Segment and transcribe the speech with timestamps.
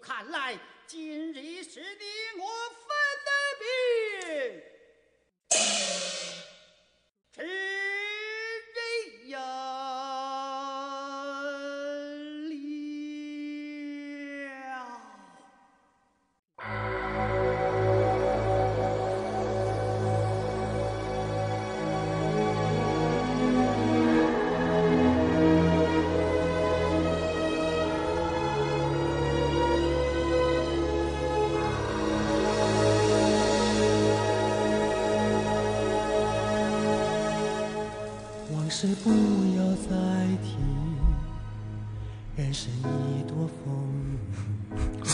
[0.00, 2.48] 看来今日是你我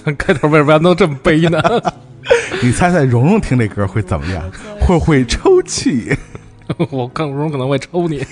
[0.04, 1.62] 咱开头为什么要弄这么悲呢？
[2.62, 4.42] 你猜猜蓉蓉听这歌会怎么样？
[4.80, 6.14] 会不会抽泣？
[6.90, 8.22] 我更容可能会抽你。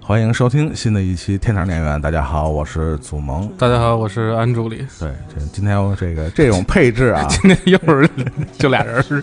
[0.00, 3.48] 欢迎收听新的一期《天堂电源》，大家好，我是祖萌。
[3.56, 4.84] 大家好，我是安助理。
[4.98, 8.10] 对，这今天我这个这种配置啊，今天又是
[8.58, 9.22] 就俩人儿，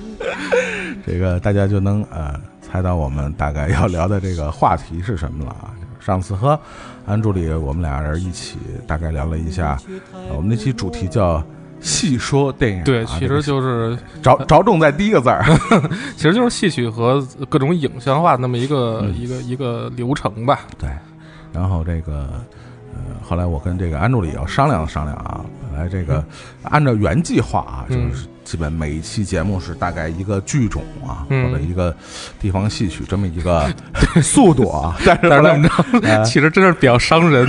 [1.06, 5.76] 这个大家就能呃猜到我们大概要聊的这个话题是什么了啊。
[6.08, 6.58] 就是上次和
[7.06, 9.78] 安助理我们俩人一起大概聊了一下，
[10.14, 11.44] 呃我们那期主题叫
[11.82, 15.44] “戏说电影”啊，对，其实就是着着重在第一个字儿。
[16.16, 20.62] 其实就是戏曲和各种影像化那么一个、嗯一个一个流程吧。
[20.78, 20.90] 对，
[21.54, 22.30] 然后这个
[22.94, 26.24] 呃，后来我跟这个安助理要商量商量啊，本来这个
[26.64, 31.46] 按照原计划啊，就嗯是基本每一期节目是大概一个剧种啊，嗯。
[31.52, 31.96] 或者一个
[32.40, 33.70] 地方戏曲这么一个
[34.22, 37.48] 速度啊， 但是怎么着，呃 其实真是比较伤人，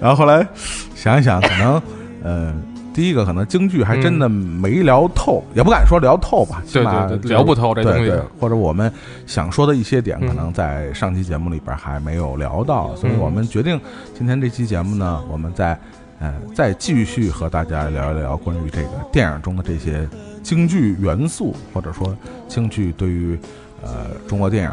[0.00, 0.46] 然后后来
[0.94, 1.82] 想一想，可能
[2.22, 2.54] 呃。
[2.94, 7.98] 第一个可能京剧还真的没聊透，也不敢说聊透吧，起码聊不透这东西。
[7.98, 8.88] 对对。，或者我们
[9.26, 13.18] 想说的一些点，嗯可能在上期节目里边还没有聊到，所以嗯。
[13.18, 13.80] 我们决定
[14.16, 15.76] 今天这期节目呢，我们再
[16.20, 20.08] 呃再继续和大家聊一聊关于这个电影中的这些
[20.42, 22.16] 京剧元素，或者说
[22.48, 23.38] 京剧对于
[23.82, 24.70] 呃中国电影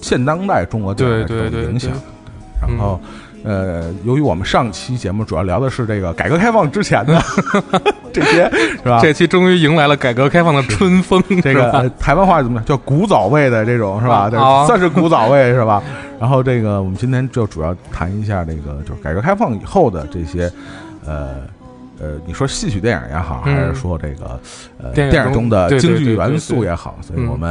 [0.00, 2.68] 现当代中国电影的影响对。
[2.68, 3.00] 然后
[3.42, 7.18] 呃，由于我们上期节目主要聊的是这个改革开放之前的
[8.12, 9.00] 这些，是吧？
[9.00, 12.66] 这期终于迎来了改革开放的春风，这个呃台湾话怎么讲？
[12.66, 14.28] 叫古早味的这种是吧？
[14.28, 15.82] 对啊算是古早味是吧？
[16.20, 20.52] 然后这个我们今天就主要谈一下这个就是改革开放以后的这些
[21.04, 21.38] 呃。
[22.02, 23.54] 呃，你说戏曲电影也好，嗯。
[23.54, 24.40] 还是说这个
[24.78, 27.50] 呃电影中的京剧元素也好，所以嗯我们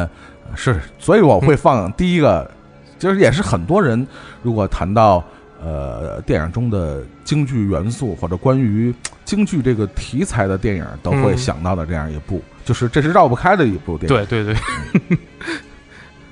[0.50, 2.50] 呃是，所以我会放第一个，
[2.98, 4.08] 就是也是很多人
[4.42, 5.24] 如果谈到
[5.62, 8.92] 呃电影中的京剧元素或者关于
[9.24, 11.38] 京剧这个题材的电影都会嗯。
[11.38, 14.26] 想到的这样一部，就是这是绕不开的一部电影。
[14.26, 15.18] 对对对，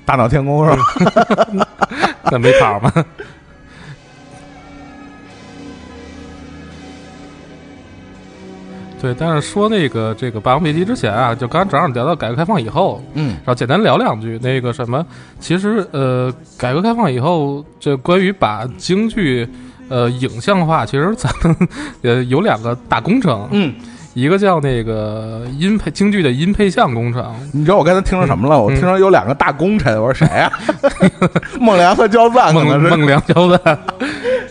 [0.08, 0.82] 大闹天宫是吧？
[2.32, 2.90] 那没跑吗？
[9.02, 15.04] 对，但是说那个这个《霸王别姬》之前啊，就刚刚正好聊到改革开放以后，嗯然后简单聊两句那个什么，
[15.38, 19.46] 其实呃，改革开放以后，这关于把京剧
[19.90, 21.54] 呃影像化，其实咱们
[22.02, 23.74] 呃有两个大工程，嗯，
[24.18, 28.60] 一个叫那个音配京剧的音配像工程，你知道我刚才听说什么了？
[28.60, 30.50] 我嗯听说有两个大功臣，我说谁呀、
[31.60, 32.52] 孟良和焦赞。
[32.52, 33.78] 孟孟良焦赞，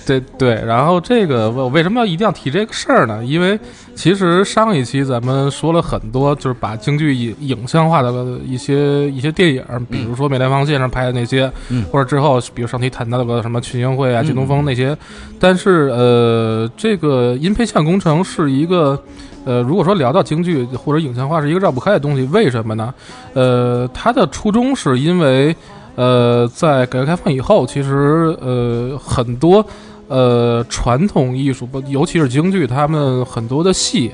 [0.06, 3.22] 对对，然后这个我为什么要一定要提这个事儿呢？
[3.26, 3.60] 因为
[3.94, 8.10] 其实上一期咱们说了很多，就是把京剧影影像化的
[8.46, 9.62] 一些一些电影，
[9.92, 14.96] 比如说梅兰芳先生拍的那些，嗯或者之后比如上期谈到的什么群英会啊、嗯靳东风那些，
[15.42, 18.98] 但是呃，这个音配像工程是一个。
[19.48, 22.94] 呃，如果说聊到京剧或者影像化是一个绕不开的东西，为什么呢？
[23.34, 25.56] 呃，它的初衷是因为，
[25.96, 29.66] 呃，在改革开放以后，其实呃很多
[30.10, 34.12] 呃传统艺术，尤其是京剧，他们很多的戏，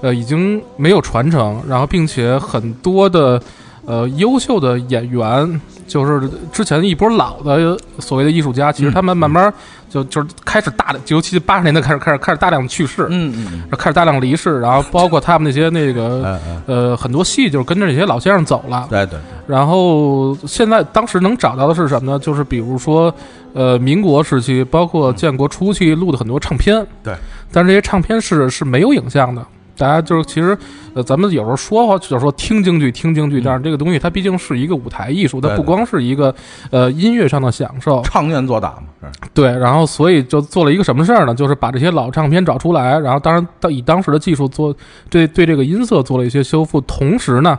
[0.00, 3.40] 呃已经没有传承，然后并且很多的
[3.86, 9.52] 呃优秀的演员，就是之前一波老的所谓的艺术家，其实他们慢慢
[9.88, 18.86] 就就是开始大的，尤其八十年代开始开始开始大量的去世，嗯嗯开始大量离世，然后包括他们那些那个 呃很多戏就是跟着这些老先生走了。
[18.88, 22.18] 对对，然后现在当时能找到的是什么呢？
[22.18, 23.12] 就是比如说，
[23.52, 26.86] 呃，民国时期，包括建国初期录的很多唱片。
[27.02, 27.14] 对。
[27.52, 29.44] 但是这些唱片是是没有影像的。
[29.76, 30.56] 大家就是其实，
[30.94, 36.34] 呃，咱们有时候说话就是说听京剧，听京剧，但是这个东西它毕竟是一个舞台艺术，它不光是一个
[36.70, 38.02] 呃音乐上的享受。
[38.02, 41.34] 唱念做打嘛，是对，然后所以就做了一个什么事儿呢？
[41.34, 44.74] 就是把这些老唱片找出来，然后当然当以当时的技术做
[45.08, 47.58] 对对这个音色做了一些修复，同时呢，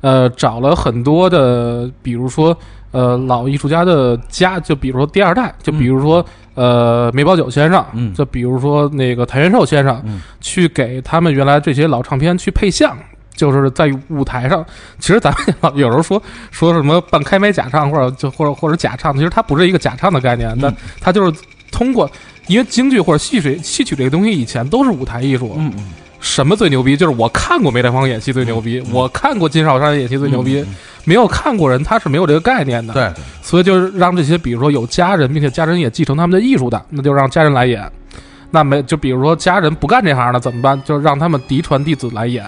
[0.00, 2.56] 呃，找了很多的，比如说
[2.90, 6.24] 呃老艺术家的家，就比如说第二代，就比如说、
[6.54, 12.96] 呃梅葆玖先生，嗯就比如说那个谭元寿先生，嗯去给他们原来这些老唱片去配像。
[13.36, 14.64] 就是在舞台上，
[15.00, 16.22] 其实咱们有时候说
[16.52, 21.40] 说什么半开麦假唱，或者就或者或者假唱，其实它不是一个假唱的概念，那嗯它就是
[21.72, 22.08] 通过，
[22.46, 25.84] 因为京剧或者戏曲戏曲这个东西以前都是舞台艺术，嗯嗯
[26.24, 26.96] 什么最牛逼？
[26.96, 30.64] 就是我看过梅兰芳演戏最牛逼，我看过金少山演戏最牛逼，
[31.04, 33.12] 没有看过人他是没有这个概念的。，对，
[33.42, 37.88] 所以就是让这些比如说有家人，并且家人也继承他们的艺术的，那就让家人来演。
[38.50, 40.82] 那没就比如说家人不干这行了怎么办？
[40.82, 42.42] 就让他们嫡传弟子来演，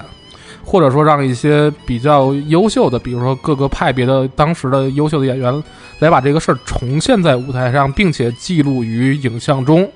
[0.64, 5.62] 或者说让一些比较优秀的，比如说各个派别的当时的优秀的演员
[5.99, 9.87] 来把这个事儿重现在舞台上，并且记录于影像中。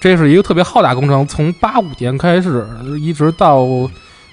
[0.00, 2.66] 这是一个特别浩大工程，从八五年开始，
[3.00, 3.66] 一直到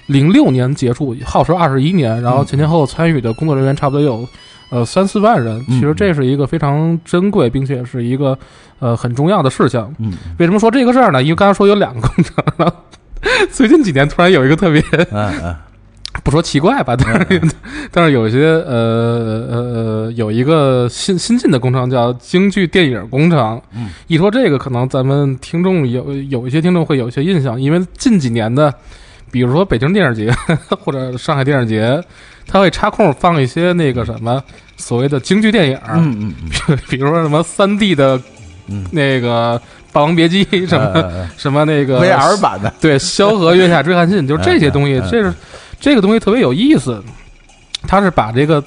[0.06, 2.20] 零六年结束，耗时二十一年。
[2.22, 4.26] 然后前前后后参与的工作人员差不多有
[4.70, 5.58] 呃三四万人。
[5.68, 8.38] 嗯其实这是一个非常珍贵，并且是一个
[8.78, 9.92] 呃很重要的事项。
[9.98, 11.22] 嗯为什么说这个事儿呢？
[11.22, 12.76] 因为刚才说有两个工程，然后
[13.50, 15.56] 最近几年突然有一个特别嗯嗯
[16.24, 17.42] 不说奇怪吧，但是、
[17.92, 23.60] 但是有一些呃呃有一个新新进的工程叫京剧电影工程。
[23.76, 28.72] 嗯，一说这个，可能咱们听众有有一些听众会有一些印象，因为近几年的，
[29.30, 30.32] 比如说北京电影节
[30.82, 32.02] 或者上海电影节，
[32.46, 34.42] 他会插空放一些那个什么
[34.78, 36.34] 所谓的京剧电影，嗯
[36.68, 38.18] 嗯 比如说什么三 D 的
[38.68, 38.86] 嗯。
[38.90, 39.58] 那个
[39.92, 45.34] 《霸王别姬》什么、呃什么那个 VR 版的，对，萧何月下追韩信，就是这些东西，嗯嗯嗯这是
[45.84, 47.02] 这个东西特别有意思。
[47.86, 48.64] 它是把这个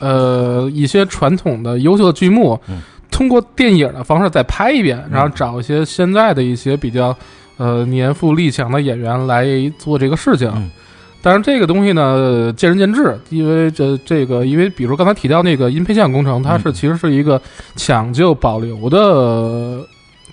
[0.00, 7.16] 呃一些传统的优秀的剧目，嗯通过电影的方式再拍一遍，然后找一些现在的一些比较
[7.56, 9.46] 呃年富力强的演员来
[9.78, 10.50] 做这个事情。
[10.56, 10.68] 嗯
[11.22, 17.40] 但是这个东西呢，见仁见智，因为这这个，因为比如刚才提到那个音配像工程，它是嗯其实是一个
[17.76, 19.86] 抢救保留的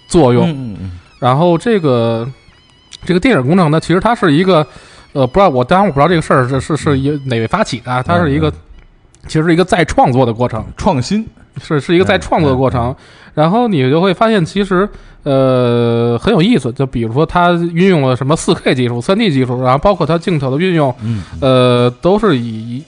[0.08, 0.50] 作用。
[0.50, 2.26] 嗯嗯然后这个
[3.06, 4.66] 这个电影工程呢，其实它是一个
[5.14, 8.52] 呃，不知道我当然我不知道这个事儿是是是一哪位发起的啊，它是一个
[9.28, 11.26] 其实是一个再创作的过程，创新，
[11.62, 12.96] 是是一个再创作的过程。
[13.34, 14.88] 然后你就会发现，其实
[15.24, 22.84] 呃很有意思，就比如说它运用了什么四 K 技术、三 D 技术，然后包括它镜头的运用，嗯呃，都是以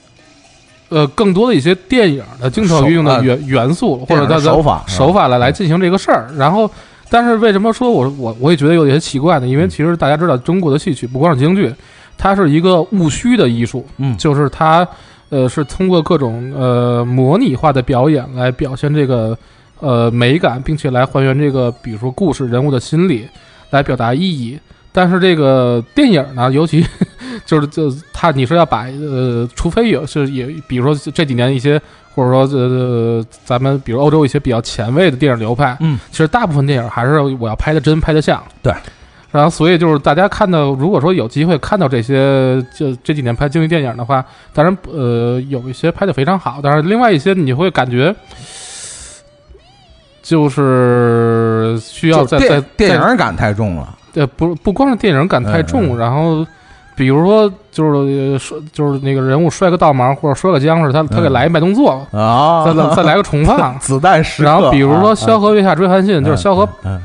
[0.88, 6.28] 呃更多的一些电影的镜头运用的元元素，或者它的手法手法来来进行这个事儿。
[6.36, 6.68] 然后，
[7.08, 9.46] 但是为什么说我我我也觉得有些奇怪呢？
[9.46, 11.72] 因为其实大家知道，中国的戏曲不光是京剧，
[12.20, 14.86] 它是一个务虚的艺术，嗯就是它
[15.30, 19.36] 呃是通过各种呃模拟化的表演来表现这个
[19.78, 23.26] 呃美感，并且来还原这个比如说故事人物的心理，
[23.70, 24.58] 来表达意义。
[24.92, 26.84] 但是这个电影呢，尤其
[27.46, 31.80] 就是就它你说要把呃，除非有是也比如说这几年一些
[32.12, 38.74] 或者说呃咱们比如欧洲一些比较前卫的电影流派，嗯，其实大部分电影还是我要拍的真拍的像，对。
[39.32, 48.12] 然后，所以就是大家看到，如果说有机会看到这些，就这几年拍京剧电影的话，当然，呃，有一些拍的非常好，但是另外一些你会感觉，
[50.20, 56.44] 就是需要在在电电影感太重了，对，不不光是电影感太重，然后
[56.96, 61.32] 比如说就是呃摔就是那个人物摔个倒忙或者摔个僵尸，他他给嗯。
[61.32, 63.78] 来一慢动作，啊，再来再来个重放。
[63.78, 67.00] 子弹时刻，然后比如说啊萧何月下追韩信，就是萧何，嗯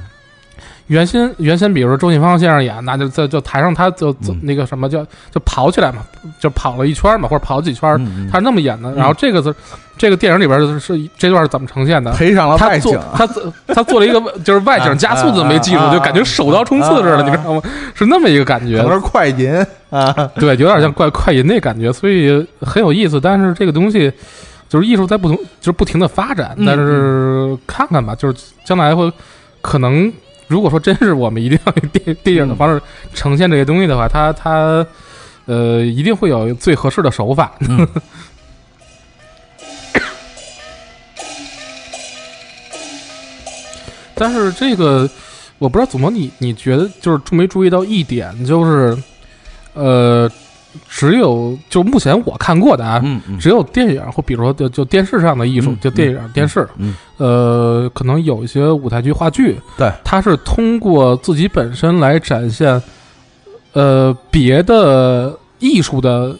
[0.87, 5.99] 原先原先比如说周信芳先生演，那就在就台上他就走嗯那个什么叫就跑起来嘛，
[6.39, 8.91] 就跑了一圈嘛，或者跑几圈，嗯，他是那么演的。
[8.93, 9.53] 然后这个是
[9.97, 12.11] 这个电影里边是是这段是怎么呈现的？
[12.13, 17.61] 赔上了他景，他做他做了一个就是外景加速的没记住就感觉手刀冲刺似的，你知道吗？
[17.95, 19.51] 是那么一个感觉快银
[19.89, 23.19] 啊， 对，有点像快快银那感觉，所以很有意思。
[23.19, 24.11] 但是这个东西
[24.69, 26.53] 就是艺术在不同，就是不停的发展。
[26.57, 29.11] 嗯但是看看吧，就是将来会
[29.61, 30.11] 可能，
[30.47, 32.81] 如果说真是我们一定要用电电影的方式
[33.13, 34.85] 呈现这些东西的话，它它
[35.45, 37.53] 呃一定会有最合适的手法。
[37.61, 37.87] 嗯
[44.17, 45.09] 但是这个
[45.57, 48.97] 我不知道怎么你你觉得就是注没注意到一点，就是
[49.73, 50.31] 呃，
[50.87, 53.37] 只有就目前我看过的啊，嗯嗯。
[53.37, 56.95] 只有电影或比如说就就电视上的艺术，嗯就电影、电视，嗯。
[57.17, 62.81] 呃，可能有一些舞台剧、话剧，对，它是通过自己本身来展现，
[63.73, 66.35] 呃，别的艺术的，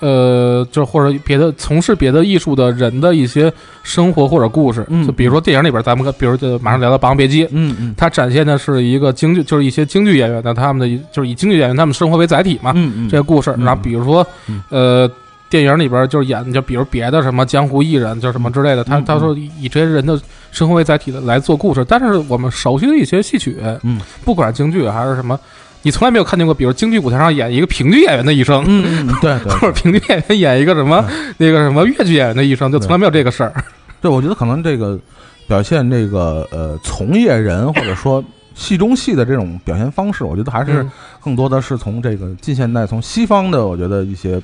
[0.00, 3.52] 呃，就或者别的从事别的艺术的人的一些
[3.82, 13.50] 生活或者故事，嗯就比如说电影里边，咱们比如就马上聊到《霸王别姬》，嗯嗯它展现的是一个京剧，就是一些京剧演员的他们的就是以京剧演员他们生活为载体嘛，嗯嗯，这个故事。
[13.56, 15.10] 嗯然后比如说嗯，呃，
[15.50, 20.20] 电影里边就是演，就比如别的什么江湖艺人，就什么之类的，他嗯他说以以这些人的
[20.52, 21.84] 生活为载体的来做故事。
[21.88, 25.38] 但是我们熟悉的一些戏曲，嗯，不管京剧还是什么，
[25.82, 31.04] 你从来没有看见过，比如京剧舞台上演一个评剧演员的一生，嗯嗯，对对 或者评剧演员演一个什么
[31.36, 33.52] 那个什么越剧演员的一生，就从来没有这个事儿。
[34.00, 34.98] 对，我觉得可能这个
[35.46, 38.22] 表现这个呃从业人或者说
[38.54, 40.90] 戏中戏的这种表现方式，我觉得还是嗯。
[41.20, 44.40] 更多的是从这个近现代从西方的，我觉得一些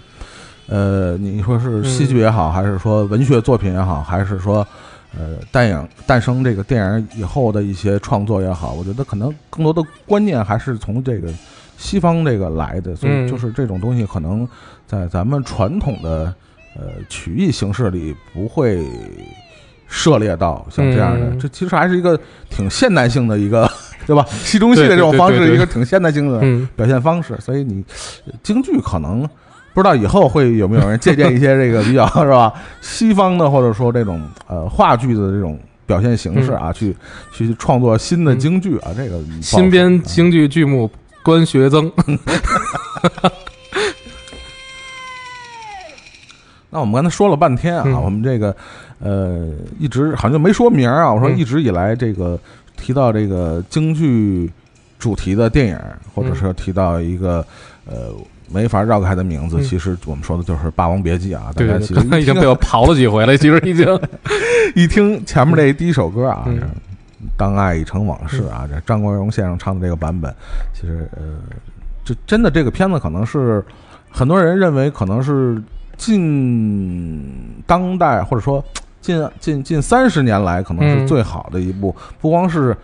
[0.68, 4.66] 呃，你说是戏剧也好，还是说文学作品也好，还是说
[5.18, 11.32] 呃电影诞生这个电影以后的一些创作也好，我觉得可能更多的观念还是从这个
[11.76, 14.46] 西方这个来的，所以嗯就是这种东西可能
[14.86, 16.34] 在咱们传统的
[16.76, 18.84] 呃曲艺形式里不会。
[19.86, 22.18] 涉猎到像这样的，嗯这其实还是一个
[22.50, 23.70] 挺现代性的一个，
[24.06, 24.26] 对吧？
[24.42, 27.84] 戏中戏的这种方式，一个挺现代性的嗯，表现方式，所以你
[28.26, 29.28] 呃京剧可能
[29.74, 32.54] 不知道以后会有没有人借鉴一些这个比较 是吧？
[32.80, 36.96] 西方的或者说这种呃话剧的这种表现形式啊，去
[37.32, 40.88] 去创作新的京剧啊，这个新编京剧剧目
[41.24, 41.90] 关学增，
[46.70, 48.00] 那我们刚才说了半天啊，嗯。
[48.02, 48.54] 我们这个
[49.00, 51.12] 呃一直好像就没说名儿啊。
[51.12, 51.36] 我说嗯。
[51.36, 52.38] 一直以来这个
[52.76, 54.50] 提到这个京剧
[54.98, 55.78] 主题的电影，
[56.14, 57.44] 或者是提到一个
[57.86, 58.12] 呃
[58.50, 61.50] 没法绕开的名字，嗯其实我们说的就是《霸王别姬》啊。
[61.54, 63.86] 大家其实已经被我 刨了几回了，其实已经。
[64.74, 66.58] 一听前面这第一首歌啊，嗯
[67.36, 70.34] 当爱已成往事》啊，这张国荣先生唱的这个版本，
[70.74, 71.22] 其实呃，
[72.04, 73.64] 这真的这个片子可能是
[74.10, 75.62] 很多人认为可能是
[75.96, 77.22] 近
[77.66, 78.64] 当代或者说
[79.00, 82.76] 近近近三十年来可能是嗯最好的一部，不光是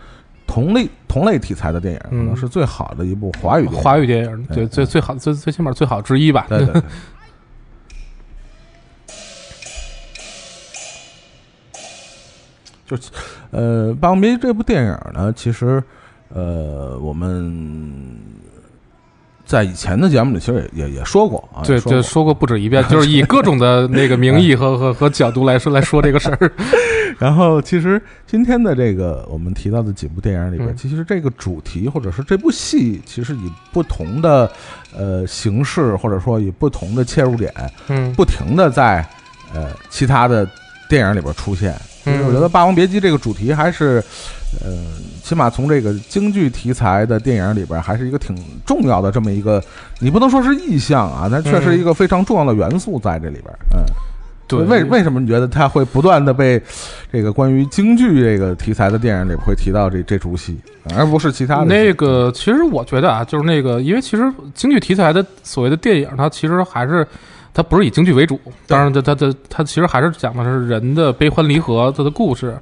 [0.51, 3.65] 同类同类题材的电影，可嗯能是最好的一部华语。
[3.67, 6.45] 华语电影，对对最最好最最起码最好之一吧。
[6.49, 6.81] 对对对。
[12.85, 13.09] 就是，
[13.51, 15.81] 呃，《霸王别姬》这部电影呢，其实，
[16.27, 18.13] 呃，我们
[19.51, 26.51] 在以前的节目里其实也也也说过啊，对，就说过不止一遍， 就是以各种的那个名义和和和角度来说来说这个事儿。
[27.19, 34.49] 然后，其实今天的这个我们提到的几部电影里边，嗯其实这个主题或者是这部戏，其实以不同的
[34.97, 37.53] 呃形式，或者说以不同的切入点，
[37.89, 39.05] 嗯不停的在
[39.53, 40.47] 呃其他的
[40.87, 41.75] 电影里边出现。
[42.05, 44.03] 就是我觉得《霸王别姬》这个主题还是，
[44.65, 44.71] 呃，
[45.31, 48.35] 起码从这个京剧题材的电影里边，还是一个挺
[48.65, 49.63] 重要的这么一个，
[49.99, 53.45] 你不能说是意象啊，但确实一个非常重要的元素在这里边。
[53.73, 53.79] 嗯，
[54.45, 56.61] 对，为为什么你觉得它会不断的被
[57.09, 60.59] 这个关于京剧这个题材的电影里会提到这这出戏，
[60.97, 67.07] 而不是其他的那个，其实我觉得啊，就是那个，因为其实京剧题材的所谓的电影，它其实还是
[67.53, 72.57] 它不是以京剧为主，当然它它它它其实还是讲的是人的悲欢离合它的故事。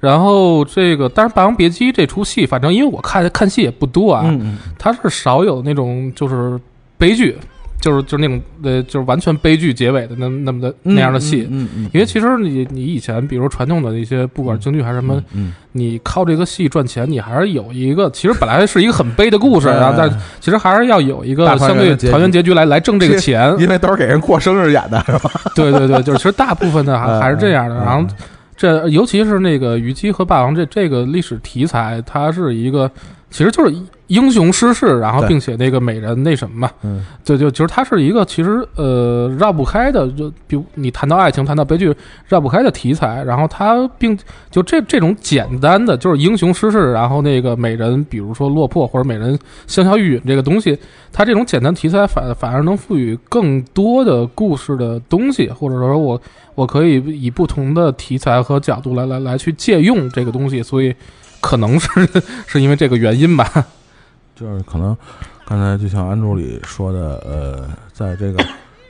[0.00, 6.58] 然后这个，当然《霸王别姬》这出戏，反正因为我看看戏也不多啊，嗯嗯它是少有那种就是
[6.98, 7.38] 悲剧，
[7.82, 11.46] 就是就是那种呃，就是完全悲剧结尾的那那么的嗯那样的戏。
[11.50, 20.08] 嗯嗯，因为其实你你以前比如传统的一些，不管是京剧还是什么，嗯你靠这个戏赚钱，你还是有一个，其实本来是一个很悲的故事，嗯然后但
[20.40, 23.54] 其实还是要有一个相对团圆结局来来挣这个钱。
[23.58, 25.30] 因为都是给人过生日演的，是吧？
[25.56, 27.74] 对对对，就是其实大部分的还嗯还是这样的。
[27.76, 28.06] 嗯然后
[28.54, 32.88] 这尤其是那个虞姬和霸王这这个历史题材，它是一个
[33.32, 33.74] 其实就是
[34.08, 37.04] 英雄失势，然后并且那个美人那什么嘛，嗯。
[37.24, 41.94] 就就其实它是一个其实呃绕不开的，就比如你谈到爱情，谈到悲剧
[42.28, 44.16] 绕不开的题材，然后它并
[44.50, 50.78] 就这这种简单的就是英雄失势，然后那个美人，比如说落魄或者美人香消玉殒这个东西，
[51.10, 56.20] 它这种简单题材反反而能赋予更多的故事的东西，或者说我
[56.54, 60.94] 我可以以不同的题材和角度来来来去借用这个东西，所以
[61.42, 62.08] 可能是
[62.46, 63.46] 是因为这个原因吧。
[64.34, 64.96] 就是可能
[65.44, 68.42] 刚才就像安助理说的，呃，在这个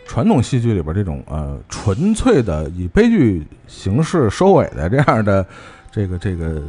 [0.06, 5.44] 传统戏剧里边，这种呃纯粹的以悲剧形式收尾的这样的
[5.90, 6.62] 这个这个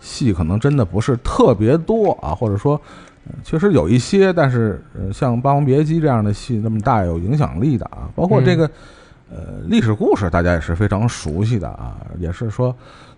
[0.00, 2.80] 戏，可能真的不是特别多啊，或者说。
[3.28, 8.70] 呃确实有一些，但是呃，像《霸王别姬》这样的戏那么大有影响力的啊，包括这个、
[9.28, 12.72] 呃历史故事，大家也是非常熟悉的啊，也是说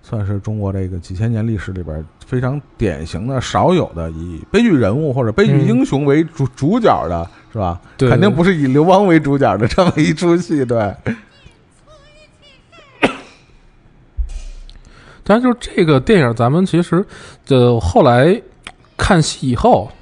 [0.08, 7.78] 算是中国这个几千年历史里边非常典型的、少有的以悲剧人物或者悲剧英雄为主、主角的，是吧？
[7.98, 10.94] 对肯定不是以刘邦为主角的这么一出戏，对。
[15.22, 17.04] 但是就是这个电影，咱们其实
[17.44, 18.40] 就后来
[18.96, 19.92] 看戏以后，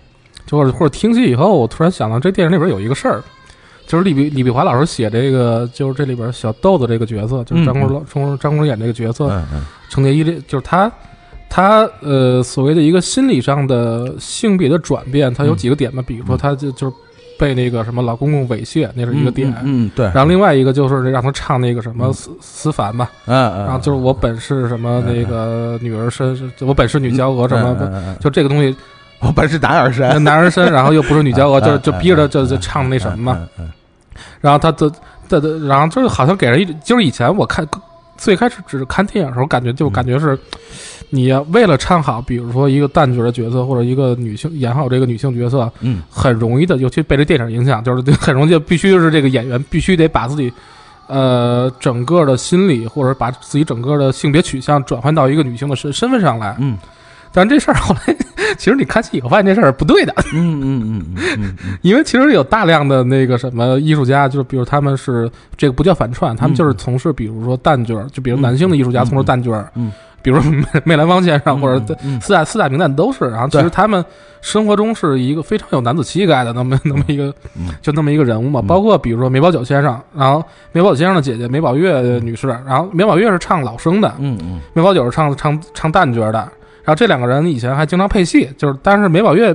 [0.47, 3.25] 就或者或者听戏以后，我突然想到这电影里边有一个事儿，
[3.87, 9.31] 就是李碧李碧华老师写这个，就是这里边小豆子这个角色，就是张国嗯老张张国荣演这个角色，
[9.89, 10.91] 程蝶衣这就是他。
[11.49, 16.03] 他呃，所谓的一个心理上的性别的转变，他有嗯几个点嘛？
[16.05, 16.97] 比如说，他就就是
[17.39, 19.49] 被那个什么老公公猥亵，那是一个点。
[19.63, 22.13] 嗯，嗯对，然后另外一个就是让他唱那个什么嗯。
[22.13, 28.17] 思思凡吧，嗯嗯，然后就是我本是什么嗯那个女儿身，我本是女娇娥什么，嗯嗯嗯。
[28.21, 28.77] 就这个东西
[29.21, 33.49] 我本是男儿身，男儿身，然后又不是女娇娥， 就嗯就逼着就就唱那什么嘛。
[34.41, 34.91] 然后他的
[35.29, 37.67] 的的，然后就是好像给人一，就是以前我看
[38.17, 40.39] 最开始只是看电影的时候，感觉就嗯感觉是，
[41.11, 50.53] 你要为了唱好，比如说一个旦角的角色或者一个女性演好这个女性角色，嗯很容易的，尤其被这电影影响，就是很容易就必须是这个演员必须得把自己。
[51.09, 56.77] 呃，整个的心理或者把自己整个的性别取向转换到一个女性的身身份上来，嗯
[57.37, 58.17] 但这事儿后来，
[58.57, 69.53] 其实你看戏以后发现这事儿不对的，嗯嗯嗯因为其实有大量的那个什么艺术家，就是比如他们是这个不叫反串，他们就是从事比如说旦角儿，就比如男性的艺术家嗯从事旦角
[70.23, 74.05] 比如说梅梅兰芳先生或者嗯四大四大名旦都是，然后其实他们
[74.41, 78.67] 生活中是一个非常有男子气概的那么那么一个嗯就那么一个人物嘛，嗯。
[78.67, 84.61] 包括比如说梅葆玖先生，然后梅葆玖先生的姐姐梅葆月女士，然后梅葆月是唱老生的，嗯嗯。
[84.73, 86.49] 梅葆玖是唱唱唱旦角的，
[86.87, 89.53] 然后这两个人以前还经常配戏，就是但是梅宝月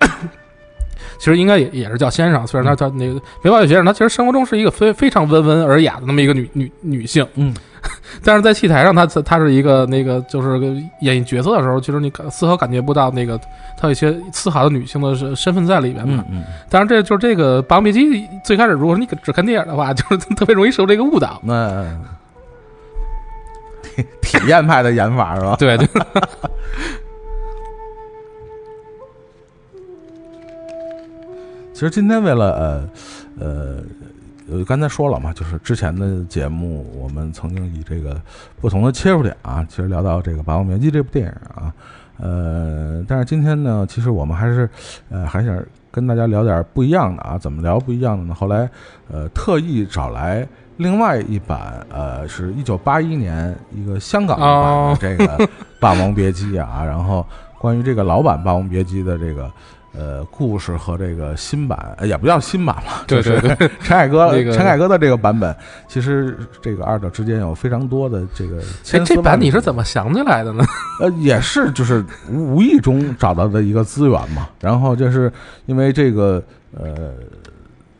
[1.18, 7.54] 其实应该也也是叫先生，虽然他叫那个梅宝月先生，他其实生活中是一个非非常温文尔雅的那么一个女女女性，嗯，
[8.24, 10.66] 但是在戏台上她她是一个那个就是个
[11.02, 13.38] 演绎角色的时候，其实你感丝毫感觉不到那个
[13.76, 16.24] 她有一些丝毫的女性的身身份在里边嘛。
[16.30, 18.00] 嗯当然，这就是这个《霸王别姬》
[18.42, 21.40] 最开始，如果你只看电影的话，就是特别容易受这个误导。
[21.44, 21.88] 那体
[24.22, 25.56] 体验派的演法是吧？
[25.56, 25.86] 对对，
[31.72, 32.88] 其实今天为了呃
[33.40, 33.82] 呃，
[34.50, 38.20] 呃，刚才说了嘛，就是之前的节目，我们曾经以这个
[38.60, 41.74] 不同的切入点啊，其实聊到这个《霸王别姬》这部电影啊，
[42.18, 44.68] 呃，但是今天呢，其实我们还是
[45.10, 48.34] 呃还想跟大家聊点不一样的啊，怎么聊不一样的呢？
[48.34, 48.70] 后来
[49.10, 50.46] 呃特意找来。
[50.76, 55.44] 另外一版，呃，是一九八一年一个香港版的这个
[55.78, 57.24] 《霸王别姬》啊， 然后
[57.58, 59.50] 关于这个老版《霸王别姬》的这个
[59.96, 65.54] 呃故事和这个新版，呃也不叫新版了，对对就是 陈凯歌那个陈凯歌的这个版本，
[65.86, 70.64] 其实这个二者之间有非常多的这个哎，千丝万缕这版你是怎么想起来的呢？
[71.00, 74.48] 呃，也是就是无无意中找到的一个资源嘛。
[74.60, 75.32] 然后就是
[75.66, 76.42] 因为这个
[76.76, 77.12] 呃，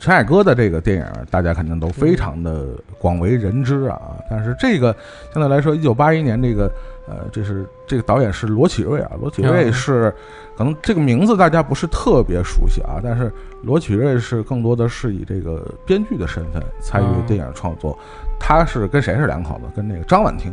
[0.05, 2.67] 陈凯歌的这个电影，大家肯定都非常的
[2.99, 3.99] 广为人知啊。
[4.29, 4.95] 但是这个
[5.33, 6.71] 相对来说，一九八一年这个
[7.09, 10.15] 呃，这是这个导演是罗启瑞啊，罗启瑞嗯是
[10.59, 17.99] 可能这个名字大家不是特别熟悉啊，但是罗启瑞是更多的是以这个编剧的身份参与嗯电影创作。
[18.39, 19.63] 他是跟谁是两口子？
[19.75, 20.53] 跟那个张婉婷。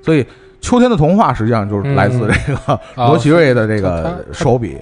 [0.00, 0.22] 所以
[0.62, 4.78] 《秋天的童话》实际上就是来自这个哦 罗奇瑞的这个手笔，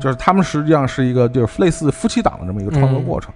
[0.00, 3.32] 就是他们实际上是一个就是类似夫妻档的这么一个创作过程。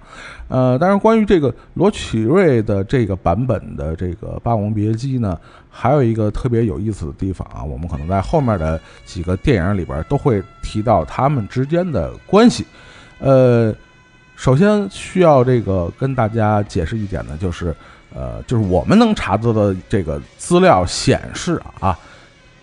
[0.47, 12.65] 呃，当然关于这个罗奇瑞的这个版本的这个《霸王别姬》呢，还有一个特别有意思的地方啊，我们可能在后面的几个电影里边都会提到他们之间的关系。
[13.19, 13.73] 呃，
[14.35, 17.73] 首先需要这个跟大家解释一点呢，就是
[18.15, 21.97] 呃，就是我们能查到的这个资料显示啊，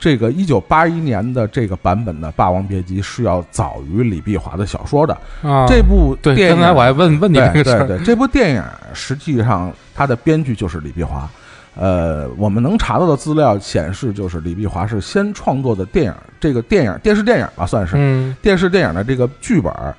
[0.01, 5.13] 这个一九八一年的这个版本的《霸王别姬》是要早于李碧华的小说的。
[5.43, 11.29] 啊，这部对，电影刚才我还问问你对这个事儿，对对，这部电影实际上它的编剧就是李碧华。
[11.75, 19.95] 呃，我们能查到的资料显示，就是李碧华是先创作的电影，这个电影电视电影吧，算是、嗯电视电影的这个剧本儿，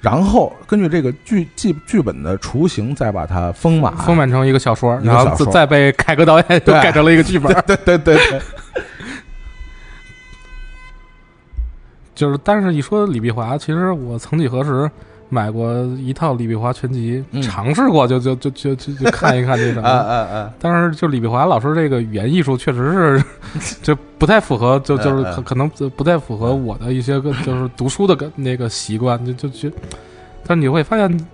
[0.00, 3.96] 然后根据这个剧剧剧本的雏形，再把它丰满。
[3.96, 7.52] 丰满成一个小说，然后再再被凯歌导演又改成了一个剧本。
[7.66, 8.40] 对 对对对，
[12.14, 14.88] 就是，但是一说李碧华，其实我曾几何时
[15.28, 19.88] 买过一套李碧华全集，嗯尝试过就就就就就就看一看这什 啊么。
[19.88, 20.50] 啊啊！
[20.60, 23.24] 但是就李碧华老师这个语言艺术确实是，
[23.82, 29.70] 就不太符合，就就是可可能不太符合我的一些个就是读书的个那个习惯，就就就，
[30.46, 31.26] 但你会发现，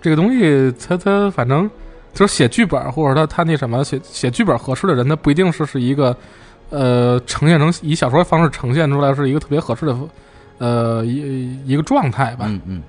[0.00, 1.68] 这个东西它它反正
[2.14, 6.16] 就是写剧本或者他他那什么写写剧本合适的人，他不一定是是一个
[6.70, 9.96] 呃呈现成以小说方式呈现出来是一个特别合适的
[10.58, 12.46] 呃一一个状态吧。
[12.48, 12.82] 嗯嗯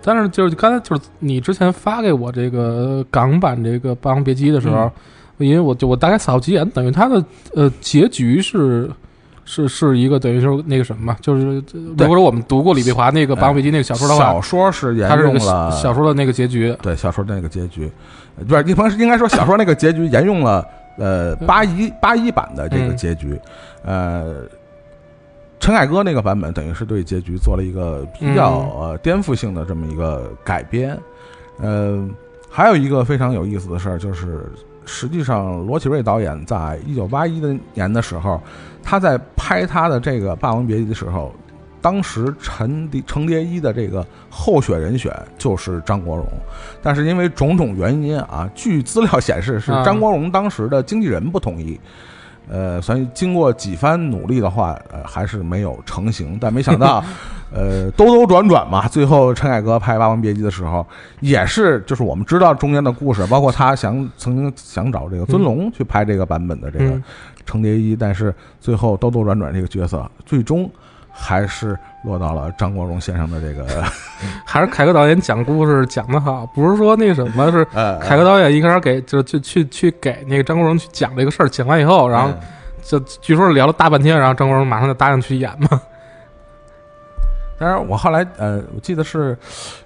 [0.00, 4.90] 但是就是刚才就是你之前发给我这个港版这个《霸王别姬》的时候，
[5.38, 7.22] 嗯因为我就我大概扫几眼，等于它的
[7.54, 8.90] 呃结局是
[9.44, 16.74] 是是一个等于就是那个什么嘛，就是如果说我们读过李碧华那个《霸王别姬》那个小说的话小，说是沿用了小说的那个结局。
[16.80, 17.90] 对小说的那个结局，
[18.38, 23.38] 呃不是应该应该说小说那个结局沿用了呃八一八一版的这个嗯结局，
[23.84, 24.44] 呃。
[25.60, 28.80] 陈凯歌那个版本等于是对结局做了一个比较嗯。
[28.80, 30.98] 呃颠覆性的这么一个改编，
[31.60, 32.08] 呃，
[32.50, 34.50] 还有一个非常有意思的事儿就是，
[34.86, 38.40] 实际上罗启瑞导演在一九八一的年的时候，
[38.82, 41.34] 他在拍他的这个《霸王别姬》的时候，
[41.82, 46.26] 当时陈蝶程蝶衣的这个候选人选就是张国荣，
[46.82, 49.84] 但是因为种种原因啊，据资料显示是啊。
[49.84, 51.78] 张国荣当时的经纪人不同意。
[52.50, 56.38] 呃，所以经过几番努力的话，呃，还是没有成型。
[56.40, 57.04] 但没想到，
[57.52, 60.86] 呃，兜兜转转嘛，最后陈凯歌拍《霸王别姬》的时候，
[61.20, 67.02] 也是就是我们知道中间的故事，包括他想曾经想找这个尊龙去拍这个版本的这个嗯
[67.44, 70.70] 程蝶衣，但是最后兜兜转转这个角色最终
[71.18, 73.66] 还是落到了张国荣先生的这个
[74.46, 82.38] 还是凯歌导演讲故事讲的好，不是说那什么，是呃 凯歌导演一开始给就就去去给那个张国荣去讲这个事儿，讲完以后，然后嗯。
[82.80, 85.68] 就据说是聊了大半天，然后张国荣马上就答应去演嘛。
[87.58, 89.36] 当然，我后来呃，我记得是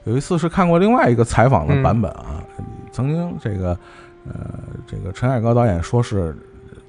[0.04, 2.38] 有一次是看过另外一个采访的版本啊，
[2.92, 3.76] 曾经这个
[4.28, 4.46] 呃，
[4.86, 6.36] 这个陈凯歌导演说是，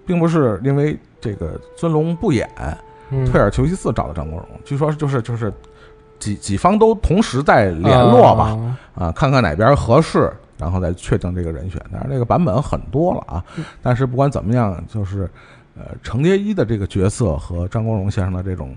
[0.05, 2.71] 并不是因为这个尊龙不演，嗯
[3.25, 5.53] 退而求其次找的张国荣，据说就是就是
[6.19, 8.45] 几几方都同时在联络吧，
[8.95, 11.79] 啊啊，看看哪边合适，然后再确定这个人选。
[11.91, 13.43] 当然，这个版本很多了啊，
[13.81, 15.29] 但是不管怎么样，就是
[15.75, 18.75] 呃，程蝶衣的这个角色和张国荣先生的这种，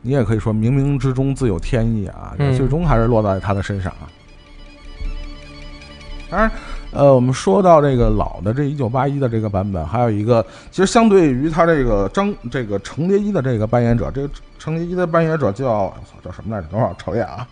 [0.00, 4.08] 你也可以说冥冥之中自有天意啊，嗯最终还是落在他的身上啊。
[6.30, 6.50] 当然，
[6.92, 15.92] 呃，我们说到这个老的这一九八一的这个版本，还有一个，其实相对于他这个张这个程蝶衣的这个扮演者，这个程蝶衣的扮演者叫
[16.24, 16.68] 叫什么来着？
[16.68, 17.46] 等会儿瞅一眼啊，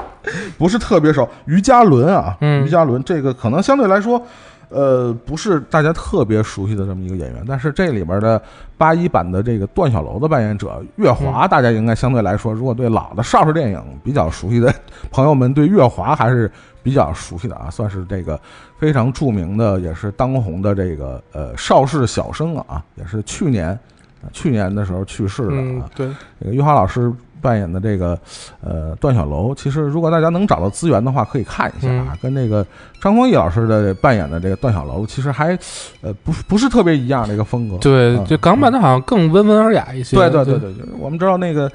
[0.58, 2.66] 不是特别熟，于嘉伦啊，嗯。
[2.66, 3.02] 于嘉伦。
[3.02, 4.20] 这个可能相对来说，
[4.68, 8.40] 呃，不是大家特别熟悉的这么一个演员，但是这里边的
[8.76, 14.72] 八一版的这个段小楼的扮演者月华，大家应该相对来说，如果对老的邵氏电影比较熟悉的
[15.10, 16.50] 朋友们，对月华还是
[16.82, 18.38] 比较熟悉的啊，算是这个
[18.78, 23.78] 非常著名的，也是当红的这个呃邵氏小生啊，也是去年
[24.22, 26.08] 呃去年的时候去世的啊。，嗯对，
[26.40, 28.16] 这个月华老师扮演的这个
[28.60, 32.64] 呃段小楼，其实如果大家能找到资源的话，可以看一下啊，嗯跟那个
[33.00, 35.58] 张丰毅老师的扮演的这个段小楼，其实还
[36.02, 37.76] 呃不不是特别一样的一个风格。
[37.76, 40.16] 嗯，对就港版的好像更温文尔雅一些。
[40.16, 41.70] 对对对对，对我们知道那个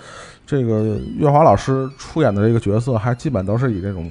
[0.46, 4.10] 这个月华老师出演的这个角色，还基本都是以这种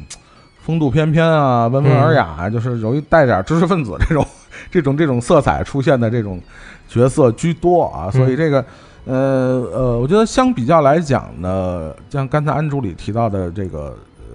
[0.66, 4.26] 风度翩翩啊、温文尔雅啊，就是容易带点知识分子这种
[4.68, 6.40] 这种这种色彩出现的这种
[6.88, 8.64] 角色居多啊，所以这个。
[9.08, 14.34] 呃呃，我觉得相比较来讲呢，像刚才安主里提到的这个呃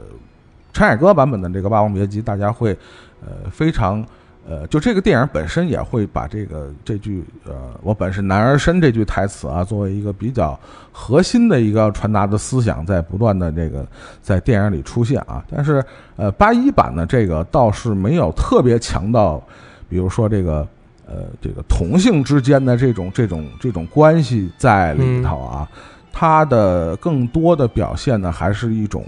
[0.71, 2.71] 陈凯歌版本的这个《霸王别姬》，大家会
[3.19, 4.01] 呃非常
[4.47, 10.59] 呃，就这个电影本身也会把这个这句呃“我本是男儿身”这句台词啊，作为一个比较
[10.91, 13.85] 核心的一个传达的思想，在不断的这个
[14.21, 15.43] 在电影里出现啊。
[15.49, 15.83] 但是
[16.15, 19.41] 呃，八一版的这个倒是没有特别强到，
[19.87, 20.67] 比如说这个
[21.07, 25.69] 呃这个同性之间的这种这种这种关系在里头啊。
[26.13, 29.01] 它的更多的表现呢，还是一种，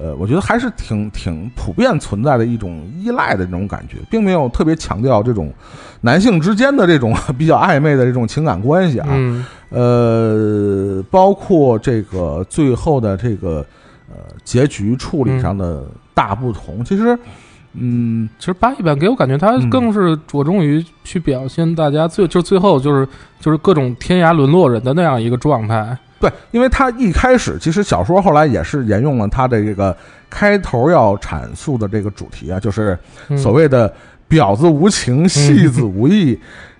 [0.00, 5.52] 呃，我觉得还是挺挺普遍存在的一种依赖的这种感觉，并没有特别强调这种
[6.00, 9.08] 男性之间的这种 比较暧昧的这种情感关系啊。
[9.10, 13.64] 嗯呃，包括这个最后的这个
[14.08, 17.18] 呃结局处理上的大不同，其实，
[17.72, 23.08] 嗯，其实八一版给我感觉，它嗯更是着重于去表现大家最就最后就是
[23.40, 25.96] 就是各种天涯沦落人的那样一个状态。
[26.20, 29.96] 对，因为他一开始其实小说后来也是沿用了他的这个
[30.30, 32.98] 开头要阐述的这个主题啊，就是
[33.28, 33.92] 嗯所谓的
[34.28, 36.38] 婊子无情，戏子无义，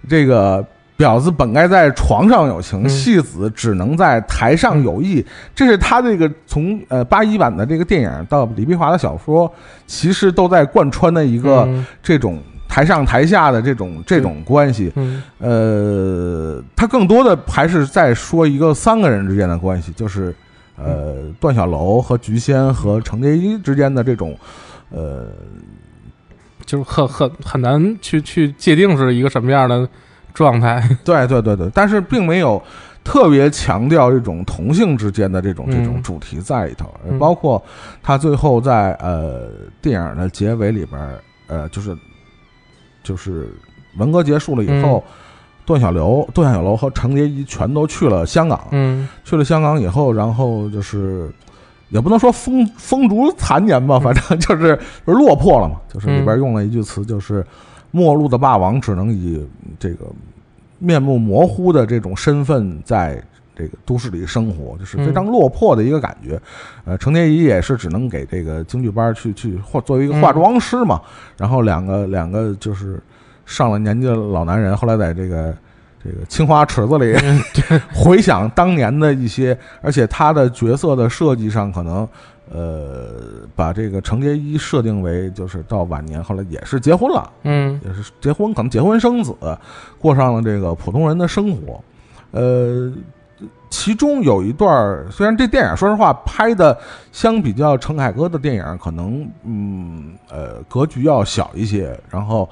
[0.09, 0.65] 这个。
[0.97, 5.27] 婊子本该在床上有情，嗯戏子只能在台上有义。
[5.53, 9.53] 这是他这个从呃八一版的这个电影到李碧华的小说，
[9.89, 12.41] 其实都在贯穿的一个嗯这种
[12.75, 14.91] 台上台下的这种这种关系。
[14.97, 20.35] 嗯呃，他更多的还是在说一个三个人之间的关系，就是
[20.77, 24.37] 呃段小楼和菊仙和程蝶衣之间的这种
[24.91, 25.29] 呃
[26.67, 29.89] 就是很很很难去去界定是一个什么样的
[30.33, 30.83] 状态。
[31.05, 32.61] 对对对对，但是并没有
[33.05, 37.63] 特别强调这种同性之间的这种这种嗯主题在里头，嗯包括
[38.03, 39.49] 他最后在呃
[39.81, 41.01] 电影的结尾里边，
[41.47, 41.97] 呃，就是
[43.05, 43.49] 就是
[43.97, 45.05] 文革结束了以后，
[45.65, 48.67] 段小楼、段小楼和程蝶衣全都去了香港。
[48.73, 51.31] 嗯去了香港以后，然后就是
[51.91, 55.77] 也不能说风风烛残年吧，反正就是就是落魄了嘛。
[55.89, 57.47] 就是里边用了一句词，就是
[57.93, 59.47] “末路的霸王只能以
[59.79, 60.07] 这个
[60.81, 63.23] 面目模糊的这种身份在
[63.55, 66.41] 这个都市里生活，就是非常落魄的一个感觉。
[66.85, 71.01] 呃，程蝶衣也是只能给这个京剧班去去化作为一个化妆师嘛。
[71.37, 73.01] 然后两个两个就是
[73.47, 75.55] 上了年纪的老男人，后来在这个。
[76.07, 77.17] 这个青花池子里，
[77.95, 82.07] 回想当年的一些，而且他的角色的设计上，可能
[82.53, 83.15] 呃，
[83.57, 89.35] 把这个程蝶衣设定为就是到晚年，后来也是结婚了，嗯也是结婚，可能结婚生子，
[89.99, 91.83] 过上了这个普通人的生活。
[92.33, 92.93] 呃，
[93.75, 96.79] 其中有一段儿，虽然这电影说实话拍的
[97.11, 102.49] 相比较陈凯歌的电影，可能嗯呃格局要小一些，然后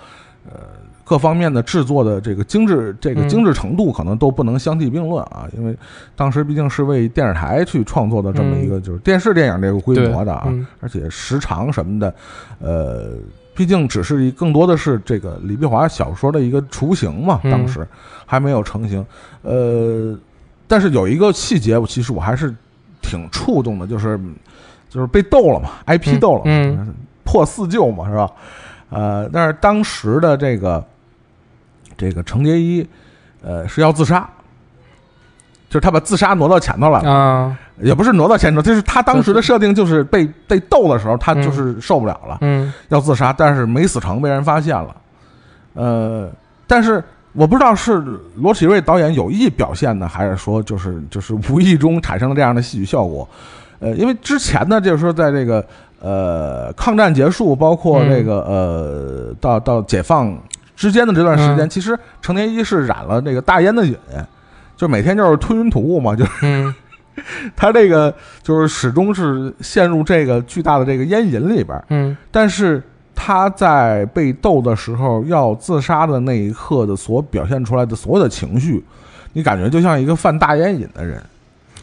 [0.50, 0.58] 呃
[1.04, 3.28] 各方面的制作的这个精致，这个嗯。
[3.28, 5.76] 精致程度可能都不能相提并论啊，因为
[6.16, 10.66] 当时毕竟是为电视台去创作的这么一个就是电视电影这个规模的啊，嗯。
[10.80, 12.12] 而且时长什么的，
[12.60, 13.12] 呃，
[13.54, 17.50] 毕竟只是一更多的是这个李碧华小说的一个雏形嘛，嗯。
[17.52, 17.86] 当时
[18.26, 19.06] 还没有成型。
[19.42, 20.18] 呃，
[20.72, 22.54] 但是有一个细节，我其实我还是
[23.02, 24.18] 挺触动的，就是
[24.88, 26.86] 就是被逗了嘛，IP 嗯斗了
[27.24, 28.30] 破四旧嘛，是吧？
[28.88, 30.82] 呃，但是当时的这个
[31.94, 32.88] 这个程蝶衣，
[33.42, 34.26] 呃，是要自杀。
[35.68, 44.96] 就是他把自杀挪到前头来了，啊也不是挪到前头，就是他当时的设定就是被被斗的时候，他就是受不了了，嗯要自杀，但是没死成，被人发现了。
[45.74, 46.30] 呃，
[46.66, 48.02] 但是我不知道是
[48.36, 53.26] 罗启瑞导演有意表现的，还是说就是就是无意中产生了这样的戏剧效果。
[53.80, 55.64] 呃，因为之前呢，就是说在这个
[56.00, 60.36] 呃抗战结束，包括这个、呃到到解放
[60.76, 63.96] 之间的这段时间，嗯其实程蝶衣是染了这个大烟的瘾，
[64.76, 66.30] 就每天就是吞云吐雾嘛，就是。
[66.42, 66.74] 嗯
[67.54, 72.82] 他这个就是始终是陷入这个巨大的这个烟瘾里边儿，嗯但是
[73.24, 78.84] 他在被斗的时候要自杀的那一刻的所表现出来的所有的情绪，
[79.32, 81.22] 你感觉就像一个犯大烟瘾的人。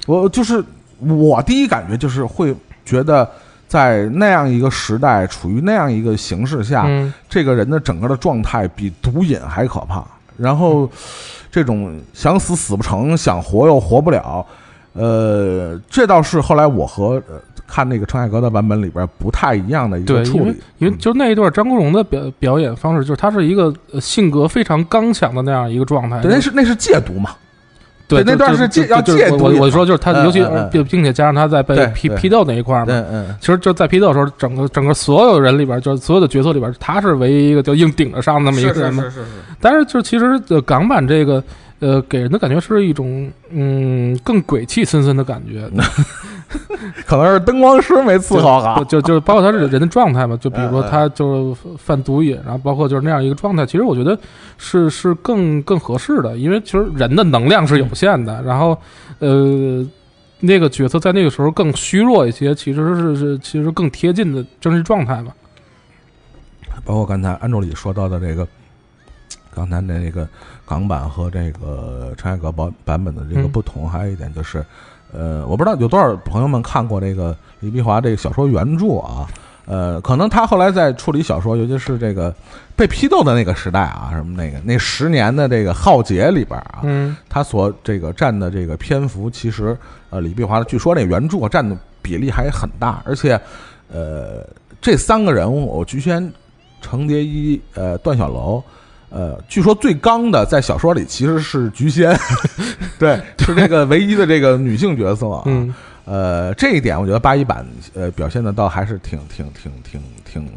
[0.06, 0.62] 我就是
[1.00, 3.26] 我第一感觉就是会觉得，
[3.70, 10.04] 在那样一个时代，处于那样一个形势下，嗯这个人的整个的状态比毒瘾还可怕。
[10.36, 10.90] 然后，
[11.50, 14.46] 这种想死死不成，想活又活不了，
[14.94, 20.60] 呃，这倒是后来我和、呃、看那个陈凯歌的版本里边不太一样的一个，处因为理。
[20.80, 26.20] 因为就那一段张国荣的表表演方式，就是他是一个呃性格非常刚强的那样一个状态。
[26.22, 27.32] 对，那是那是戒毒嘛？
[28.08, 39.04] 对对那段是戒要毒我我我说就是他，尤其并并且加上他在被批批斗那一块儿嘛，嗯嗯，其实就在批斗的时候，整个整个所有人里边，就是所有的角色里边，他是唯一一个就硬顶着上的那么一个人嘛。
[39.04, 39.26] 是是是。
[39.62, 41.44] 但是就其实呃港版这个
[41.80, 45.70] 呃给人的感觉是一种嗯更鬼气森森的感觉，
[47.06, 49.00] 可能是灯光师没伺候好就。
[49.00, 54.18] 就就是包括他这人的状态嘛，就比如说他就是犯毒瘾，然后包括就是那样一个状态，其实我觉得
[54.58, 58.78] 是是更更合适的，因为其实人的能量是有限的，然后
[59.20, 59.88] 呃。
[60.42, 65.34] 那个角色在那个时候更虚弱一些，其实是是其实更贴近的真实状态嘛。
[66.86, 68.48] 包括刚才安助理说到的这个，
[69.54, 70.26] 刚才那个
[70.70, 74.64] 港版和这个陈凯歌版版本的这个嗯不同，还有一点就是，
[75.12, 79.28] 呃，我不知道有多少朋友们看过这个李碧华这个小说原著啊。
[79.66, 82.34] 呃，可能他后来在处理小说，尤其是这个
[82.76, 89.78] 被批斗的那个时代啊，什么那个那十年的这个浩劫里边啊，嗯他所这个占的这个篇幅，其实
[90.10, 93.40] 呃，李碧华的据说那原著占的比例还很大，而且
[93.92, 94.44] 呃，
[94.82, 96.34] 这三个人物，我局先
[96.82, 98.64] 程蝶衣、呃段小楼，
[99.10, 102.18] 呃，据说最刚的在小说里其实是菊仙，
[103.00, 105.44] 对，是这个唯一的这个女性角色啊。
[105.46, 105.74] 嗯
[106.06, 110.50] 呃，这一点我觉得八一版呃表现的倒还是挺挺挺挺挺。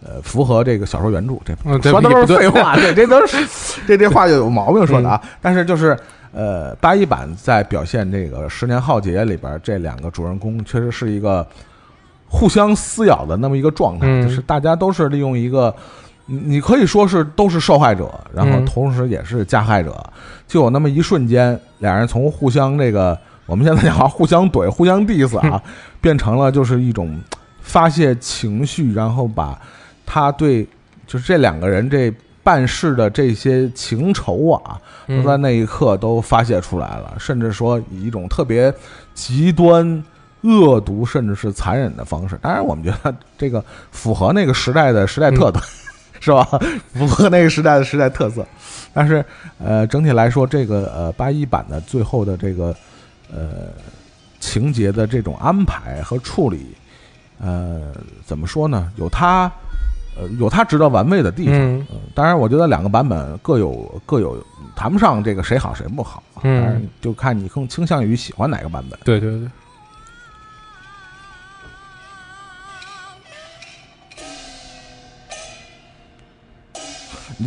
[0.00, 3.36] 呃，符合这个小说原著，这嗯对说的都是废话，这这都是
[3.84, 5.20] 这这话就有毛病说的啊。
[5.42, 5.94] 但是就是
[6.32, 11.46] 呃，八一版在表现这个十年浩劫里边，这两个主人公确实是一个
[12.28, 15.74] 互相撕咬的那么一个状态，嗯就是大家都是利用一个，
[16.30, 19.98] 你你可以说是都是受害者，然后嗯同时也是加害者，
[20.46, 25.62] 就有那么一瞬间，俩人从互相这个我们现在讲话互相怼、互相 diss 啊，
[26.02, 27.18] 变成了就是一种
[27.62, 29.58] 发泄情绪，然后把
[30.04, 30.68] 他对
[31.06, 32.12] 就是这两个人这
[32.42, 38.70] 办事的这些情仇啊，都在嗯那一刻都发泄出来了，甚至说以一种特别
[39.14, 40.04] 极端、
[40.42, 42.38] 恶毒，甚至是残忍的方式。
[42.42, 45.62] 当然，我们觉得这个符合那个时代的时代特点。
[46.20, 46.44] 是吧？
[46.94, 48.46] 符合那个时代的时代特色。
[48.92, 49.24] 但是
[49.58, 52.74] 呃，整体来说，这个呃八一版的最后的这个
[53.32, 53.68] 呃
[54.40, 56.74] 情节的这种安排和处理，
[57.40, 57.92] 呃，
[58.24, 58.90] 怎么说呢？
[58.96, 59.50] 有它
[60.16, 61.54] 呃有它值得玩味的地方。
[61.54, 66.22] 嗯呃当然，我觉得两个版本各有各有，谈不上这个谁好谁不好。
[66.34, 68.98] 啊嗯就看你更倾向于喜欢哪个版本。
[69.04, 69.48] 对对对，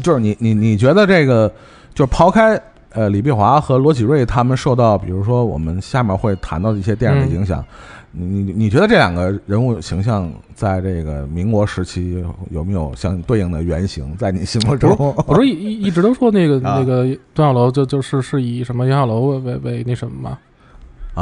[0.03, 1.51] 就是你你你觉得这个，
[1.93, 2.59] 就是抛开
[2.93, 7.63] 呃李碧华和罗启瑞他们受到，比如说我们下面会谈到的一些电影的影响，
[8.11, 14.91] 你你你觉得这两个人物形象在这个民国时期有没有相对应的原型在你心目中？
[15.27, 20.37] 我说一一一直都说那个啊那个段小楼就就是是以什么杨小楼为为为那什么嘛，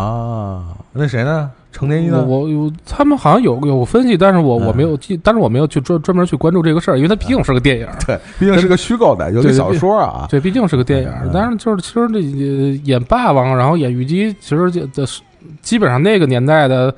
[0.02, 1.52] 啊，那谁呢？
[1.72, 2.26] 程蝶衣呢？
[2.26, 10.28] 我我有他们好像有有分析，但是我我嗯没有记，但是我没有去专专门去关注这个事儿，因为它毕竟是个电影儿，对，毕竟是个虚构的，有个对对小说啊。
[10.30, 11.12] 对，毕竟是个电影。
[11.34, 15.22] 但是就是其实这呃演霸王，然后演虞姬，其实这这是
[15.62, 16.94] 基本上那个年代的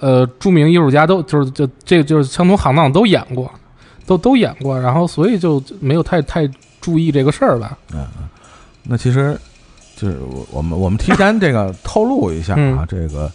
[0.00, 3.50] 呃著名艺术家都就是就这个就是相同行当都演过，
[4.06, 6.48] 都都演过，然后所以就没有太太
[6.80, 7.78] 注意这个事儿吧。
[8.82, 9.34] 那其实
[9.96, 13.30] 就是我我们我们提前这个透露一下啊，嗯这个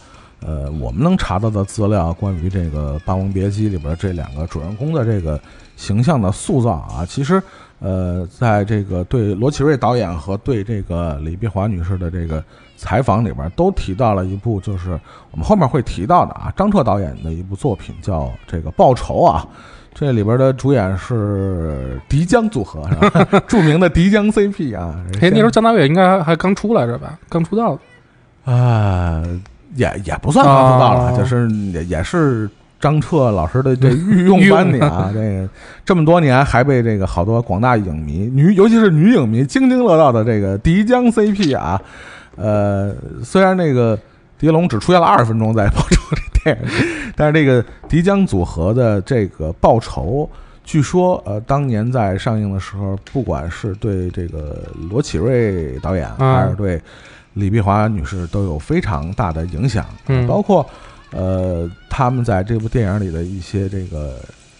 [0.46, 5.40] 呃，我们能查到的资料关于这个《霸王别姬》里边这两个主人公的这个
[5.76, 7.42] 形象的塑造啊，其实
[7.80, 12.44] 呃，在这个对罗启瑞导演和对这个李碧华女士的这个
[12.78, 15.00] 采访里边，都提到了一部就是
[15.32, 19.46] 我们后面会提到的啊，张彻导演的一部作品叫这个《报仇》啊。
[19.92, 23.42] 这里边的主演是迪江组合，是吧？
[23.48, 24.96] 著名的迪江 CP 啊。
[25.20, 27.20] 哎，那时候姜大卫应该还还刚出来是吧？
[27.28, 27.78] 刚出道。
[28.46, 29.22] 啊，
[29.76, 35.10] 也也不算刚出道了，哦就是也也是张彻老师的这御用班底啊。
[35.14, 35.50] 这个
[35.86, 41.82] 这么多年还被这个好多广大影迷女，尤其是女影迷津津乐道的这个迪江 CP 啊。
[42.36, 43.98] 呃，虽然那个
[44.38, 50.30] 狄龙只出现了二十分钟在《报仇》这电影，但是这个迪江组合的这个《报仇》。
[50.64, 56.80] 据说，呃，当年在上映的时候，不管是对这个罗启瑞导演，嗯还是对
[57.40, 59.86] 李碧华女士，都有非常大的影响。
[60.08, 60.66] 嗯包括
[61.12, 64.18] 呃，他们在这部电影里的一些这个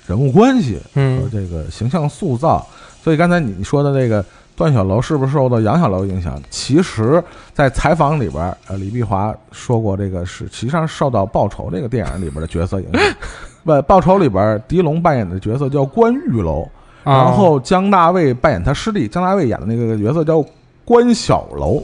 [0.08, 2.66] 人物关系和嗯这个形象塑造。
[3.04, 4.24] 所以刚才你说的那个
[4.56, 6.42] 段小楼是不是受到杨小楼影响？
[6.50, 13.02] 其实，在采访里边，呃，李碧华说过，这个是实际上受到《报仇》这个电影里边的角色影响。
[13.64, 16.68] 不，《报仇》里边，狄龙扮演的角色叫关玉楼，
[17.04, 20.44] 啊然后姜大卫扮演他师弟，姜大卫演的那个角色叫
[20.84, 21.82] 关小楼，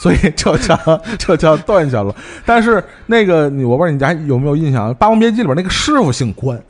[0.00, 0.76] 所以就叫
[1.18, 2.14] 就叫段小楼。
[2.44, 6.60] 但是那个你，我不知道你家有没有印象，《霸王别姬》里边那个师傅姓关，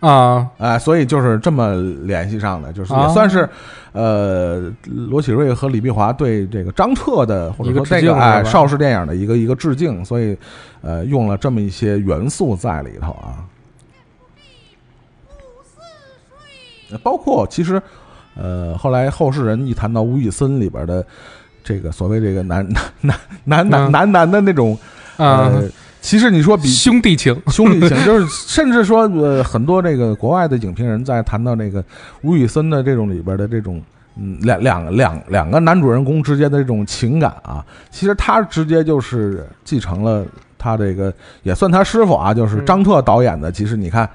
[0.00, 3.48] 啊哎、所以就是这么联系上的，就是也啊算是，
[3.92, 10.36] 呃，罗启瑞和李碧华对这个张彻的或者说这个哎邵氏电影的一个一个致敬，所以
[10.82, 13.42] 呃用了这么一些元素在里头啊。
[16.88, 17.82] 呃包括其实，
[18.36, 21.04] 呃，后来后世人一谈到吴宇森里边的
[21.66, 22.64] 这个所谓这个男
[23.02, 24.78] 男男男男男男的那种，
[25.16, 25.68] 啊，呃，
[26.00, 27.34] 其实你说比兄弟情。
[27.48, 31.84] 兄弟情， 就是甚至说，呃，很多这个国外的影评人在谈到那个
[32.22, 33.82] 吴宇森的这种里边的这种，
[34.16, 40.24] 嗯，两两两两个男主人公之间的这种情感啊，其实他直接就是继承了
[40.56, 43.50] 他这个，也算他师傅啊，就是张彻导演的。
[43.50, 44.08] 其实你看，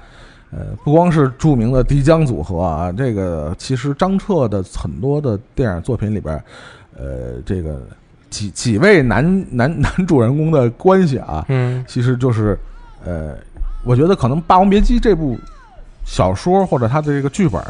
[0.50, 6.42] 呃，不光是著名的迪江组合啊，这个其实张彻的很多的电影作品里边，
[6.96, 7.80] 呃，这个
[8.30, 11.84] 几几位男男男主人公的关系啊，嗯。
[11.88, 12.58] 其实就是，
[13.04, 13.36] 呃，
[13.84, 15.38] 我觉得可能《霸王别姬》这部
[16.04, 17.62] 小说或者它的这个剧本，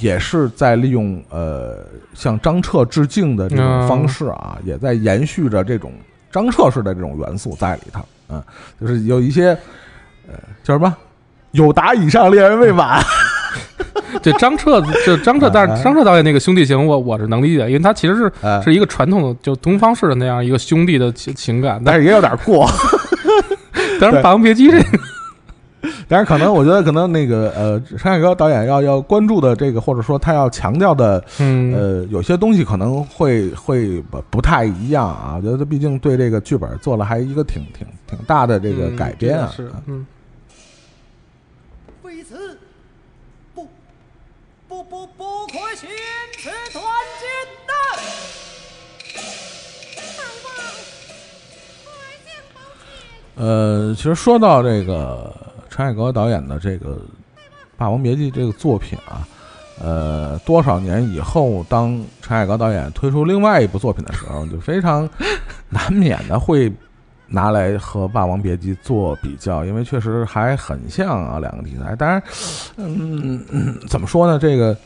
[0.00, 5.92] 也是在利用呃向张彻致敬的这种嗯方式啊，也在延续着这种
[6.30, 8.04] 张彻式的这种元素在里头。
[8.28, 8.42] 嗯，
[8.80, 9.48] 就是有一些
[10.26, 10.96] 呃叫什么
[11.52, 13.02] “有达以上，恋人未满
[14.22, 21.80] 这张彻，就张彻，但哎是张彻导演那个兄弟情，我我是能理解，因为他其实是”，呃，是一个传统的，就东方式的那样一个兄弟的情情感。
[21.84, 22.66] 但但是也有点过。
[24.00, 24.98] 但是《霸王别姬》这个，
[26.08, 35.34] 但是可能我觉得可能那个呃，山海哥导演要要关注的这个，或者说他要强调的嗯，呃，有些东西可能会会不不太一样啊。
[35.36, 39.50] 我觉得毕竟对这个剧本做了还一个挺挺挺大的这个嗯改编啊。
[39.54, 40.04] 是，嗯，
[53.42, 55.34] 呃，其实说到这个
[55.68, 56.90] 陈凯歌导演的这个
[57.76, 59.26] 《霸王别姬》这个作品啊，
[59.80, 65.10] 呃，多少年以后，当陈凯歌导演推出另外一部作品的时候，就非常
[65.68, 66.72] 难免的会
[67.26, 71.96] 拿来和《霸王别姬》做比较，因为确实还很像啊两个题材。
[71.96, 72.22] 当然，
[72.76, 73.44] 嗯，
[73.88, 74.38] 怎么说呢？
[74.38, 74.76] 这个，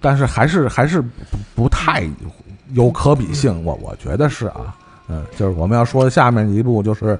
[0.00, 2.08] 但是还是还是不不太
[2.72, 4.74] 有可比性，我我觉得是啊。
[5.08, 7.18] 嗯，就是我们要说的下面一部，就是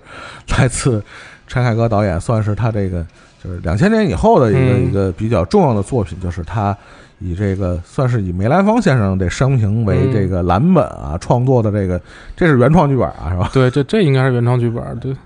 [0.57, 1.03] 来自
[1.47, 3.05] 陈凯歌导演，算是他这个
[3.43, 6.77] 就是两千年以后的一个、嗯一个比较重要的作品，就是他
[7.19, 12.01] 以这个算是以梅兰芳先生的生平为嗯这个蓝本啊、创作的这个，
[12.37, 13.51] 这是原创剧本啊，是吧？
[13.55, 15.17] 对，这这应该是原创剧本，对。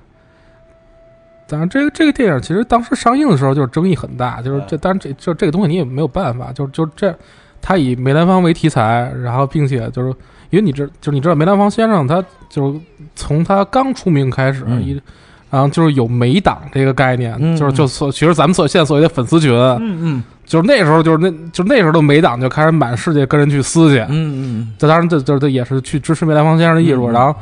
[1.49, 7.15] 当然，这个这个电影其实当时上映的时候就是争议很大，就是这，当然这就这个东西你也没有办法，就就这，
[7.61, 10.15] 他以梅兰芳为题材，然后并且就是
[10.53, 12.79] 因为你知就是你知道梅兰芳先生他就是
[13.17, 14.81] 从他刚出名开始，嗯。
[14.81, 15.03] 一
[15.51, 20.25] 然后就是有美党这个概念，嗯就是就所其实咱们所现在所谓的粉丝群，嗯嗯。
[20.47, 27.35] 就是那时候就是那就那时候的美党就开始满世界跟人去撕去，嗯嗯这当然这这这也是去支持梅兰芳先生的艺术，嗯然后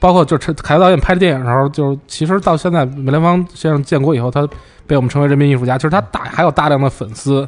[0.00, 4.48] 包括就是陈凯歌导演拍电影的时候，就是其实到现在梅兰芳先生建国以后，他
[4.86, 7.46] 被我们称为人民艺术家，其实他大还有大量的粉丝，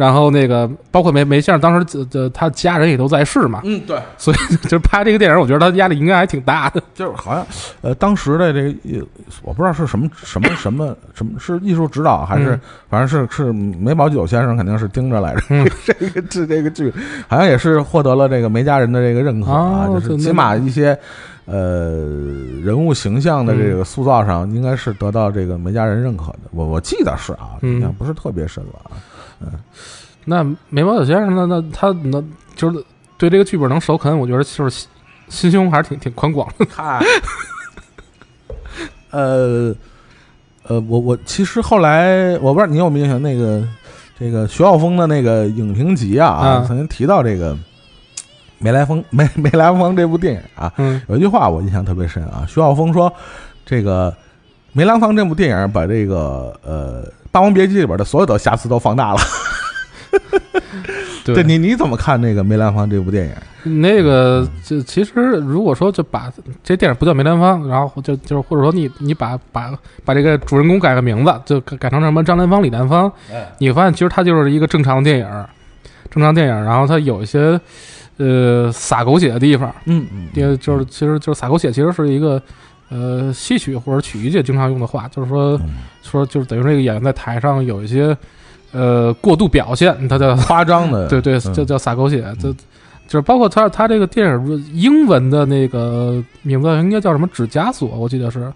[0.00, 6.82] 然后那个包括梅梅先生当时他家人也都在世嘛，嗯，对，所以 就是拍这个电影，我觉得他压力应该还挺大的。
[6.94, 7.46] 就是好像
[7.82, 9.06] 呃，当时的这个呃
[9.42, 16.92] 我不知道是什么什么什么什么是艺术指导还是、嗯反正是是梅葆玖先生肯定是盯着来着，嗯 这个这这个剧
[17.28, 20.98] 好像也是获得了这个梅家人的这个认可啊，哦就是起码一些
[21.46, 22.04] 呃
[22.64, 26.40] 人物形象的这个塑造上，应该是得到这个梅家人认可的。
[26.50, 28.98] 我我记得是啊，嗯印象不是特别深了啊。
[30.24, 31.46] 那梅葆玖先生那？
[31.46, 32.22] 那他那
[32.54, 32.84] 就是
[33.16, 34.88] 对这个剧本能首肯，我觉得就是心
[35.28, 36.66] 心胸还是挺挺宽广的。
[36.70, 37.02] 嗨，
[39.10, 39.74] 呃
[40.64, 43.66] 呃，我我其实后来我不知道你有没有印象，那个
[44.18, 47.56] 这个徐浩峰的那个影评集啊，啊曾经提到这个
[48.58, 53.12] 梅兰芳 梅梅兰芳这部电影啊，嗯有一句话我印象特别深啊，徐浩峰说
[53.64, 54.14] 这个
[54.72, 59.18] 梅兰芳这部电影把这个呃《霸王别姬》里边的所有的瑕疵都放大了。
[61.22, 63.80] 对这你你怎么看那个梅兰芳这部电影？
[63.82, 66.32] 那个，就其实如果说就把
[66.64, 69.70] 这电影不叫梅兰芳，然后就就是或者说你你把把
[70.02, 73.12] 把这个主人公改个名字，就改改成什么张兰芳、李兰芳，
[73.58, 75.44] 你会发现其实它就是一个正常的电影，
[76.10, 77.60] 正常电影，然后它有一些
[78.16, 82.42] 呃撒狗血的地方，嗯嗯也就是其实就是撒狗血，其实是一个
[82.90, 88.16] 呃戏曲或者曲艺界经常用的话，就是说嗯说就是等于这个演员在台上有一些
[88.72, 98.52] 呃过度表现，他叫夸张的，对对，就叫撒狗血，就就是包括他他这个电影英文的那个名字应该叫什么《指枷锁》，我记得是，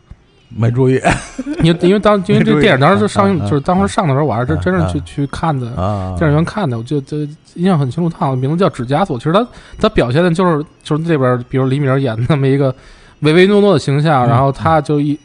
[0.49, 1.01] 没注意
[1.63, 5.69] 因因为当因为这电影当时上映就是当时上的时候，我还是真真是去嗯去看的。
[5.75, 7.19] 啊，电影院看的，我就就
[7.55, 9.17] 印象很清楚，他好像名字叫《指枷锁》。
[9.19, 9.47] 其实他
[9.81, 12.73] 他表现的就是就是这边，比如李敏儿演的那么一个
[13.21, 14.29] 唯唯诺诺的形象，嗯。
[14.29, 15.19] 然后他就一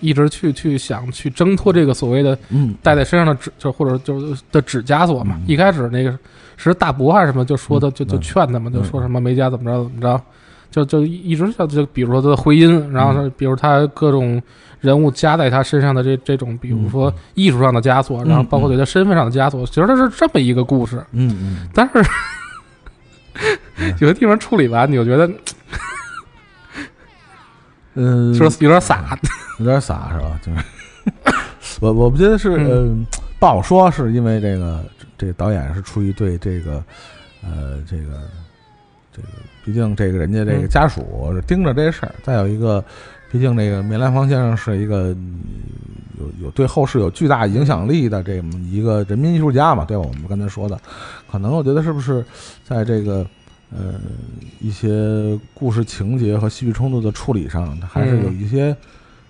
[0.00, 2.74] 一直去去想去挣脱这个所谓的嗯。
[2.82, 5.36] 戴在身上的指，就或者就是的指枷锁嘛。
[5.40, 5.44] 嗯。
[5.46, 6.16] 一开始那个
[6.56, 10.20] 是大伯还是什么，就说他嗯就就嗯劝他嘛，就嗯说什么梅家怎么着怎么着，
[10.70, 14.42] 就就一直像就比如说他的婚姻，然后比如他各种
[14.80, 21.02] 人物加在他身上的这这种，比如说艺术上的枷锁，嗯然后包括对他身份上的枷锁，其实他是这么一个故事。
[21.12, 22.02] 嗯嗯，但 是
[24.00, 25.30] 有的地方处理完，你就觉得
[27.96, 29.18] 嗯，说有点傻。
[29.58, 30.38] 有点傻是吧？
[30.44, 30.58] 就是
[31.80, 34.84] 我我不觉得是嗯呃不好说，是因为这个
[35.16, 36.84] 这个导演是出于对这个
[37.42, 38.20] 呃这个
[39.10, 39.28] 这个，
[39.64, 42.84] 毕竟这个人家这个嗯家属是盯着这事儿，再有一个，
[43.32, 45.40] 毕竟这个梅兰芳先生是一个嗯
[46.18, 50.02] 有有对后世有巨大影响力的这么一个人民艺术家嘛，对吧？
[50.06, 50.78] 我们刚才说的，
[51.30, 52.22] 可能我觉得是不是
[52.62, 53.26] 在这个。
[53.70, 53.94] 呃，
[54.60, 58.74] 一些故事情节和戏剧冲突的处理上，他还是有嗯一些、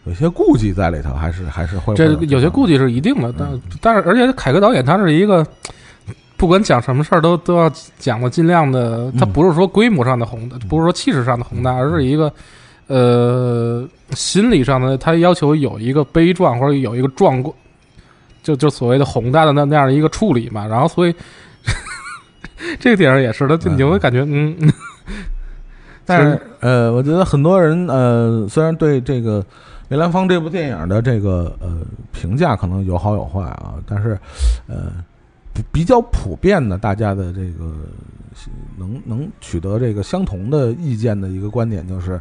[0.05, 3.62] 有一些顾忌在里头，还是还是会这有些顾忌是一定的，但嗯。
[3.80, 5.45] 但是而且凯歌导演他是一个，
[6.37, 9.32] 不管讲什么事儿都都要讲的尽量的，他嗯。
[9.32, 12.30] 不是说规模上的宏大，不是说气势上的宏大，而是一个
[12.89, 17.55] 呃心理上的，他要求有一个悲壮或者有一个壮观，
[18.43, 21.14] 就就所谓的宏大的那那样的一个处理嘛，然后所以
[22.81, 24.73] 这个电影也是他，就你就会感觉嗯，嗯
[26.05, 29.45] 但是呃，我觉得很多人呃，虽然对这个
[29.89, 31.79] 梅兰芳这部电影的这个呃
[32.13, 34.19] 评价可能有好有坏啊，但是
[34.67, 34.93] 呃
[35.53, 37.75] 比比较普遍的，大家的这个
[38.77, 42.21] 能能取得这个相同的意见的一个观点就是，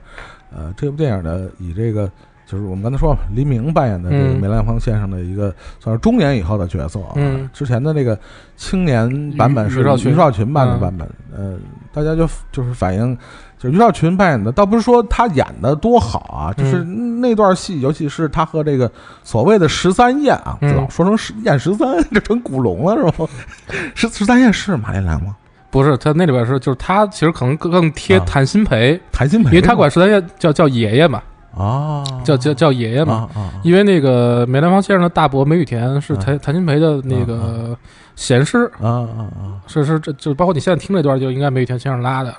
[0.55, 2.09] 呃，这部电影的以这个
[2.45, 4.39] 就是我们刚才说了，黎明扮演的这个嗯。
[4.39, 7.13] 梅兰芳先生的一个算是中年以后的角色啊。
[7.15, 7.49] 嗯。
[7.51, 8.17] 之前的那个
[8.55, 10.11] 青年版本是于少群。
[10.11, 10.79] 于少群扮的嗯。
[10.79, 11.57] 版本，呃，
[11.91, 13.17] 大家就就是反映，
[13.57, 17.19] 就是于少群扮演的，倒不是说他演的多好啊，就是嗯。
[17.21, 18.91] 那段戏，尤其是他和这个
[19.23, 20.75] 所谓的十三燕啊，嗯。
[20.75, 23.27] 老说成十燕十三，这成古龙了是吧？
[23.95, 25.35] 十十三燕是马连良吗？
[25.71, 28.23] 不是他那里边是就是他其实可能更更贴啊。
[28.25, 31.21] 谭鑫培，谭鑫培，因为他管十三燕叫叫爷爷嘛，
[31.57, 33.29] 啊，叫叫叫爷爷嘛。
[33.33, 37.77] 啊啊，因为那个梅兰芳先生的大伯梅雨田是啊谭谭鑫培的那啊个
[38.15, 39.61] 贤师，啊啊啊！
[39.67, 42.33] 是是这就包括你现在听这段就应该梅雨田先生拉的。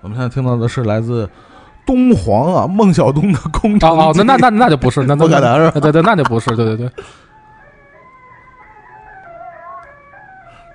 [0.00, 1.28] 我们现在听到的是来自
[1.86, 6.90] 东皇啊孟小冬的《空城哦哦，那那那那就不是，那那不可能是吧对对对，那就不是，对对对，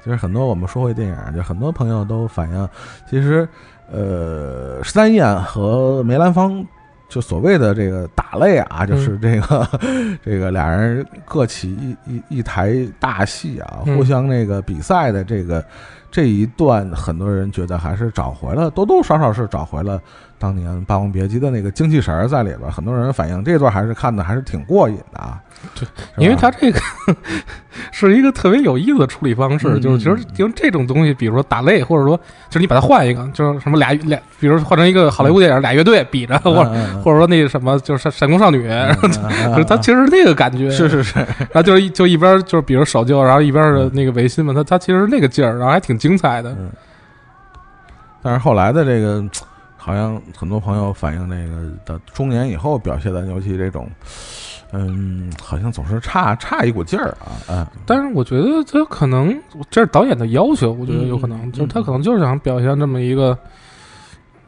[0.03, 2.69] 其实很多我们说回电影，就很多朋友都反映，
[3.07, 3.47] 其实
[3.91, 6.65] 呃，十三燕和梅兰芳。
[7.07, 9.67] 就所谓的这个打擂啊，就是这个、
[10.23, 15.65] 这个俩人各起一一一台大戏啊，嗯互相那个比赛的这个
[16.11, 19.99] 这一段，很多人觉得还是找回了，多多少少是找回了
[20.39, 22.71] 当年《霸王别姬》的那个精气神儿在里边儿。
[22.71, 25.37] 很多人反映这段还是看的还是挺过瘾的啊，
[25.75, 25.87] 对，
[26.17, 26.79] 因为他这个
[27.91, 29.81] 是一个特别有意思的处理方式，嗯。
[29.81, 32.15] 就是其实因为这种东西，比如说打擂，或者说
[32.49, 37.01] 就是你把它换一个，就是什么俩俩，比如换成一个好莱坞电影，俩乐队比着，或者嗯。
[37.01, 38.65] 或者说那个什么，就是闪闪光少女，
[39.67, 46.51] 他其实是那个感觉，是是是，然后就是一就一边就是比如守旧，然后一边是那个维新嘛，他他其实是那个劲儿，然后还挺精彩的。
[46.51, 46.69] 嗯，
[48.21, 49.23] 但是后来的这个，
[49.89, 53.89] 好像很多朋友反映，那个的中年以后表现的，尤其这种，
[54.71, 59.35] 嗯，好像总是差差一股劲儿啊，嗯，但是我觉得他可能
[59.71, 63.35] 这是导演的要求，我觉得有可能、嗯就是他可能就是想表现这么一个，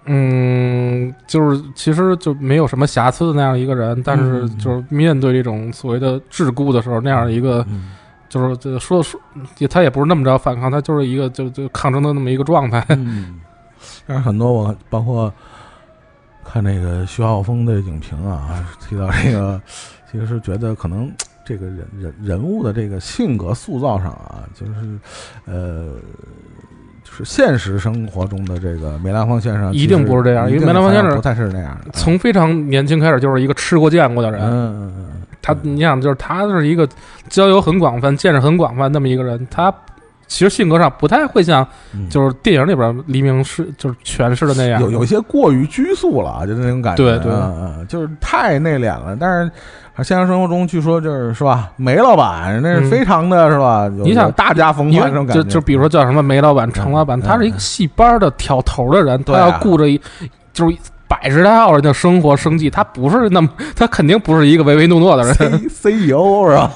[0.06, 7.94] 嗯，就是其实就没有什么瑕疵的那样一个人，但是嗯就是面对这种所谓的桎梏的时候，那样一个嗯。
[8.30, 9.20] 就是就说说
[9.58, 12.82] 也他也不是那么着反抗，他就是一个就就抗争的那么一个状态。
[12.88, 13.42] 嗯，
[14.12, 15.34] 但是很多我包括
[16.44, 19.62] 看那个徐浩峰的影评啊，提到这个，
[20.12, 21.10] 其实是觉得可能
[21.46, 24.74] 这个人人人物的这个性格塑造上啊，就是
[25.46, 25.94] 呃。
[27.04, 31.92] 就是现实生活中的这个梅兰芳先生，一定不是这样因为梅兰芳先生不太是那样的。
[31.94, 36.88] 从非常年轻开始就是一个吃过见过的人，嗯嗯嗯，他你想就是他是一个
[37.28, 39.74] 交友很广泛、见识很广泛那么一个人，他
[40.32, 42.08] 其实性格上不太会像嗯。
[42.10, 47.32] 就是电影里边黎明是就是诠释的那样，有有些过于拘束了啊，就那种感觉，对对。
[47.88, 49.18] 就是太内敛了。
[49.20, 49.52] 但是
[50.04, 53.92] 现实生活中，据说就是是吧，梅老板那是嗯非常的是吧？
[53.98, 60.00] 有你想大家风因范这种感觉，就就比如说叫什么梅老板、程老板，嗯他是一个戏班的挑头的人，他要顾着一
[60.54, 60.78] 就是
[61.08, 66.72] 百十来号人的生活生计，他不是那么，他肯定不是一个唯唯诺诺的人，C CEO 是吧？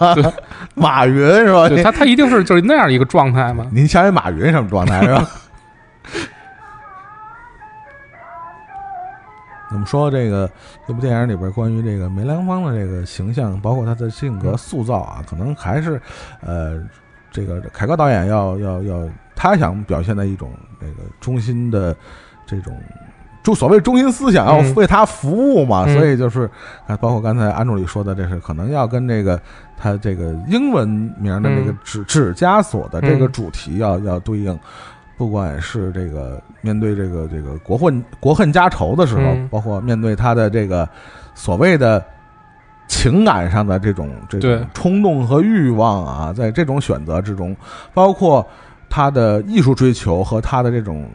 [0.76, 1.70] 对马云是吧？
[1.70, 3.66] 对他他一定是就是那样一个状态嘛。
[3.72, 5.28] 您想想马云什么状态是吧？
[9.72, 10.50] 我们说这个
[10.88, 16.00] 这部电影里边关于这个梅兰芳的这个形象，包括他的性格塑造啊，可能还是
[16.42, 16.82] 呃，
[17.32, 21.96] 这个凯歌导演要要要，他想表现的一种这个中心的
[22.46, 22.78] 这种。
[23.46, 24.74] 就所谓中心思想要嗯。
[24.76, 25.96] 为他服务嘛，嗯。
[25.96, 26.50] 所以就是
[26.88, 29.40] 啊，包括刚才安助理说的，这是可能要跟这个
[29.78, 30.88] 他这个英文
[31.20, 31.78] 名的这个嗯。
[31.84, 33.32] 指指枷锁的这个嗯。
[33.32, 34.60] 主题要要对应，
[35.16, 39.48] 不管是这个面对这个这个国恨国恨家仇的时候，嗯。
[39.50, 40.90] 包括面对他的这个
[41.36, 42.04] 所谓的
[42.88, 44.58] 情感上的这种这对。
[44.58, 47.56] 种冲动和欲望啊，在这种选择之中，
[47.94, 48.44] 包括
[48.90, 51.08] 他的艺术追求和他的这种。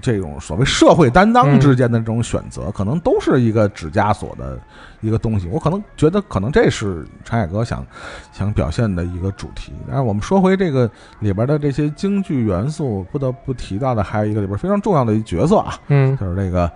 [0.00, 4.58] 这种所谓社会担当嗯之间的这种选择，可能都是一个指枷锁的
[5.00, 5.48] 一个东西。
[5.48, 7.84] 我可能觉得，可能这是陈凯歌想
[8.32, 9.72] 想表现的一个主题。
[9.86, 10.90] 但是我们说回这个
[11.20, 16.70] 里边的这些京剧元素，不得不提到的还有一个里边非常重要的一角色啊，嗯就是这个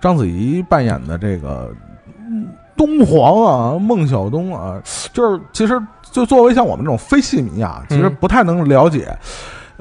[0.00, 1.74] 章子怡扮演的这个
[2.28, 4.80] 嗯东皇啊，孟小冬啊，
[5.12, 9.16] 就是其实就作为像我们这种非戏迷啊，其实嗯不太能了解。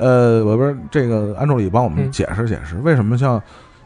[0.02, 2.12] 呃，我不是这个安助理帮我们嗯。
[2.12, 3.42] 解释解释，为什么像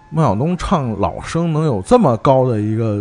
[0.10, 2.96] 孟小冬唱老生能有这么高的一个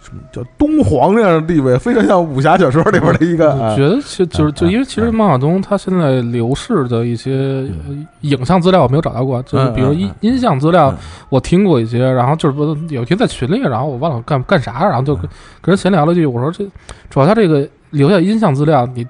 [0.00, 3.52] 什么叫东皇这样的地位，非常像武侠小说里边的一个。
[3.52, 10.14] 啊我觉得其就是就因为其实孟小冬他现在流逝的一些呃影像资料我没有找到过，就是比如音嗯。
[10.20, 10.96] 音像资料嗯。
[11.28, 12.64] 我听过一些，然后就是不
[12.94, 15.22] 有一天在群里，然后我忘了干干啥，然后就跟
[15.60, 16.64] 跟人闲聊了句，我说这
[17.10, 19.06] 主要他这个留下音像资料，你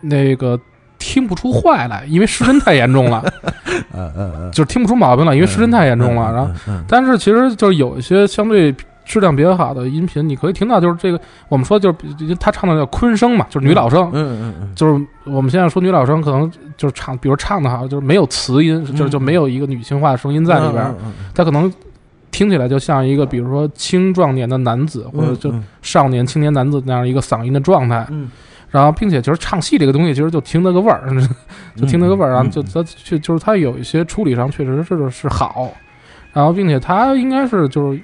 [0.00, 0.58] 那个
[0.98, 3.22] 听不出坏来，因为失真太严重了，
[3.94, 6.32] 嗯嗯嗯，就是听不出毛病了，因为失真太严重了。
[6.32, 8.74] 然后，嗯但是其实就是有一些相对
[9.04, 20.94] 质量比较好的音频，你可以听到就是这个我们说就是比他唱的叫昆声嘛，就是女老生，嗯嗯嗯，就是我们现在说女老生可能就是唱，比如唱的好，就是没有磁音，就是就没有一个女性化的声音在里边
[21.34, 21.72] 他可能
[22.30, 25.64] 听起来就像一个比如说青壮年的男子或者就嗯。
[25.80, 28.06] 少年青年男子那样一个嗓音的状态。
[28.10, 28.28] 嗯
[28.70, 31.08] 然后，并且就是唱戏这个东西，其实就听那个味儿，
[31.76, 35.72] 就听那个味儿，然后就嗯它就就是它有一些处理上确实是是好，
[36.32, 38.00] 然后并且他应该是就是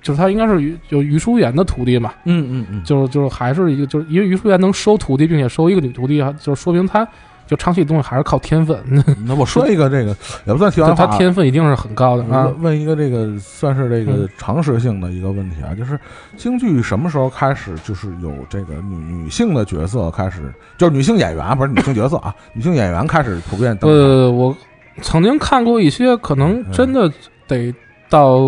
[0.00, 7.06] 就是他应该是于就于淑妍的徒弟嘛，嗯嗯嗯，就是就是还是一个就是因为于淑妍能收徒弟，并且收一个女徒弟，啊就是说明他
[7.46, 8.78] 就唱戏的东西还是靠天分，
[9.26, 10.16] 那我说一个这个
[10.46, 12.46] 也不算题外就话啊，他天分一定是很高的啊。
[12.46, 15.98] 问问一个这个算是这个嗯常识性的一个问题啊，就是
[16.36, 23.98] 京剧什么时候开始就是有这个女女性的角色开始，就是女性演员啊不是女性角色啊，女性演员开始普遍登场。
[23.98, 24.56] 呃，我
[25.02, 27.12] 曾经看过一些，可能真的
[27.46, 27.74] 得
[28.08, 28.38] 到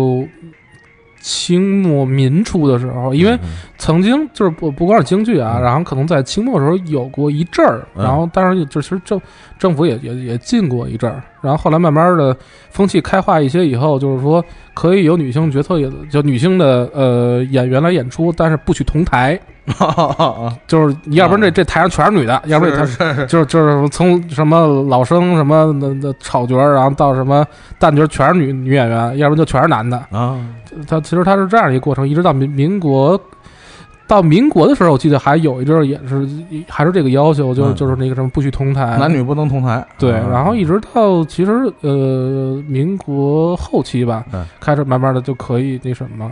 [1.27, 5.61] 清末民初的时候，因为嗯曾经就是不不光是京剧啊，嗯。
[5.61, 8.03] 然后可能在清末的时候有过一阵儿，嗯。
[8.05, 9.19] 然后当然就其实政
[9.59, 12.35] 政府也也也禁过一阵儿，然后后来慢慢的
[12.69, 14.41] 风气开化一些以后，就是说
[14.73, 19.37] 可以有女性角色也就女性的呃演员来演出，但是不许同台，
[20.67, 27.45] 就是你要不然这这台上全是女的，要不然这台是是就是就是从什么老生什么的的丑角，然后到什么
[27.79, 29.97] 旦角全是女女演员，要不然就全是男的。
[30.11, 30.39] 啊，
[30.87, 33.19] 他其实他是这样一个过程，一直到民民国，
[34.07, 36.27] 到民国的时候，我记得还有一阵儿也是
[36.69, 37.75] 还是这个要求，就是、嗯。
[37.75, 39.85] 就是那个什么不许同台，男女不能同台。
[39.99, 40.27] 对，啊。
[40.31, 41.51] 然后一直到其实
[41.81, 44.45] 呃民国后期吧，嗯。
[44.61, 46.31] 开始慢慢的就可以那什么，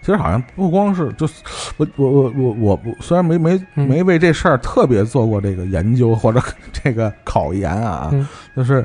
[0.00, 1.34] 其实好像不光是，就是
[1.76, 3.86] 我我我我我不虽然没没嗯。
[3.88, 6.40] 没为这事儿特别做过这个研究或者
[6.72, 8.26] 这个考研啊，嗯。
[8.56, 8.84] 就是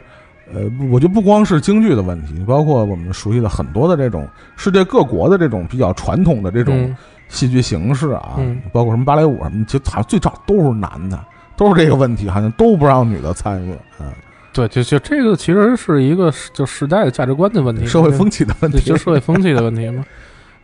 [0.54, 6.98] 呃，不我就不光是京剧的问题，包括我们熟悉的很多的这种世界各国的这种比较传统的这种嗯。
[7.28, 8.62] 戏剧形式啊，嗯。
[8.72, 11.20] 包括什么芭蕾舞什么，其实好像最早都是男的，
[11.58, 14.12] 都是这个问题，好像都不让女的参与，嗯，
[14.54, 20.06] 对，就就这个其实是一个就时代的价值观的问题，社会风气的问，题，就社会风气的问题嘛。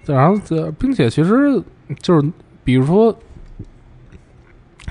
[0.05, 1.61] 对然后这，并且其实
[2.01, 2.31] 就是，
[2.63, 3.15] 比如说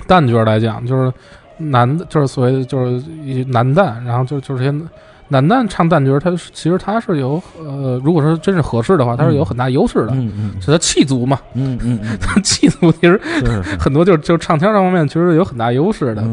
[0.07, 1.13] 旦角来讲，就是
[1.59, 4.87] 男的，就是所谓的就是一男旦，然后就就是些
[5.29, 12.01] 男旦唱旦角，他其实他是有呃，如果说真是合适的话，他是有很大优势的，嗯嗯是他气足嘛，嗯嗯，
[12.43, 13.21] 气足其实，
[13.79, 16.25] 很多就是就是唱腔这方面其实有很大优势的。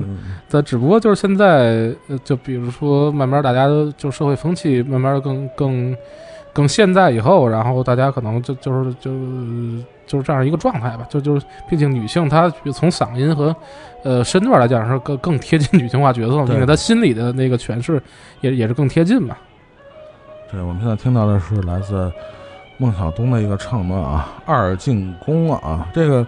[0.50, 5.96] 但只不过就是现在，就比如说慢慢大家都就社会风气慢慢更更
[6.58, 9.12] 更现在以后，然后大家可能就就是就
[10.08, 11.06] 就是这样一个状态吧。
[11.08, 13.56] 就就是毕竟女性她从嗓音和
[14.04, 18.02] 呃身段来讲是更更贴近女性化角色，对并且她心里的那个诠释
[18.42, 19.38] 也也是更贴近嘛。
[20.52, 22.12] 对，我们现在听到的是来自
[22.78, 26.26] 孟小冬的一个唱段啊，《二进宫》啊，这个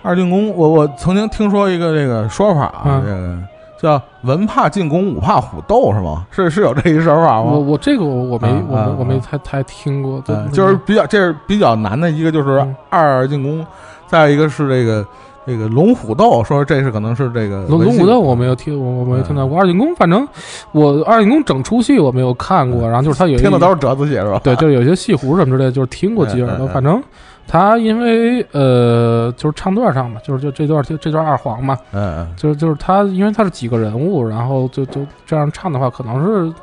[0.00, 3.38] 二进宫，我我曾经听说一个这个说法啊，嗯这个
[3.80, 6.26] 叫“文怕进攻，武怕虎斗”是吗？
[6.30, 7.52] 是是有这一说法吗？
[7.52, 13.66] 我我这个我我没我没我没啊太太听过，对嗯，就是比较这是比较难的一个，就是嗯二进宫，
[14.06, 15.06] 再一个是这个
[15.46, 19.58] 这个龙虎斗，说这是可能是这个龙龙虎斗我没有听，我我没有听到嗯过。
[19.58, 20.28] 二进宫，反正
[20.72, 24.38] 我二进宫整出戏我没有看过，然后就是他有一听的都是折子戏是吧？
[24.44, 26.66] 对，就是有些戏胡什么之类的，就是听过几耳朵。
[26.68, 27.02] 反正
[27.50, 36.54] 他因为呃，就是唱段上嘛，就是就这段这段二黄嘛，嗯嗯就是就是他因为他是几个人物，然后就就这样唱的话，可能是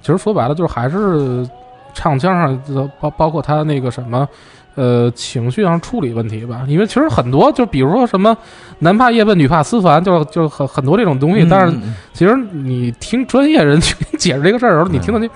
[0.00, 1.44] 其实说白了就是还是
[1.92, 4.28] 唱腔上包包括他那个什么。
[4.76, 8.34] 呃，情绪上处理问题吧，因为其实很多，就比如说什么
[8.78, 11.42] 男怕夜奔，女怕思凡，就就很很多这种东西。
[11.42, 15.28] 嗯，但是嗯其实你听专业人去解释这个事儿的时候，你听的就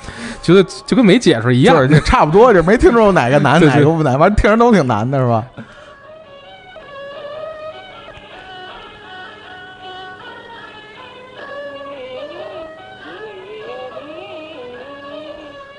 [0.43, 1.77] 觉得就跟没解释一样。
[1.89, 5.45] 就是差不多，就没听出哪个难哪个不难，反正听着都挺难的是吧？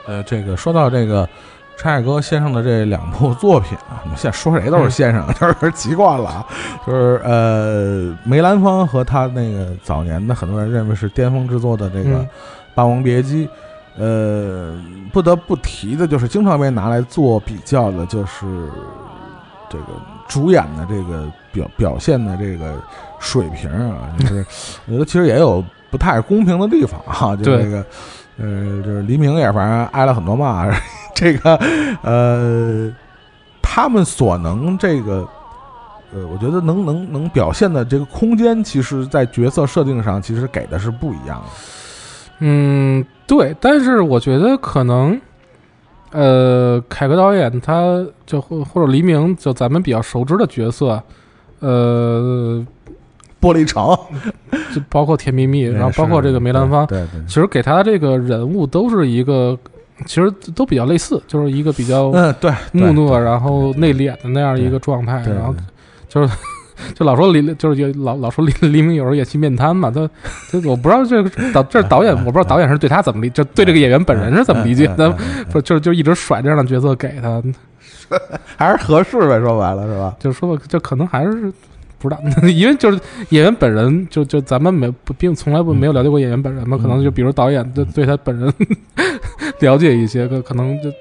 [0.07, 1.27] 呃，这个说到这个
[1.77, 6.45] 陈凯歌先生的这两部作品啊， 你现在说谁都是先生， 就是习惯了啊。
[6.85, 12.27] 就是呃，梅兰芳和他那个早年的很多人认为是巅峰之作的这个《嗯
[12.73, 13.47] 霸王别姬》，
[13.97, 14.73] 呃，
[15.11, 18.45] 不得不提的就是经常被拿来做比较的，就是
[19.69, 19.85] 这个
[20.27, 22.73] 主演的这个表表现的这个
[23.19, 24.45] 水平啊，就是
[24.87, 27.85] 我觉得其实也有不太公平的地方啊，就对这个。
[28.37, 30.67] 呃，就是黎明也反正挨了很多骂，
[31.13, 31.55] 这个
[32.01, 32.91] 呃，
[33.61, 35.27] 他们所能这个
[36.13, 41.45] 呃，我觉得能能能表现的这个空间，其实在角色设定上，其实给的是不一样的。
[42.39, 45.19] 嗯，对，但是我觉得可能，
[46.11, 51.01] 呃，凯歌导演他就或或者黎明就咱们比较熟知的角色，
[51.59, 52.65] 呃，
[53.45, 53.95] 玻璃城，
[54.73, 59.55] 就包括甜蜜蜜，然后包括这个梅兰芳，对对，其实给他的这个人物都是一个，
[60.07, 65.53] 其实都比较类似，就是一个比较嗯对，木讷，然后内敛的那样一个状态，然后
[66.09, 66.33] 就是
[66.95, 70.09] 就老说黎，就是有老老说黎黎明有时候演戏面瘫嘛，他
[70.51, 75.15] 他我不知道这个导这导演，我不知道导演是对他怎么理，就对这个演员本人是怎么理解的，
[75.51, 77.41] 不就就一直甩这样的角色给他，
[78.57, 80.15] 还是合适呗，说白了是吧？
[80.19, 81.53] 就说吧，就可能还是。
[81.99, 88.53] 不知道， 因为就是演员本人，就就咱们没不并从来不没有了解过演员本人嘛，可能就比如导演对对他本人
[89.59, 90.91] 了解一些，可可能就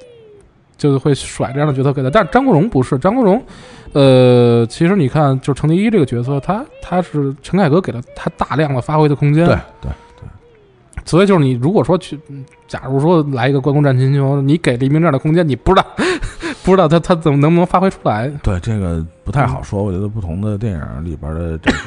[0.76, 2.10] 就会甩这样的角色给他。
[2.10, 3.42] 但是张国荣不是，张国荣，
[3.92, 9.90] 呃，其实你看，就是程蝶衣这个角色，他他是陈凯歌给了他大量的发挥的空间，对对
[10.20, 10.28] 对。
[11.04, 12.18] 所以就是你如果说去，
[12.66, 15.86] 假如说来一个关公战秦琼，你给黎明这样的空间，你不知道。
[16.62, 18.28] 不知道他他怎么能不能发挥出来？
[18.42, 19.82] 对这个不太好说。
[19.82, 21.78] 我觉得不同的电影里边的这个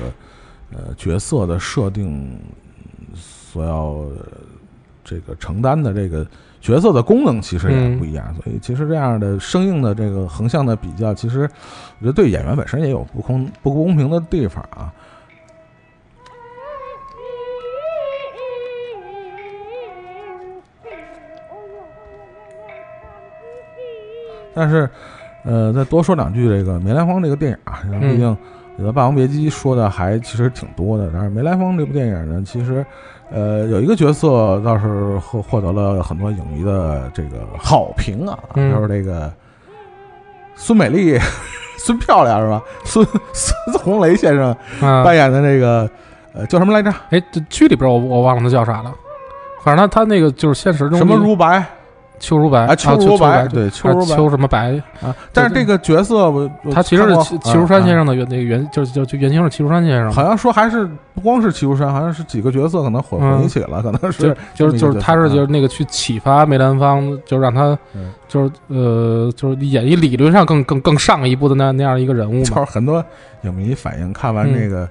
[0.72, 2.40] 呃角色的设定，
[3.16, 4.04] 所要
[5.04, 6.26] 这个承担的这个
[6.60, 8.36] 角色的功能其实也不一样。
[8.36, 11.50] 所以其实这样的生硬的这个横向的比较，其实
[12.00, 14.94] 我觉得对演员本身也有不公不公平的地方啊。
[24.58, 24.90] 但是，
[25.44, 28.36] 呃，再多说两句这个梅兰芳这个电影啊，毕竟
[28.92, 31.12] 《霸王别姬》说的还其实挺多的。
[31.14, 32.84] 但是梅兰芳这部电影呢，其实，
[33.30, 39.32] 呃，有一个角色倒是获获得了很多影迷的这个好评啊，就是这个
[40.56, 41.20] 孙美丽、
[41.78, 42.60] 孙漂亮是吧？
[42.84, 45.88] 孙 孙红雷先生扮演的那个
[46.34, 46.92] 呃叫什么来着？
[47.12, 48.92] 哎，这剧里边我我忘了他叫啥了，
[49.64, 51.64] 反正他他那个就是现实中什么如白。
[52.20, 55.16] 邱如白啊，邱如白，对，邱如邱什么白啊？
[55.32, 60.12] 但是这个角色，他其实是齐齐如山先生的原那个原，就是就就原型是齐如山先生。
[60.12, 67.78] 好像说还是不光是齐如山，好像是几个角色可能混混一起了，可能是就是就是他是就是那个去启发梅兰芳，就让他
[68.28, 72.44] 就是呃就是演绎理论上更更更上一步的那那样一个人物嘛。
[72.44, 73.04] 就是很多
[73.44, 74.90] 影迷反映看完这个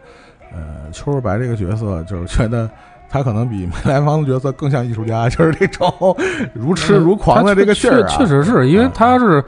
[0.52, 2.70] 呃邱如白这个角色，就是觉得。
[3.08, 5.90] 他可能比梅兰芳的角色更像艺术家， 就是这种
[6.52, 8.06] 如痴如狂的这个劲儿啊。
[8.08, 9.42] 确实是因为他是，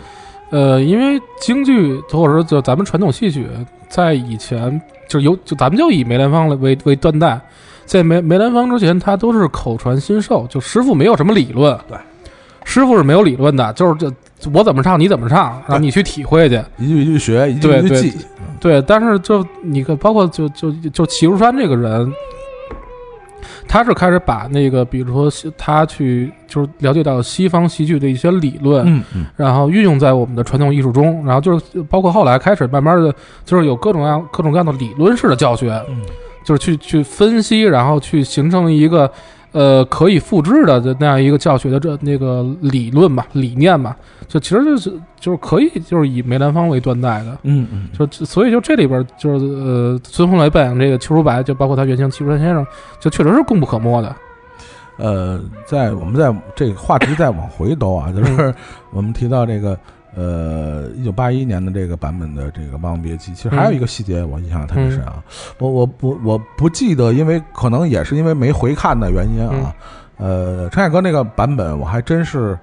[0.50, 3.46] 呃，因为京剧或者说就咱们传统戏曲，
[3.88, 7.40] 在以前就有就咱们就以梅兰芳为为断代，
[7.84, 11.98] 在梅梅兰芳之前，他都是口传心授，就师傅没有什么理论，对，
[12.64, 14.10] 师傅是没有理论的，就是这
[14.52, 18.18] 我怎么唱你怎么唱，让你去体会去，一句一句学，一句一句记，
[18.60, 18.80] 对。
[18.82, 22.10] 但是就你看，包括就就就齐如山这个人。
[23.66, 36.02] 他是开始把那个，比如说他去就是了解到西方戏剧的一些理论，嗯嗯，然后运用在我们的传统艺术中，然后就是包括后来开始慢慢的，就是有各种各样各种各样的理论式的教学，嗯，
[36.44, 39.10] 就是去去分析，然后去形成一个。
[39.52, 43.96] 呃，可以复制的那样一个教学的这那个理论吧，理念吧，
[44.26, 52.66] 就其实就是就是可以就是以梅兰芳为断代的，嗯嗯，就所以就这里边就是呃，孙红雷扮演这个邱如白，就包括他原型齐如山先生，
[53.00, 54.14] 就确实是功不可没的。
[54.98, 58.54] 呃，在我们在这个话题再往回兜啊，就是
[58.92, 59.78] 我们提到这个。
[60.16, 65.22] 呃，一九八一年的这个版本的这个《霸王别姬》，其实还有一个细节我印象特别深啊。
[65.58, 69.74] 我我不我不记得，因为可能也是因为没回看的原因啊。
[70.16, 72.58] 呃，陈凯歌那个版本我还真是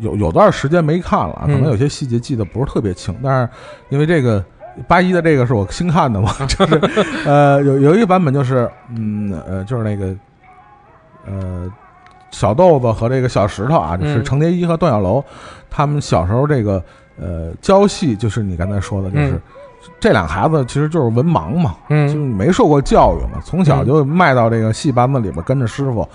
[0.00, 3.16] 有有段时间没看了，可能有些细节记得不是特别清。
[3.22, 3.48] 但是
[3.88, 4.44] 因为这个
[4.86, 6.80] 八一的这个是我新看的嘛， 就是
[7.24, 10.14] 呃有有一个版本就是嗯呃就是那个
[11.26, 11.72] 呃。
[12.30, 15.24] 小豆子和这个小石头啊，就是程蝶衣和段小楼，
[15.70, 16.82] 他们小时候这个
[17.18, 19.40] 呃教戏，就是你刚才说的，就是
[20.00, 26.06] 这两孩子其实就是文盲嘛，就是没受过教育嘛，从小就卖到这个戏班子里边跟着师傅，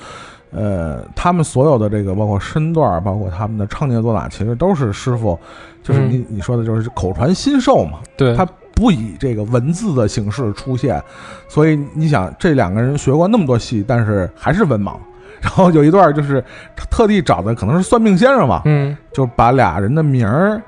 [0.51, 5.39] 呃，他们所有的这个包括身段，包括他们的唱念做打，其实都是师傅，
[5.81, 8.45] 就是你你说的就是口传心授嘛，对，他
[8.75, 11.01] 不以这个文字的形式出现，
[11.47, 14.93] 所以你想这两个人学过那么多戏，但是还是文盲。
[15.41, 16.43] 然后有一段就是
[16.89, 20.61] 特地找的可能是算命先生吧，嗯，就把俩人的名儿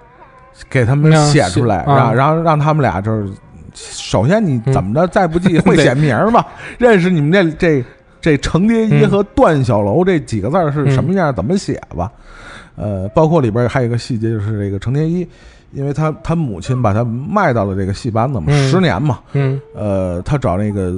[0.69, 3.31] 给他们写出来，让然后让他们俩就是
[3.73, 6.45] 首先你怎么着再不济 会写名儿吧，
[6.79, 7.85] 认识你们这这
[8.19, 12.11] 这程蝶衣和段小楼这几个字是什么样，怎么写吧？
[12.75, 15.27] 呃，包括里边还有一个细节就是这个程蝶衣，
[15.71, 20.93] 因为他他母亲把他卖到了这个戏班子嘛，十年嘛，嗯，呃，他找那个。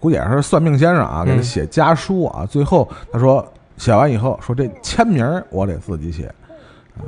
[0.00, 2.44] 估计也是算命先生啊，给他写家书啊。
[2.46, 3.46] 最后他说
[3.76, 6.32] 写完以后说这签名我得自己写，
[6.98, 7.04] 呃，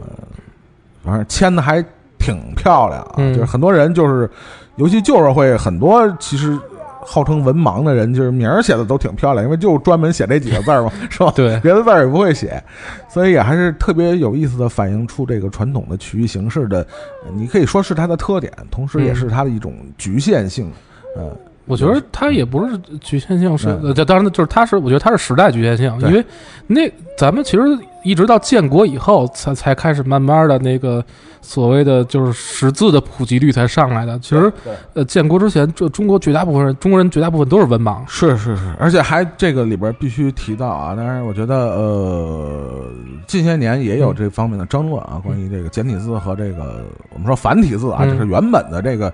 [1.02, 1.84] 反正签的还
[2.18, 4.30] 挺漂亮啊，嗯就是很多人就是，
[4.76, 6.56] 尤其旧社会很多其实
[7.04, 11.32] 号称文盲的人，就是名儿写的都挺漂亮，因为就专门写这几个字儿嘛， 是吧？
[11.34, 12.62] 对别的字儿也不会写，
[13.08, 16.86] 所以也还是特别有意思的，反映出这个传统的曲艺形式的，
[17.24, 20.70] 呃你可以说是它的特点，同时也是它的一种局限性。
[21.14, 21.30] 呃，
[21.66, 23.80] 我觉得它也不是局限性，是嗯。
[23.84, 26.24] 呃，这当然就是它是，我觉得它是时代局限性，因为
[26.66, 27.62] 那咱们其实
[28.02, 31.04] 一直到建国以后，才才开始慢慢的那个
[31.40, 34.18] 所谓的就是识字的普及率才上来的。
[34.18, 34.52] 其实
[34.94, 38.02] 呃，建国之前，这中国绝大部分人，中国人绝大部分都是文盲。
[38.08, 42.86] 是是是，而且还这个里边必须提到啊，当然我觉得呃，
[43.28, 48.10] 近些年也有这方面的争论啊，关于这个简体字和这个我们说繁体字啊，嗯。
[48.10, 49.12] 就是原本的这个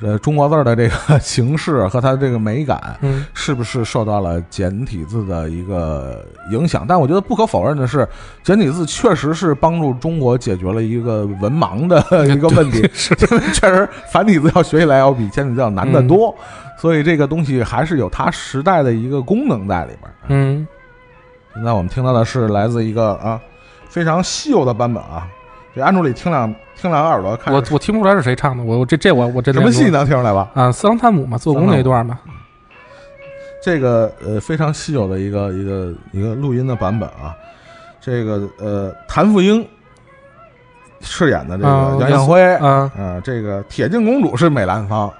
[0.00, 2.96] 呃中国字儿的这个形式和它这个美感。
[3.00, 6.84] 嗯，是不是受到了简体字的一个影响？
[6.86, 8.06] 但我觉得不可否认的是，
[8.42, 12.88] 简体字确实是帮助中国解决了一个文盲的 一个问题。
[12.92, 16.34] 是因为 确实繁体字要学起来要比简体字要难得多，
[16.78, 20.12] 所以这个东西还是有它时代的一个功能在里边。
[20.28, 20.66] 嗯，
[21.54, 23.40] 现在我们听到的是来自一个啊
[23.88, 25.28] 非常稀有的版本啊，
[25.74, 29.90] 这安助理听两听两个耳朵，看我我听不出来是谁唱的，我我这这我我这什么戏？
[29.90, 30.48] 能听出来吧？
[30.54, 32.18] 啊，斯郎探母嘛，做工那一段嘛。
[33.62, 37.34] 这个呃非常稀有的一个一个一个录音的版本啊，
[38.00, 39.66] 这个呃谭富英
[41.00, 45.10] 饰演的这啊个杨艳辉，啊，呃，这个铁镜公主是美兰芳，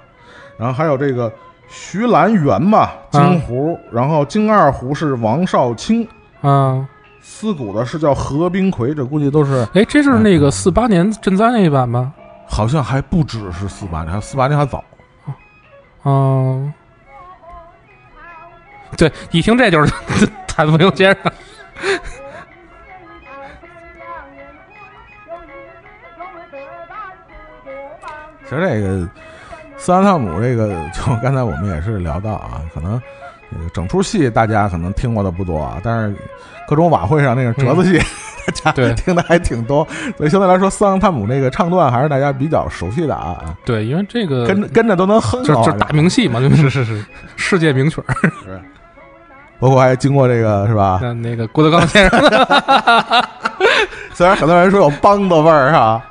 [0.57, 1.31] 然后还有这个
[1.67, 6.07] 徐兰媛吧，京胡，然后金二胡是王少卿，
[6.41, 6.87] 啊，
[7.27, 12.13] 司鼓的是叫何冰魁，这估计都是哎，这是那个四八年赈灾那一版吗？
[12.47, 14.83] 好像还不只是四八年，还四八年还早。
[16.03, 16.71] 哦，
[18.95, 19.91] 对，一听这就是
[20.47, 21.33] 谭富英先生。
[28.43, 29.09] 其实这个
[29.77, 33.01] 斯兰汤姆这个，就刚才我们也是聊到啊，可能
[33.73, 36.15] 整出戏大家可能听过的不多啊，但是
[36.67, 37.97] 各种晚会上那个折子戏，
[38.47, 38.93] 大家对。
[38.93, 39.87] 听的还挺多，
[40.17, 46.69] 所以相对来说，斯兰汤姆那个唱段还是大家比较熟悉的啊，啊对，因为这个跟着跟着都能哼啊，就是就是大名戏嘛，就是。
[46.69, 47.05] 是是
[47.35, 48.61] 世界名曲儿。
[49.57, 50.99] 包括还经过这个是吧？
[51.01, 52.19] 那那个郭德纲先生，
[54.13, 56.03] 虽然很多人说有梆子味儿哈，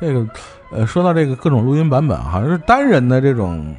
[0.00, 0.26] 这个
[0.72, 3.74] 呃，说到这个各种录音版本，好像是单人的这种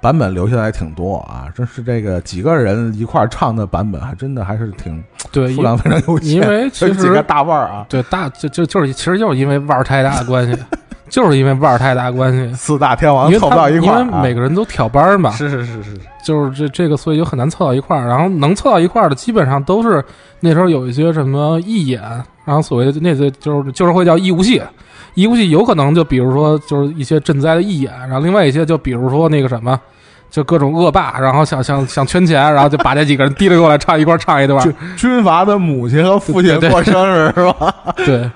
[0.00, 5.02] 版本留下来挺多啊，真是这个几个人一块儿唱的版本，还真的还是挺
[5.32, 10.56] 对，因数量非常有限，因为其实几个大腕儿啊，对大就就就是其实就是因为腕儿太大的关系，
[11.08, 18.06] 就是因为腕儿太大的关系， 四大天王因为凑不到一他因为块儿啊，每个人都挑班儿嘛，是是是是，就是这这个，所以就很难凑到一块儿。
[18.06, 20.04] 然后能凑到一块儿的，基本上都是
[20.40, 22.02] 那时候有一些什么义演，
[22.44, 24.60] 然后所谓的那些就是就是会叫义务戏，
[25.14, 29.80] 义务戏有可能就比如说就是一些赈灾的义演，然后另外一些就比如说那个什么。
[30.30, 34.60] 就各种恶霸，然后想想想圈钱，然后就把这几个人提溜过来唱一块唱一段。
[34.64, 37.72] 军军阀的母亲和父亲过生日是吧？
[37.94, 38.28] 对，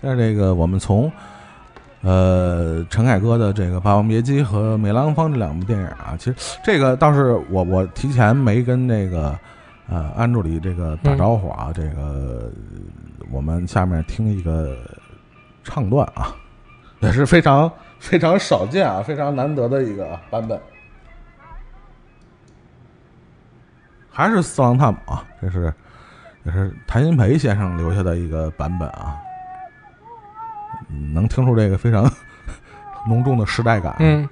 [0.00, 1.12] 但是这个我们从
[2.02, 9.38] 呃陈凯歌的这个《霸王别姬》和梅兰芳这两部电影啊，其实这个倒是我我提前没跟那个
[9.88, 12.50] 呃安助理这个打招呼啊，这个
[13.30, 14.78] 我们下面听一个
[15.62, 16.34] 唱段啊，
[17.00, 20.58] 也是非常非常少见啊，非常难得的一个版本，
[24.10, 25.70] 还是四郎探母啊，这是
[26.44, 29.18] 也是谭鑫培先生留下的一个版本啊。
[30.92, 32.10] 嗯能听出这个非常
[33.08, 34.28] 浓重的时代感。，嗯，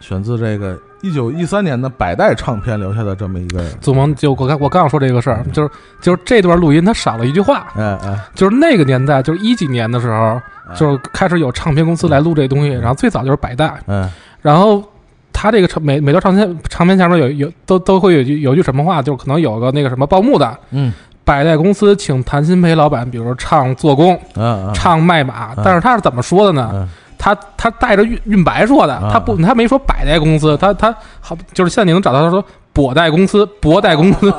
[0.00, 5.70] 选自这个一九一三年的百代唱片留下的这么一个，祖萌就我刚我刚要说这个事儿，就是
[6.00, 10.40] 就是这段录音它少了一句话，哎哎，就是那个年代，就是一几年的时候，
[10.74, 14.10] 就是开始有唱片公司来录这东西，然后最早就是百代，嗯。
[14.42, 14.84] 然后
[15.32, 20.92] 他这个唱每每段唱片唱片下面有有都都会有句有句什么话，就可能有个那个什么报幕的，嗯
[21.24, 26.70] 百代公司请谭鑫培老板，比如说唱做工、嗯嗯，唱卖马嗯，但是他是怎么说的呢？
[26.74, 34.30] 嗯他他带着韵韵白说的，啊他不他没说百代公司，他他好就是现在你能找到他说博代公司，博代公司，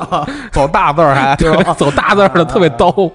[0.52, 1.34] 走大字儿还？
[1.74, 3.12] 走大字儿的特别逗。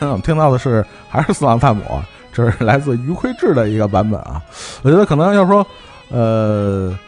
[0.00, 1.84] 在我们听到的是还是四郎探母，
[2.32, 4.42] 这是来自于魁志的一个版本啊。
[4.82, 5.64] 我觉得可能要说，
[6.10, 6.98] 呃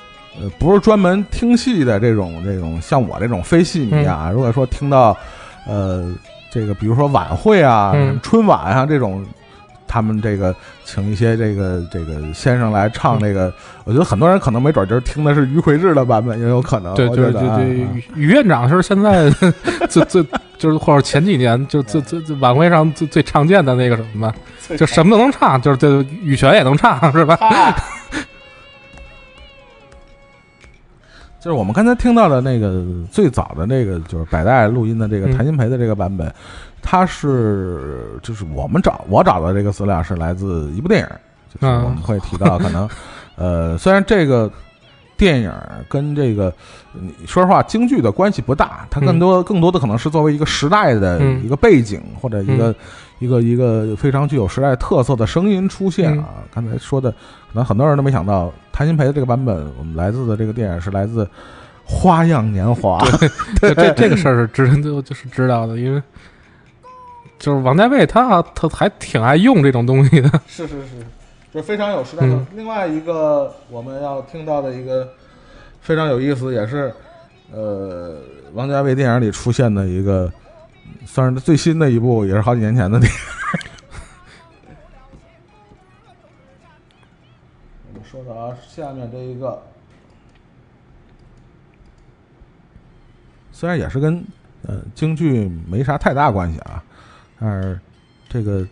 [0.40, 5.16] 呃，不是专门听戏的这种这种，像我这种非戏迷啊，如果说听到
[5.66, 6.12] 呃
[6.50, 9.24] 这个，比如说晚会啊、嗯春晚啊这种。
[9.94, 13.52] 他们这个请一些这个这个先生来唱这个，
[13.84, 16.94] 我觉得很多人可能没准就是听的是于魁智的版本，也有可能。
[16.94, 19.28] 对对对对，于于院长是现在
[19.90, 20.24] 最最
[20.56, 24.34] 就是或者前几年就最最最晚会上最最常见的那个什么嘛，
[24.78, 27.36] 就什么都能唱，就是这羽泉也能唱是吧？
[31.42, 35.36] 就是我们刚才听到的那个最早的那个，就是百代录音的这个嗯。
[35.36, 36.32] 谭鑫培的这个版本，
[36.80, 41.08] 它是就是我们找我找的这个资料是来自一部电影，
[41.52, 42.88] 就是嗯我们会提到可能，
[43.34, 44.48] 呃，虽然这个
[45.16, 45.52] 电影
[45.88, 46.54] 跟这个
[46.92, 51.44] 你说实话京剧的关系不大，它更多、更多的可能是作为一个时代的嗯。
[51.44, 52.72] 一个背景、或者一个、
[53.22, 56.42] 一个一个非常具有时代特色的声音出现啊。
[56.52, 57.16] 刚才说的，可
[57.52, 61.24] 能很多人都没想到，谭鑫培的这个版本，我们来自的这个电影是来自
[61.84, 62.98] 《花样年华》。
[63.60, 66.02] 对这这个事儿是知就就是知道的，因为
[67.38, 70.28] 就是王家卫他他还挺爱用这种东西的。
[70.46, 70.88] 是是是，
[71.54, 75.08] 就非常有时代嗯另外一个我们要听到的一个
[75.80, 76.92] 非常有意思，也是
[77.52, 78.16] 呃
[78.52, 80.30] 王家卫电影里出现的一个，
[81.04, 83.18] 算是最新的一部，也是好几年前的电影。
[87.92, 89.62] 我们说的啊，下面这一个，
[93.50, 94.24] 虽然也是跟
[94.62, 96.82] 呃京剧没啥太大关系啊，
[97.38, 97.80] 但是
[98.28, 98.66] 这个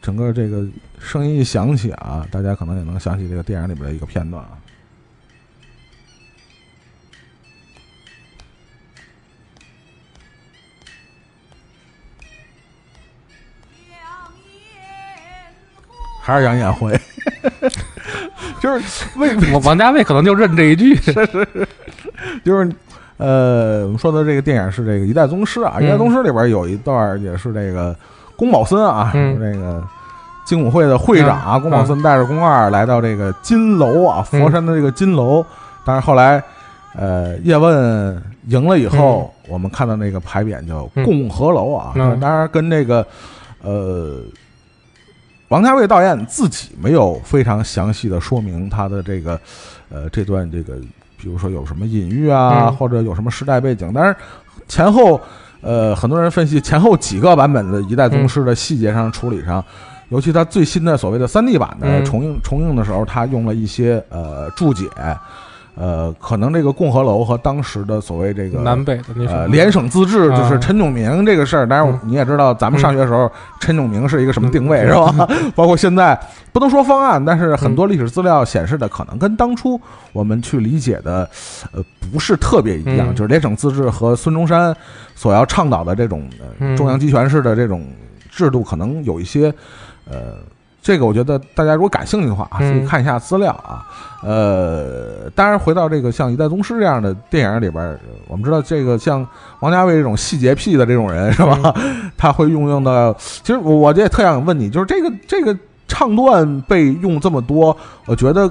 [0.00, 0.66] 整个这个
[0.98, 4.58] 声音一响起啊，大家可能也能想起这个电影里边的一个片段啊。
[16.24, 16.96] 还是杨艳辉，
[18.62, 20.94] 就是为 我王家卫可能就认这一句，
[22.44, 22.70] 就是
[23.16, 27.94] 呃，我们说的这个电影是这个《一代宗师》啊，嗯一代宗师》里边有一段也是这个
[28.36, 29.36] 宫保森啊，嗯。
[29.40, 29.82] 这个
[30.44, 31.60] 精武会的会长啊，嗯。
[31.60, 35.44] 宫保森带着宫二来到这个金楼啊，佛山的这个金楼，
[35.84, 36.40] 但是后来
[36.96, 41.04] 呃叶问赢了以后，我们看到那个牌匾叫嗯。
[41.04, 42.18] 共和楼啊，嗯。
[42.20, 43.04] 当然跟这个
[43.60, 44.20] 呃。
[45.52, 49.38] 王家卫导演自己没有非常详细的说明他的这个，
[49.90, 50.76] 呃，这段这个，
[51.18, 53.92] 比如说有什么隐喻啊，嗯或者有什么时代背景。
[53.94, 54.16] 但是
[54.66, 55.20] 前后，
[55.60, 59.62] 呃，很多人分析前后几个版本的《一代宗师》的细节上处理上，
[60.08, 64.86] 尤其他最新的所谓的三 D 版的嗯重映重映的时候，他用了一些呃注解，
[65.74, 75.28] 呃，可能这个共和楼和当时的所谓这个南北的那呃，联省自治就是啊陈炯明这个事儿，当然嗯你也知道，咱们上学的时候，陈炯明是一个什么定位嗯是吧？
[75.56, 76.18] 包括现在
[76.52, 79.80] 不能说方案，但是很多历史资料显示的可能跟当初
[80.12, 81.28] 我们去理解的，
[81.72, 83.08] 呃，不是特别一样。
[83.10, 84.76] 嗯就是联省自治和孙中山
[85.14, 86.28] 所要倡导的这种
[86.76, 87.86] 中央集权式的这种
[88.30, 89.52] 制度，可能有一些
[90.04, 90.34] 呃。
[90.82, 93.86] 这个我觉得大家如果感兴趣的话啊，可以嗯看一下资料啊。
[94.24, 99.26] 呃，当然回到这个像《一代宗师》这样的电影里边儿，我们知道这个像
[99.60, 101.74] 王家卫这种细节癖的这种人是吧？
[102.18, 105.56] 他会运用到，其实我我这也特想问你，就是这个这个
[105.88, 107.76] 唱段被用这么多，
[108.06, 108.48] 我觉得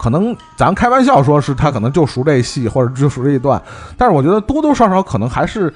[0.00, 3.60] 可能咱开玩笑说是他可能就熟这戏或者就熟这一段，
[3.98, 5.70] 但是我觉得多多少少可能还是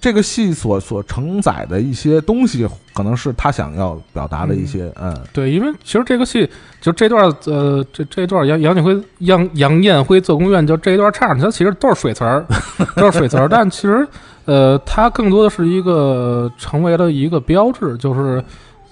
[0.00, 6.50] 这个戏所所承载的一些东西，可能是他想要表达的一些嗯对，因为其实这个戏
[6.80, 12.44] 就这段呃这这段杨杨景辉杨杨艳辉做宫院就这一段唱，它其实都是水词儿，
[12.96, 14.04] 都是水词儿，但其实
[14.44, 18.42] 呃它更多的是一个成为了一个标志，就是。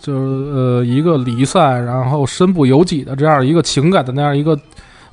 [0.00, 0.18] 就是
[0.52, 4.58] 呃，一个离散，然后身不由己的这样一个情感的那样一个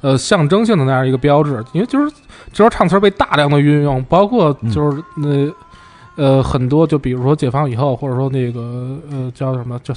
[0.01, 2.13] 呃象征性的那样一个标志，因为就是
[2.51, 5.53] 这首唱词被大量的运用，包括就是那、呃
[6.43, 9.93] 很多，就比如说解放以后，或者说那个呃叫什么，叫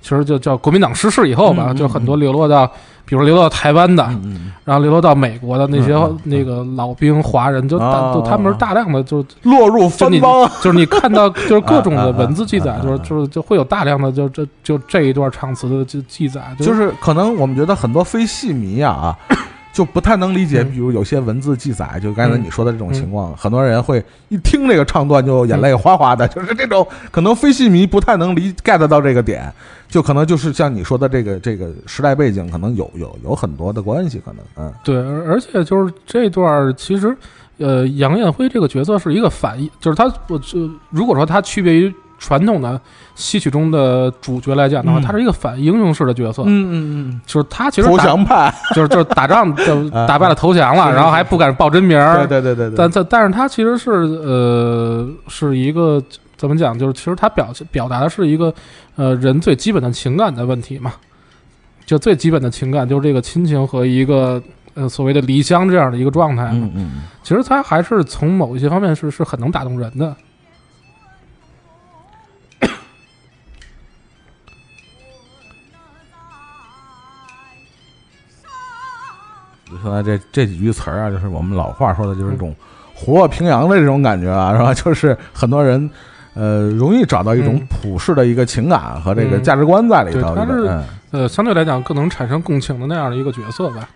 [0.00, 2.66] 其实就叫国民党失势以后吧，嗯嗯就很多流落到，
[3.04, 5.94] 比如流落到台湾的，嗯，然后流落到美国的那些、
[6.24, 8.12] 那个老兵华人，就大、哦。
[8.14, 19.16] 就他们是大量的就落入就你藩邦， 就是你看到就是各种的文字记载，就是就是就会有大量的就这就这一段唱词的记记载，就是是可能我们觉得很多非戏迷啊，
[19.72, 20.70] 就不太能理解，嗯。
[20.70, 22.42] 比如有些文字记载，就刚才嗯。
[22.44, 29.52] 你说的这种情况，很多人会一听这个唱段就眼泪哗哗的， 就是这种可能非戏迷不太能理 get 到这个点，
[29.88, 34.72] 就可能就是像你说的这个这个时代背景，可能有有有很多的关系，可能嗯。
[34.82, 37.16] 对，而而且就是这段其实，
[37.58, 42.78] 呃，杨艳辉这个角色是一个反义，就是他，我就如果说他区别于传统的
[43.14, 45.02] 戏曲中的主角来讲的话，嗯。
[45.02, 46.72] 他是一个反英雄式的角色，嗯嗯
[47.10, 47.20] 嗯。
[47.26, 56.00] 就是他其实投打降派， 就是就是打仗就啊打败了投降了， 然后还不敢报真名儿，对对对对对，但但但是他其实是呃是一个
[56.36, 56.78] 怎么讲？
[56.78, 58.52] 就是其实他表表达的是一个
[58.96, 60.92] 呃人最基本的情感的问题嘛，
[61.86, 64.40] 就最基本的情感就是这个亲情和一个
[64.74, 66.50] 呃所谓的离乡这样的一个状态嘛。
[66.52, 66.90] 嗯嗯。
[67.22, 70.14] 其实他还是从某一些方面是是很能打动人的。
[79.82, 82.54] 现在这这几句词儿啊，就是我们老话说的，就是一种
[82.94, 84.72] 虎落平阳的这种感觉啊，是吧？
[84.74, 85.90] 就是很多人。
[86.32, 93.88] 呃，容易找到一种嗯普世的一个情感和这个嗯价值观在里头，对它是嗯呃，相对来讲更能产生共情的那样的一个角色吧。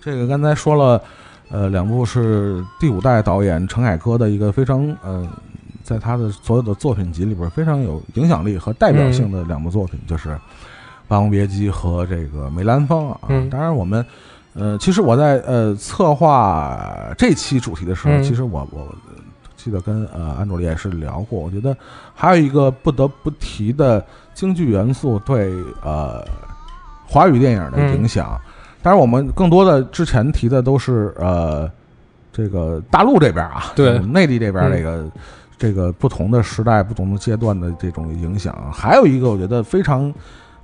[0.00, 1.02] 这个刚才说了，
[1.50, 5.26] 呃，两部是第五代导演陈凯歌的一个非常呃，
[5.92, 10.30] 在他的所有的作品集里边非常有影响力和代表性的两部作品，就是
[11.06, 13.18] 《霸王别姬》和这个《梅兰芳》啊。
[13.28, 14.04] 嗯当然，我们
[14.54, 18.94] 呃，其实我在呃策划这期主题的时候，嗯其实我我
[19.56, 21.76] 记得跟呃安卓也是聊过，我觉得
[22.14, 25.52] 还有一个不得不提的京剧元素对
[25.84, 26.24] 呃
[27.06, 28.40] 华语电影的影响。
[28.82, 31.70] 当然，我们更多的之前提的都是呃，
[32.32, 35.04] 这个大陆这边啊，对内地这边嗯这个、
[35.62, 38.52] 这个不同的时代、不同的阶段的这种影响。
[38.72, 40.12] 还有一个我觉得非常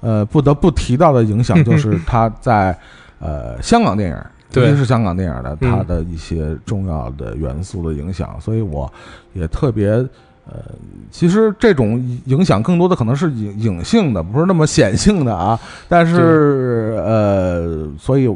[0.01, 2.77] 呃不得不提到的影响，就是 他在
[3.21, 4.17] 呃香港电影，
[4.51, 8.93] 对尤其是香港电影的嗯它的一些重要的元素的影响，所以我
[9.35, 10.05] 也特别。
[10.51, 10.65] 呃，
[11.11, 15.61] 其实这种影响更多的可能是隐隐性的，不是那么显性的啊。
[15.91, 18.35] 但是呃，所以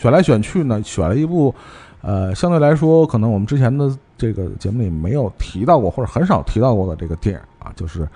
[0.00, 1.54] 选来选去呢，选了一部
[2.02, 8.06] 呃，相对来说可能我们之前的这个节目里没有提到过，或者很少提到过的这个电影啊，就是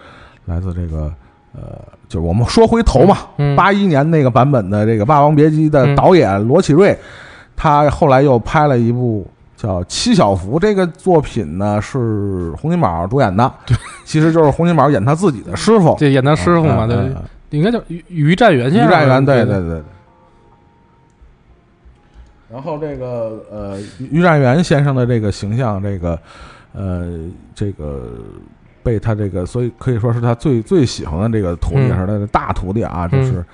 [0.45, 1.13] 来自这个
[1.55, 6.99] 呃，就是我们说回头嘛，嗯，八一年那个版本的这个《霸王别姬》的嗯导演罗启瑞，
[7.57, 9.27] 他后来又拍了一部
[9.57, 17.11] 叫《七小福》，这个作品呢是洪金宝主演的，对，其实就是洪金宝演他自己的师傅，对演他师傅嘛，对，
[17.51, 18.91] 应该叫于于占元于先生。
[18.91, 19.81] 占元，对对对。
[22.51, 26.19] 然后这个呃，于占元先生的这个形象，这个
[26.73, 27.19] 呃，
[27.55, 28.13] 这个
[28.83, 33.45] 被他这个，所以可以说是他最最喜欢的这个徒弟，嗯是他的大徒弟啊，就是。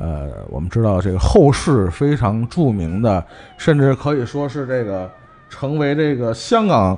[0.00, 3.22] 呃，我们知道这个后世非常著名的，
[3.58, 5.10] 甚至可以说是这个
[5.50, 6.96] 成为这个香港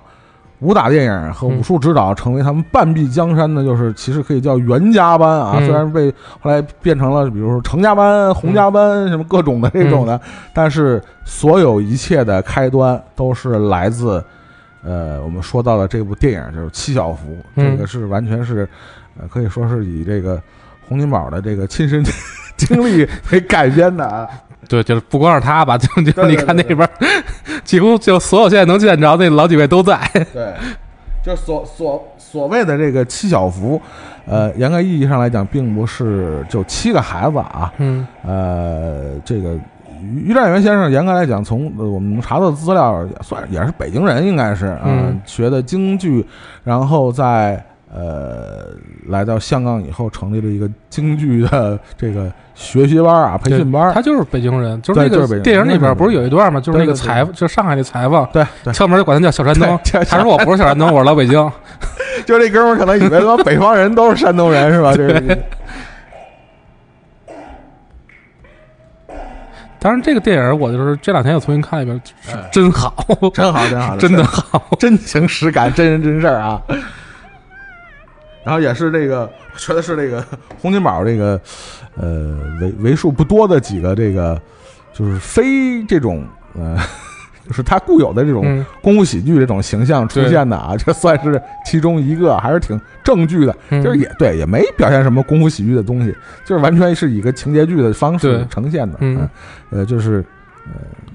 [0.62, 5.66] 武打电影和武术指导成为他们半壁江山的，就是其实可以叫袁家班啊，嗯。
[5.66, 6.08] 虽然被
[6.40, 10.20] 后来变成了比如说程家班、洪家班什么各种的这种的，
[10.54, 14.24] 但是所有一切的开端都是来自
[14.84, 17.72] 呃我们说到的这部电影就是《七小福》，嗯。
[17.72, 18.68] 这个是完全是
[19.20, 20.40] 呃可以说是以这个
[20.88, 22.04] 洪金宝的这个亲身
[22.56, 24.28] 经历为改编的啊。
[24.68, 26.90] 对，就是不光是他吧，就你看那对边儿，
[27.64, 29.98] 几乎就所有现在能见着那老几位都在。
[30.32, 30.52] 对，
[31.22, 33.80] 就所所所谓的这个七小福，
[34.26, 39.54] 呃，严格意义上来讲，并不是就七个孩子啊，嗯呃，这个
[40.00, 46.26] 于于占元先生，严格来讲，从呃我们查到的资料，算也是北京人，应该是啊、嗯学的京剧，
[46.64, 48.68] 然后在呃
[49.08, 53.92] 来到香港以后，成立了一个京剧的这个学习班啊、培训班。
[53.92, 56.60] 他就是北京人，就是那个电影里边不是有一段吗？
[56.60, 59.78] 就是那个裁，就上海那裁缝，对对，敲门就管他叫小山东。
[60.08, 61.52] 他说我不是小山东，我是老北京。
[62.24, 64.94] 就这哥们儿可能以为说北方人都是山东人是吧？
[64.94, 65.38] 这是
[69.78, 72.00] 当然，这个电影我就是这两天又重新看了一遍，
[72.52, 72.94] 真好，
[73.34, 74.62] 真好，真好， 真的好。
[74.78, 76.62] 真情实感，真人真事儿啊。
[78.44, 79.20] 然后也是这个，
[79.54, 80.24] 我觉得是这个
[80.60, 81.40] 洪金宝这个，
[81.96, 84.40] 呃，为为数不多的几个这个，
[84.92, 86.24] 就是非这种
[86.54, 86.76] 呃，
[87.46, 93.54] 就是他固有的这种嗯，功夫喜剧这种形象出现的啊，这算是其中一个，还是挺正剧的。
[93.70, 96.14] 嗯就是也对，也没表现什么功夫喜剧的东西，
[96.44, 98.96] 就是完全是以一个情节剧的方式呈现的。
[99.00, 99.28] 嗯
[99.70, 100.24] 呃，就是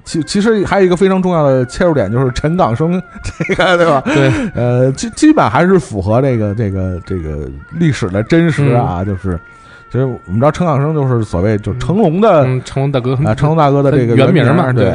[0.03, 3.01] 其其实还有一个非常重要的切入点，就是陈港生
[3.47, 4.01] 这个，对吧？
[4.05, 9.37] 对，呃，基基本还是符合这个这个这个历史的真实啊，就是，
[9.91, 14.93] 其实我们知道陈港生就是所谓就成龙的嗯，成龙大哥啊，成龙大哥的这个原名嘛对。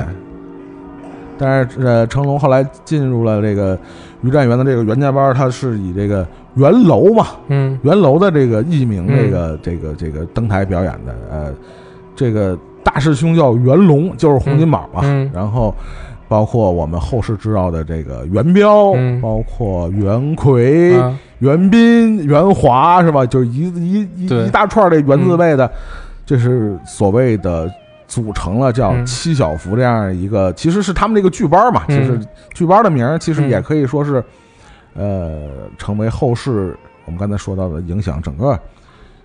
[1.38, 3.76] 但是呃，成龙后来进入了这个
[4.22, 11.52] 于占元的这个袁家班，他是以这个袁楼嘛，嗯袁楼的这个艺名，嗯这个、这个这个登台表演的，呃，
[12.14, 15.74] 这个大师兄叫袁龙，就是洪金宝嘛，嗯然后
[16.28, 19.20] 包括我们后世知道的这个袁彪，嗯。
[19.20, 21.18] 包括袁奎、啊。
[21.38, 23.26] 袁斌、袁华，是吧？
[23.26, 25.70] 就是一一一一大串这袁字辈的，
[26.24, 27.70] 这是所谓的。
[28.08, 29.06] 组成了叫嗯。
[29.06, 31.98] 七小福这样一个，其实是他们这个剧班嘛，嗯。
[31.98, 32.20] 其实
[32.52, 33.48] 剧班的名儿其实嗯。
[33.48, 34.22] 也可以说是，
[34.94, 35.48] 呃，
[35.78, 36.76] 成为后世
[37.06, 38.58] 我们刚才说到的影响整个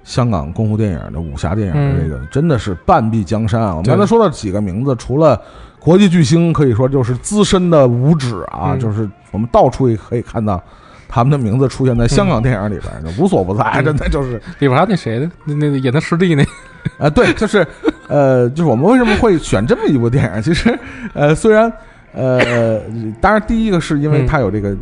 [0.08, 3.72] 香港功夫电影的武侠电影的这个，真的是半壁江山啊！
[3.72, 5.40] 我们刚才说了几个名字，除了
[5.80, 8.80] 国际巨星，可以说就是资深的武指啊，嗯。
[8.80, 10.64] 就是我们到处也可以看到
[11.10, 13.84] 他们的名字出现在香港电影里边，就无所不在，嗯。
[13.84, 14.38] 真的就是。
[14.60, 16.46] 里边还有那谁的，那那演他师弟那，
[16.98, 17.68] 啊，对，就是
[18.08, 20.42] 呃，就是我们为什么会选这么一部电影？
[20.42, 20.80] 其实
[21.14, 21.70] 呃，虽然
[22.14, 22.80] 呃，
[23.20, 24.26] 当然第一个是因为嗯。
[24.26, 24.74] 它有这个。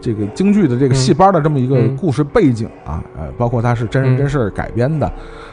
[0.00, 1.96] 这个京剧的这个戏班的这么一个嗯。
[1.96, 4.18] 故事背景啊，呃，包括它是真人嗯。
[4.18, 5.10] 真事儿改编的，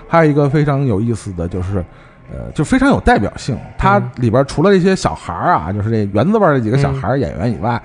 [0.07, 1.83] 还有一个非常有意思的就是，
[2.31, 3.57] 呃，就非常有代表性。
[3.77, 7.81] 它嗯里边除了这些小孩儿啊，就是这园子味儿这几个小孩儿演员以外，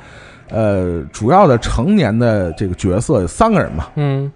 [0.50, 4.30] 呃，主要的成年的这个角色有三个人嘛，嗯。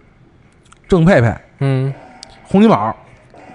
[0.89, 1.93] 郑佩佩、嗯，
[2.45, 2.95] 洪金宝、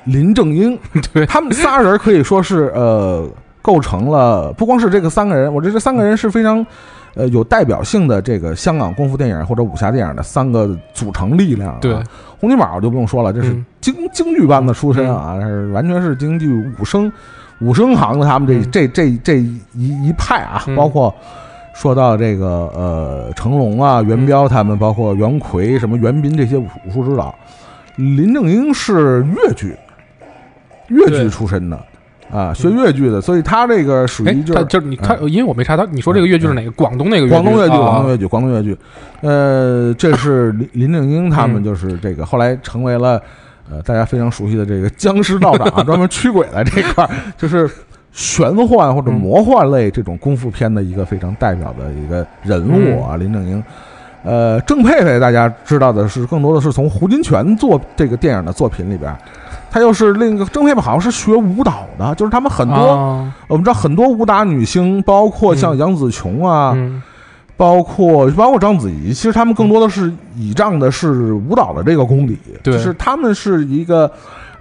[0.03, 0.77] 林正英，
[1.13, 1.25] 对。
[1.25, 3.25] 他们仨人可以说是呃
[3.61, 6.65] 构成了不光是这个三个人，我觉得这三个人是非常
[7.13, 11.77] 呃有代表性的这个香港功夫电影或者武侠电影的三个组成力量、啊。
[11.81, 11.93] 对，
[12.39, 13.65] 洪金宝就不用说了，这是嗯。
[13.79, 17.11] 京京剧班的出身啊，是完全是京剧武生
[17.59, 18.71] 武生行的他们这嗯。
[18.71, 20.75] 这这这一一派啊，嗯。
[20.75, 21.13] 包括。
[21.73, 27.33] 说到这个呃，成龙啊、元彪他们，包括袁奎、什么袁斌这些武武术指导，
[27.95, 29.73] 林正英是粤剧，
[30.89, 31.79] 粤剧出身的
[32.31, 36.71] 啊，学越剧的，所以他这个属哎于，就是就是你看，因为我没查他，你说这个越剧是哪个？
[36.71, 38.77] 广东那个广东粤剧，啊广东越剧，广东越剧。
[39.21, 43.21] 呃，这是林 林正英他们嗯就是这个后来成为了
[43.69, 47.69] 呃大家非常熟悉的这个僵尸道长啊， 专门驱鬼的这块儿，就是
[48.13, 53.61] 玄幻或者嗯魔幻类这种功夫片的一个非常代表的一个人物啊，林正英。
[54.23, 59.15] 呃，郑佩佩大家知道的是，更多的是从胡金铨做这个电影的作品里边，
[59.69, 63.33] 他又是另一个郑佩佩好像是学舞蹈的，就是他们很多、啊。
[63.47, 67.01] 我们知道很多武打女星，包括像杨紫琼啊，嗯。
[67.57, 72.73] 包括包括章子怡，其实他们更多的是倚仗的是舞蹈的这个功底，对。
[72.73, 74.11] 就是他们是一个，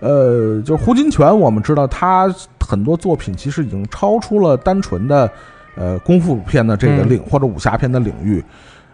[0.01, 2.31] 呃，就是胡金铨，我们知道他
[2.61, 5.31] 很多作品其实已经超出了单纯的
[5.77, 7.09] 呃功夫片的这个嗯。
[7.09, 8.45] 领、或者武侠片的领域，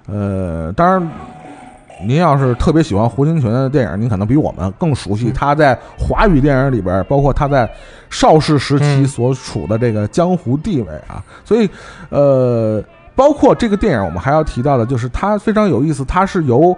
[0.07, 1.09] 呃，当然。
[2.07, 7.67] 您要是特别喜欢胡金铨的电影，您可能比我们更熟悉嗯他在华语电影里边，包括他在
[8.11, 11.25] 邵氏时期嗯所处的这个江湖地位啊。
[11.43, 11.67] 所以，
[12.11, 12.85] 呃，
[13.15, 16.77] 包括这个电影，我们还要提到的就是它非常有意思，它是由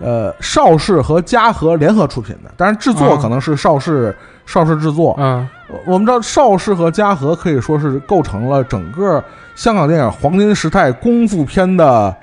[0.00, 4.12] 呃邵氏和嘉禾联合出品的，当然制作啊可能是邵氏
[4.44, 5.14] 邵氏制作。
[5.20, 5.48] 嗯
[5.86, 9.22] 我们知道邵氏和嘉禾可以说是构成了整个
[9.54, 12.14] 香港电影黄金时代功夫片的，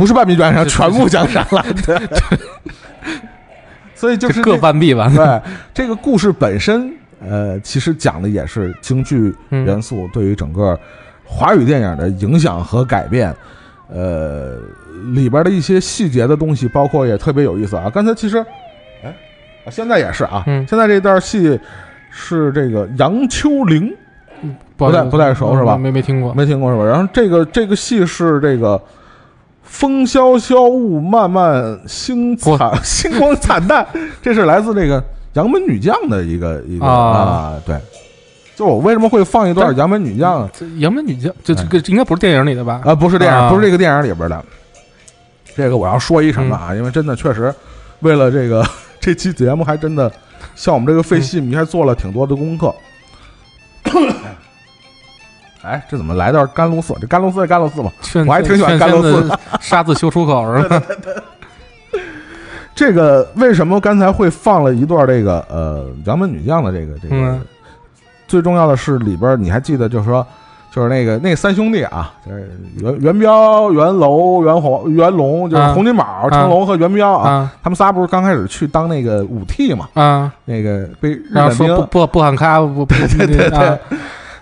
[0.00, 1.62] 不是半壁江山，全部江山了。
[1.84, 2.00] 对，
[3.94, 5.12] 所以就是各半壁吧。
[5.14, 5.40] 对
[5.74, 6.90] 这个故事本身，
[7.22, 10.78] 呃，其实讲的也是京剧嗯元素对于整个
[11.22, 13.30] 华语电影的影响和改变。
[13.88, 14.56] 呃，
[15.12, 17.90] 里边的一些细节的东西，包括也特别有意思啊。
[17.92, 18.38] 刚才其实，
[19.04, 19.14] 哎，
[19.66, 21.60] 啊现在也是啊，嗯现在这段戏
[22.08, 23.94] 是这个杨秋玲，
[24.78, 26.32] 不太不太熟是吧没没听过。
[26.32, 26.84] 没听过是吧？
[26.86, 28.82] 然后这个这个戏是这个。
[29.70, 33.86] 风萧萧，雾漫漫，星惨 星光惨淡，
[34.20, 35.02] 这是来自这个
[35.34, 37.78] 杨门女将的一个一个啊啊，对。
[38.56, 42.82] 就我为什么会放一段杨门女将这杨门女将，这这个应该不是电影里的吧？
[42.84, 42.94] 啊？
[42.94, 44.44] 不是电影，啊不是这个电影里边的。
[45.54, 47.54] 这个我要说一声啊，因为真的确实，
[48.00, 48.66] 为了这个
[49.00, 50.12] 这期节目，还真的
[50.54, 52.74] 像我们这个费戏迷还做了挺多的功课。
[55.62, 56.94] 哎，这怎么来到甘露寺？
[57.00, 57.90] 这甘露寺是甘露寺吗？
[58.26, 60.82] 我还挺喜欢甘露寺劝的杀字修出口是吧？
[62.74, 67.16] 这个为什么刚才会放了一段这个呃杨门女将的这个这个？
[67.16, 67.40] 嗯
[68.26, 70.24] 最重要的是里边你还记得，就是说，
[70.70, 79.88] 就是那个那三兄弟啊，就是袁袁彪、袁楼、袁洪、袁龙，就是啊洪金宝、成龙和袁彪啊，啊他们仨不是刚开始去当那个武替嘛？
[79.94, 80.32] 啊！
[80.44, 83.76] 那个被日然后本兵说不不不喊卡不不 对对对啊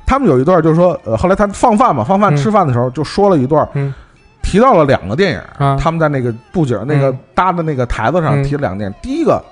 [0.08, 3.92] 他们有一段就是说，呃，后来他放饭嘛，放饭吃饭的时候就说了一段，嗯。
[4.40, 5.76] 提到了两个电影，啊。
[5.78, 7.18] 他们在那个布景那个嗯。
[7.34, 8.42] 搭的那个台子上嗯。
[8.42, 9.44] 提了两个电影，第一个，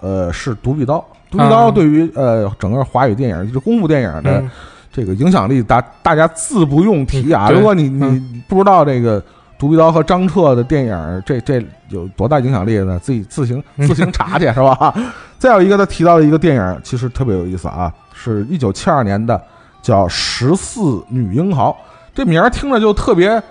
[0.00, 0.96] 呃，是《独臂刀》，
[1.30, 4.50] 《独臂刀啊》对于呃整个华语电影就是功夫电影的嗯。
[4.92, 7.46] 这个影响力，大大家自不用提啊。
[7.48, 8.42] 嗯如果你你嗯。
[8.48, 9.22] 不知道这个。
[9.58, 12.98] 独臂刀和张彻的电影，这这有多大影响力呢？
[12.98, 13.86] 自己自行嗯。
[13.86, 14.92] 自行查去是吧？
[15.38, 19.40] 再有一个，他提到的一个电影，其实特别有意思啊，是一九七二年的，
[19.82, 21.70] 叫《十四女英豪》。
[22.14, 23.42] 这名儿听着就特别。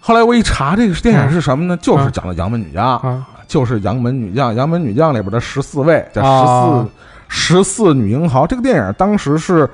[0.00, 1.76] 后来我一查，这个电影是什么呢？
[1.78, 6.86] 就是讲的杨门女将，啊就是杨门女将，杨门女将里边的十四位，叫十啊
[7.28, 8.46] 四十四女英豪。
[8.46, 9.68] 这个电影当时是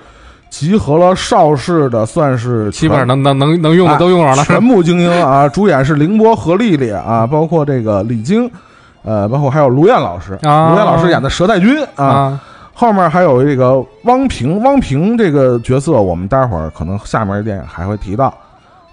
[0.48, 4.44] 集合了邵氏的，算是基本上能能能能用的都用上了。
[4.44, 8.50] 全部精英啊，主演是凌波和丽丽啊，包括这个李菁，
[9.02, 12.40] 呃，包括还有卢燕老师，啊卢燕老师演的佘太君啊，啊
[12.80, 18.32] 后面还有这个汪平，汪平这个角色，我们待会儿可能下面的电影还会提到，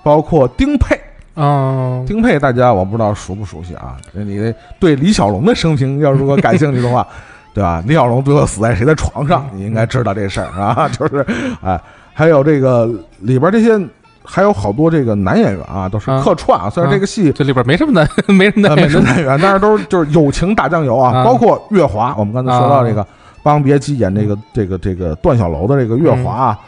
[0.03, 0.99] 包括丁佩，
[1.35, 3.95] 啊丁佩大家我不知道熟不熟悉啊？
[4.11, 7.07] 你对李小龙的生平要如果感兴趣的话，
[7.55, 7.81] 对吧？
[7.87, 11.25] 李小龙最后死在谁的床上，你应该知道这事儿啊， 就是
[11.63, 11.79] 哎，
[12.13, 12.89] 还有这个
[13.19, 13.79] 里边这些
[14.21, 17.31] 还有好多这个男演员啊，都是啊客串啊，虽然这个戏。
[17.31, 18.05] 这里边没什么男，
[18.35, 23.01] 没什么呃，难没什么演员，但是都是就是友情打酱油啊，啊包括月华，我们刚才说到这个
[23.47, 26.59] 《霸王别姬》演这个这个这个段小楼的这个月华啊，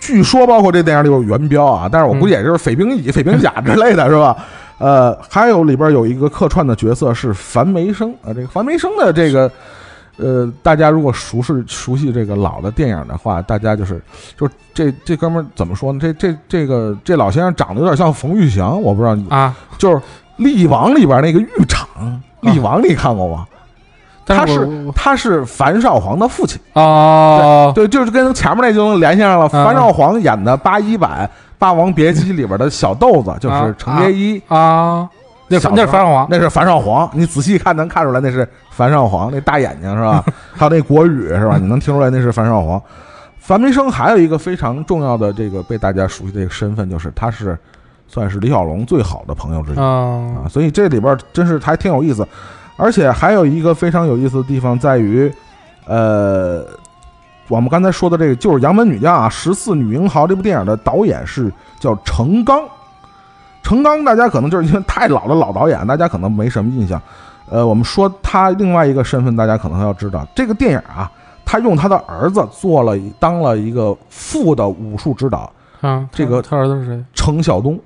[0.00, 4.34] 据说包括这电影里有元彪啊，但是我估计也就是匪兵乙、匪兵甲之类的是吧？
[4.78, 9.50] 呃，还有里边有一个客串的角色是樊梅生啊，这个樊梅生的这个。
[10.18, 14.00] 呃，大家如果熟悉熟悉这个老的电影的话，大家就是
[14.34, 15.98] 就是这这哥们儿怎么说呢？
[16.00, 19.54] 这这这个这老先生长得有点像冯玉祥，我不知道你啊。
[19.76, 19.96] 就是
[20.38, 21.86] 《力王》里边那个狱长，
[22.50, 23.46] 《力王》你看过吗？
[23.50, 23.55] 但
[24.26, 29.48] 他是他是樊少皇的父亲，啊哦，对，就是跟前面那就能联系上了。
[29.48, 31.24] 樊少皇演的八一版
[31.58, 35.08] 《霸王别姬》里边的小豆子就是程蝶衣，啊，
[35.48, 37.08] 那那是樊少皇，那是樊少皇。
[37.12, 40.24] 你仔细看能看出来那是樊少皇，那大眼睛是吧？
[40.56, 41.56] 还有那国语是吧？
[41.60, 42.82] 你能听出来那是樊少皇。
[43.38, 47.56] 樊梅生还有一个非常重要的这个被大家熟悉的一个身份，就是他是
[48.08, 49.78] 算是李小龙最好的朋友之一。
[49.78, 49.84] 啊
[50.44, 52.26] 啊，所以这里边真是还挺有意思，
[52.76, 55.32] 而且还有一个非常有意思的地方在于，
[55.86, 56.64] 呃，
[57.48, 62.62] 我们刚才说的这个就是《杨门女将》啊，《十四女英豪》这部电影的导演是叫程刚。
[63.62, 67.00] 程刚大家可能就是因为太老的老导演，大家可能没什么印象。
[67.48, 71.10] 呃，我们说他另外一个身份，大家可能要知道，这个电影啊，
[71.44, 77.04] 他用他的儿子做了当了一个副的武术指导，啊，这个他儿子是谁？
[77.14, 77.78] 程晓东。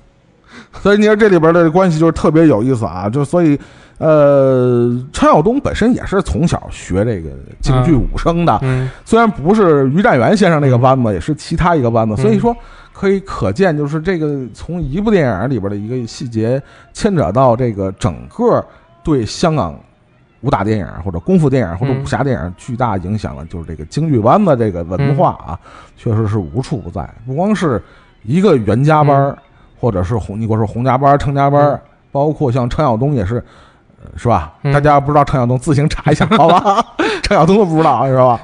[0.82, 3.58] 所以你说这里边的关系就是特别有意思啊，就所以，
[3.98, 7.30] 呃，程晓东本身也是从小学这个
[7.62, 8.90] 京剧武生的，嗯。
[9.06, 12.16] 虽然不是于占元先生那个班子，也是其他一个班子，嗯。
[12.18, 12.54] 所以说
[12.92, 16.62] 可以可见，就是这个从一部电影里边的一个细节，
[16.92, 18.62] 牵扯到这个整个
[19.02, 19.74] 对香港
[20.42, 22.02] 武打电影或者功夫电影或者嗯。
[22.02, 25.92] 武侠电影巨大影响了，就是这个京剧班子这个文化啊，嗯。
[25.96, 27.82] 确实是无处不在，不光是
[28.24, 29.38] 一个袁家班儿，
[29.80, 31.80] 或者是洪，你给我说洪家班儿、程家班
[32.12, 33.42] 包括像程晓东也是。
[34.12, 34.54] 呃是吧？
[34.62, 36.84] 嗯大家不知道程晓东，自行查一下，好吧？
[37.22, 38.40] 程晓东都不知道，是吧？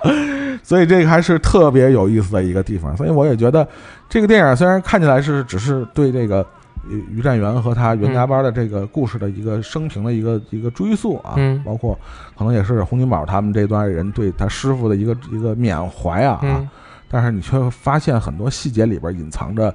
[0.62, 2.96] 所以这个还是特别有意思的一个地方。
[2.96, 3.66] 所以我也觉得，
[4.08, 6.38] 这个电影虽然看起来是只是对这个
[6.84, 11.98] 呃于占元和他袁家班的这个故事的一个生平的一个一个追溯啊，嗯包括
[12.38, 16.68] 可能也是洪金宝他们这段人对他师傅的一个一个缅怀啊，嗯
[17.10, 19.74] 但是你却发现很多细节里边隐藏着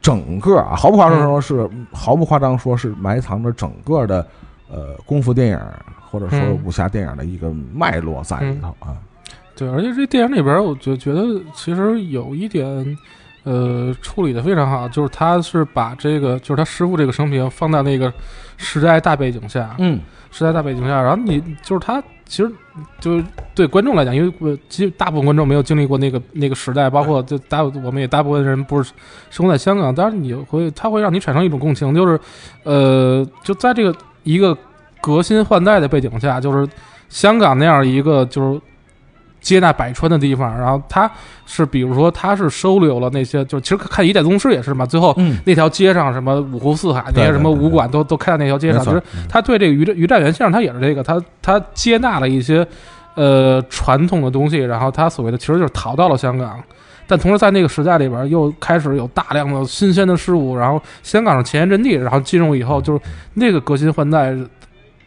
[0.00, 4.24] 整个啊，毫不夸张说是、毫不夸张说是埋藏着整个的
[4.70, 5.60] 呃功夫电影
[6.10, 8.96] 或者说嗯武侠电影的一个脉络在里头啊。
[9.56, 11.22] 对，而且这电影里边，我觉觉得
[11.52, 12.96] 其实有一点，
[13.42, 18.12] 呃，处理的非常好，就是他是把这个，就是他师傅这个生平放在那个
[18.56, 20.00] 时代大背景下，嗯
[20.30, 22.52] 时代大背景下，然后你就是他其实
[23.00, 28.92] 就是对观众来讲，因为我其实大部分观众没有经历过那个那个时代，包括就大我们也大部分人不是
[29.28, 32.20] 生活在香港，但是你会他会让你产生一种共情，就是
[32.62, 33.92] 呃，就在这个
[34.28, 34.56] 一个
[35.00, 36.68] 革新换代的背景下，就是
[37.08, 38.60] 香港那样一个就是。
[39.40, 41.08] 接纳百川的地方，然后他
[41.46, 52.66] 是，比如说，他是收留了那些，就其实看《一代宗师》也是嘛，最后嗯，那条街上什么五湖四海那些什么武馆都都开在那条街上，其实他对这个于占于占元先生，他也是这个，他他接纳了一些
[53.14, 56.60] 呃传统的东西，然后他所谓的其实就是逃到了香港，
[57.08, 63.00] 但同时在那个时代里边又开始有大量的新鲜的事物，然后香港是前沿阵地，然后进入以后就是
[63.34, 64.36] 那个革新换代，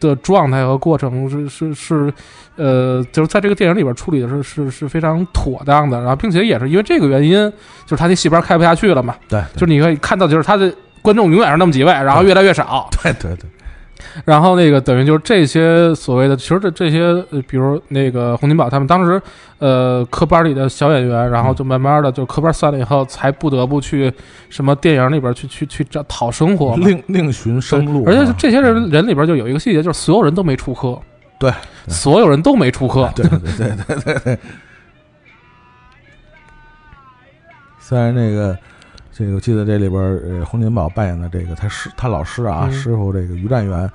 [0.00, 2.12] 的状态和过程是是是，
[2.56, 7.48] 呃，就是在这个电影里边处理的是是是非常妥当的，然后并且也是因为这个原因，
[7.86, 13.48] 就是他那戏班开不下去了嘛，对，就是你可以看到，就是他的观众永远是那么几位，然后越来越少，对对对，
[14.24, 17.00] 然后那个等于就是这些所谓的，其实这这些，
[17.30, 19.20] 呃比如那个洪金宝他们当时，
[19.58, 24.12] 呃，科班里的小演员，然后就慢慢的就科班散了以后，才不得不去
[24.48, 26.76] 什么电影里边去去去找讨生活。
[26.76, 30.98] 另另寻生路，而且这些人人里边就有一个细节，就是所有人都没出科，
[31.38, 31.52] 对，
[31.88, 34.38] 所有人都没出科，对对对对对对。
[37.78, 38.56] 虽然那个
[39.12, 43.90] 这个，我记得这里边儿，呃，洪金宝扮演的这个他师他老师啊，嗯师傅这个于占元，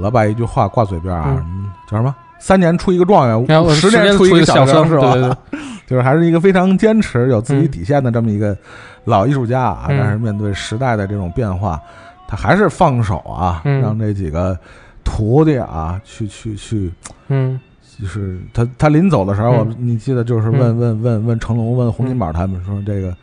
[0.00, 1.44] 老把一句话挂嘴边啊，
[1.88, 2.14] 叫什么？
[2.38, 5.12] 三年出一个状元，然后十年出一个一小生，是吧？
[5.12, 8.56] 对对对， 就是还是一个非常坚持、有自己嗯底线的这么一个
[9.04, 9.86] 老艺术家啊。
[9.88, 11.78] 嗯但是面对时代的这种变化，
[12.26, 14.58] 他还是放手啊，嗯让这几个
[15.04, 16.92] 徒弟啊去去去，
[17.28, 17.60] 嗯
[18.00, 23.14] 就是他他临走的时候，嗯我你记得就是问问问问成龙问洪金宝他们说这个。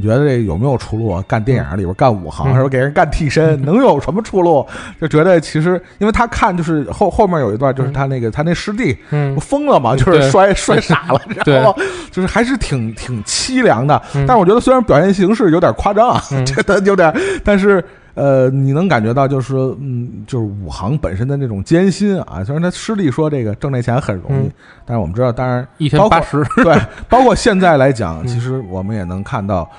[0.00, 1.24] 你觉得这有没有出路啊？
[1.26, 2.68] 干电影里边干武行，嗯是吧？
[2.68, 4.64] 给人干替身，能有什么出路？
[5.00, 11.76] 就觉得其实，因为他看就是后后面有一段，就是他那个他那师弟嗯不疯了嘛，就是摔 摔傻了，然后
[12.12, 14.00] 就是还是挺挺凄凉的。
[14.14, 17.12] 嗯但是我觉得虽然表现形式有点夸张啊，嗯 觉得有点，
[17.44, 17.84] 但是
[18.18, 22.42] 呃，你能感觉到就是说，嗯，就是武行本身的那种艰辛啊。
[22.44, 24.52] 虽然他师弟说这个挣这钱很容易，嗯
[24.84, 26.76] 但是我们知道，当然一天八十， 对，
[27.08, 29.70] 包括现在来讲，嗯其实我们也能看到。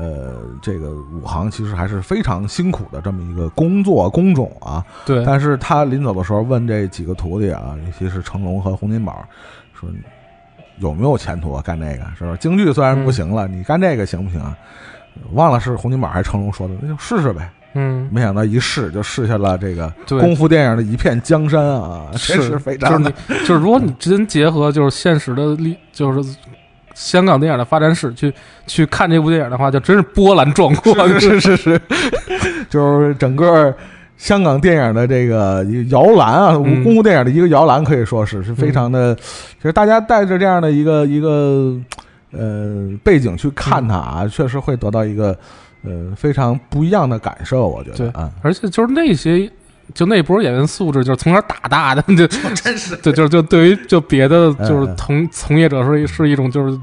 [0.00, 4.80] 呃，这个武行其实还是非常辛苦的这么一个工作工种啊。
[5.04, 9.26] 对，但是他临走的时候问这几个徒弟啊，尤其是成龙和洪金宝，
[9.74, 9.90] 说
[10.78, 11.60] 有没有前途啊？
[11.66, 12.36] 干这个是吧？
[12.38, 14.56] 京剧虽然不行了，你干这个行不行啊？
[15.32, 17.50] 忘了是洪金宝还是成龙说的，那就试试呗。
[17.74, 26.36] 嗯，没想到一试就试下了这个功夫电影的一片江山啊，真是非常的就是你，就是如果你真结合就是现实的历，就是
[26.94, 28.32] 香港电影的发展史去
[28.66, 30.94] 去看这部电影的话，就真是波澜壮阔。
[31.20, 31.80] 是是是，
[32.68, 33.72] 就是整个
[34.16, 36.82] 香港电影的这个摇篮啊，嗯。
[36.82, 41.76] 功夫电影的一个摇篮，可以说是是非常的，其实大家带着这样的一个一个
[42.32, 45.38] 呃背景去看它啊，确实会得到一个
[45.84, 49.50] 呃非常不一样的感受，我觉得啊，而且就是那些。
[49.94, 56.78] 就那波演员素质，就是从小打大的，就 真是，对，就是就对于就别的就是从从业者是是一种就是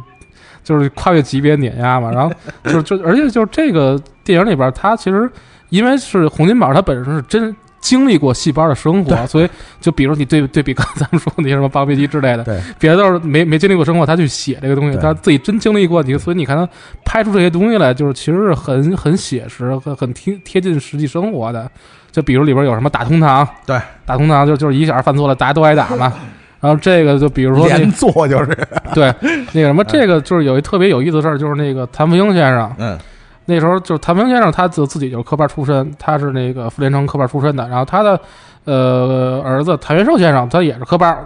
[0.64, 5.32] 就是跨越级别碾压嘛，然后就是就而且就是这个电影里边，他其实
[5.70, 7.56] 因为是洪金宝，他本身是真
[7.86, 9.50] 经历过戏班的生活，所以
[9.80, 16.68] 就比如你对对比刚才咱们说那些什么八飞机之类的，对，别的都是没没经历过生活，他去写这个东西，他自己真经历过，你所以你看他
[17.06, 21.70] 拍出这些东西来，就是其实是很很写实、很很贴贴近实际生活的。
[22.12, 26.12] 就比如里边有什么打通堂，对，打通堂就就是一小孩犯错了，大家都挨打嘛。
[26.62, 28.58] 然后这个就比如说那连坐就是，
[28.96, 29.14] 对
[29.54, 32.98] 那个什么， 这个就是有一特别有意思的事儿，就是那个谭富英先生，嗯
[33.46, 37.68] 那时候就是谭富英先生，他自自己就是科班出身，他是那个傅连城科班出身的。
[37.70, 38.20] 然后他的
[38.64, 41.26] 呃儿子谭元寿先生，他也是科班。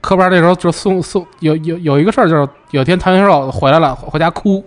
[0.00, 4.62] 科班那时候就送送有有有一个事儿，就是有一天谭元寿回来了，回家哭，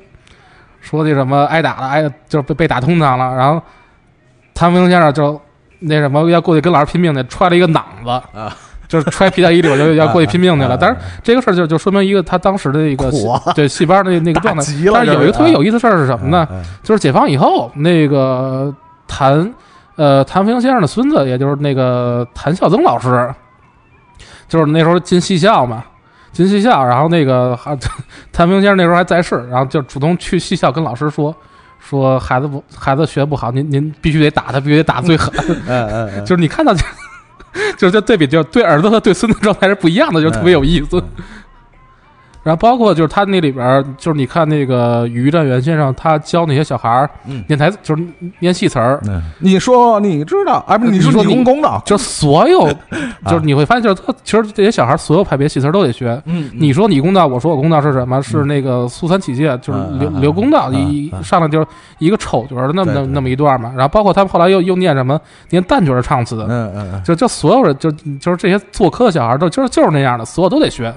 [0.81, 3.35] 说那什么挨打了，挨就是被被打通堂了。
[3.35, 3.61] 然后
[4.55, 5.39] 谭富英先生就
[5.79, 8.55] 那什么要过去跟老师拼命去，揣了一个囊子啊。
[8.87, 10.77] 就是揣皮带衣里，我就要过去拼命去了。
[10.77, 13.11] 但是这个事儿就就说明一个他当时的一个
[13.53, 16.47] 对戏班的那那个状态 但是有一个特别有意思的事儿是什么呢？
[16.83, 18.73] 就是解放以后，那个
[19.07, 19.53] 谭
[19.95, 23.33] 呃谭富英先生的孙子，也就是那个谭孝曾老师，
[24.47, 25.83] 就是那时候进戏校嘛，
[26.31, 27.77] 进戏校，然后那个还
[28.31, 31.35] 谭富英先生那时候还在世，然后就主动去戏校跟老师说。
[31.79, 35.31] 说孩子不，孩子学不好，您您必须得打他，必须得打最狠。
[35.67, 36.73] 嗯嗯嗯，就是你看到，
[37.77, 41.01] 就是这对比，就对儿子和对孙子状态是不一样的，就特别有意思。
[42.47, 48.01] 然后包括就是他那里边儿，就是你看那个于占元先生，他教那些小孩儿嗯念台词，就是
[48.39, 52.65] 念戏词儿，嗯，你说你知道，哎，不是你说你公公道，就所有，
[53.27, 56.17] 就是你会发现，就是他其实这些小孩儿所有派别戏词儿都得学。
[56.23, 58.21] 嗯，你说你公道，我说我公道是什么？
[58.23, 61.67] 是那个苏三起解，就是刘刘公道嗯一嗯上来就是
[61.99, 63.73] 一个丑角儿的那么那么一段嘛。
[63.75, 65.19] 然后包括他们后来又又念什么
[65.49, 70.93] 念旦角儿的唱词，嗯嗯嗯，就就所有人就就是这些做科的小孩儿都就是就是那样的，所有都得学。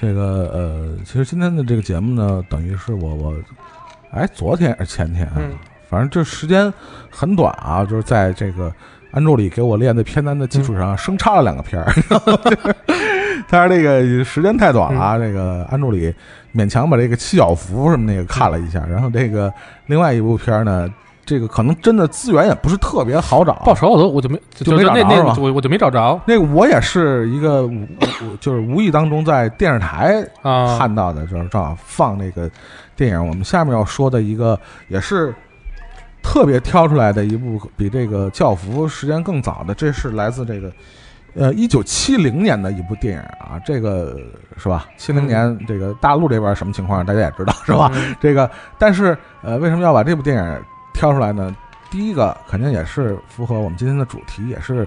[0.00, 3.34] 这个呃，其实今天的这个节目呢，等于是我我，
[4.12, 5.50] 哎，昨天还是前天啊，嗯。
[5.90, 6.72] 反正这时间
[7.10, 8.72] 很短啊，就是在这个
[9.10, 11.92] 安助理给我练的片单的基础上，生插了两个片儿，
[13.50, 15.02] 但是这个时间太短了嗯。
[15.02, 16.14] 啊，这个安助理
[16.54, 19.52] 勉强把这个七小福什么那个看了一下，然后这个
[19.84, 20.88] 另外一部片儿呢，
[21.30, 23.52] 这个可能真的资源也不是特别好找。
[23.64, 27.86] 报仇我都我就没就没找着是吧我我就没找着那个我也是一个无
[28.24, 30.76] 无 就是无意当中在电视台啊。
[30.76, 32.50] 看到的，就是正好放那个
[32.96, 33.28] 电影。
[33.28, 34.58] 我们下面要说的一个
[34.88, 35.32] 也是
[36.20, 40.72] 特别挑出来的一部，比这个《教父》时间更早的，这是来自这个
[41.34, 43.56] 呃一九七零年的一部电影啊。
[43.64, 44.18] 这个
[44.56, 44.86] 是吧？
[44.96, 47.88] 七零年这个大陆这边什么情况，大家也知道是吧？
[47.94, 50.62] 嗯这个，但是呃，为什么要把这部电影
[50.92, 51.54] 挑出来呢？
[51.90, 54.86] 第一个肯定也是符合我们今天的主题，也是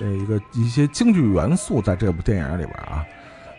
[0.00, 3.04] 呃一个一些京剧元素在这部电影里边啊。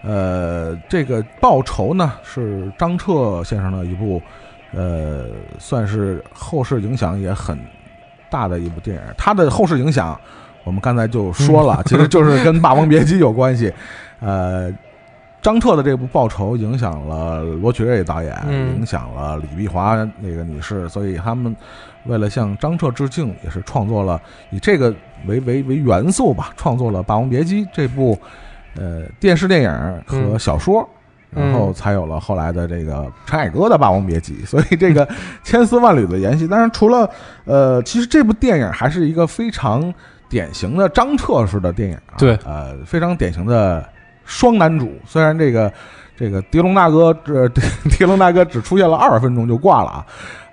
[0.04, 4.22] 呃，这个报仇呢是张彻先生的一部，
[4.74, 5.28] 呃，
[5.60, 7.58] 算是后世影响也很
[8.30, 9.02] 大的一部电影。
[9.18, 10.20] 它的后世影响，
[10.64, 13.74] 我们刚才就说了，其实就是跟《霸王别姬》有关系。
[14.20, 14.72] 呃，
[15.48, 21.56] 张彻的这部《报仇》影响了罗曲瑞导演，嗯影响了李碧华那个女士，所以他们
[22.06, 24.22] 为了向张彻致敬，也是创作了
[24.52, 24.94] 以这个
[25.26, 28.20] 为为为元素吧，创作了《霸王别姬》这部
[28.76, 29.72] 呃电视电影
[30.06, 30.82] 和嗯小说。
[30.82, 30.94] 嗯
[31.30, 35.08] 然后才有了后来的这个陈凯歌的《霸王别姬》，所以这个
[35.44, 36.48] 千丝万缕的联系。
[36.48, 37.08] 当然，除了
[37.44, 39.94] 呃，其实这部电影还是一个非常
[40.30, 43.88] 典型的张彻式的电影、啊，对呃，非常典型的
[44.28, 44.92] 双男主。
[45.08, 45.74] 虽然这个
[46.16, 47.48] 这个狄龙大哥这
[47.90, 50.06] 狄龙大哥只出现了二十分钟就挂了啊。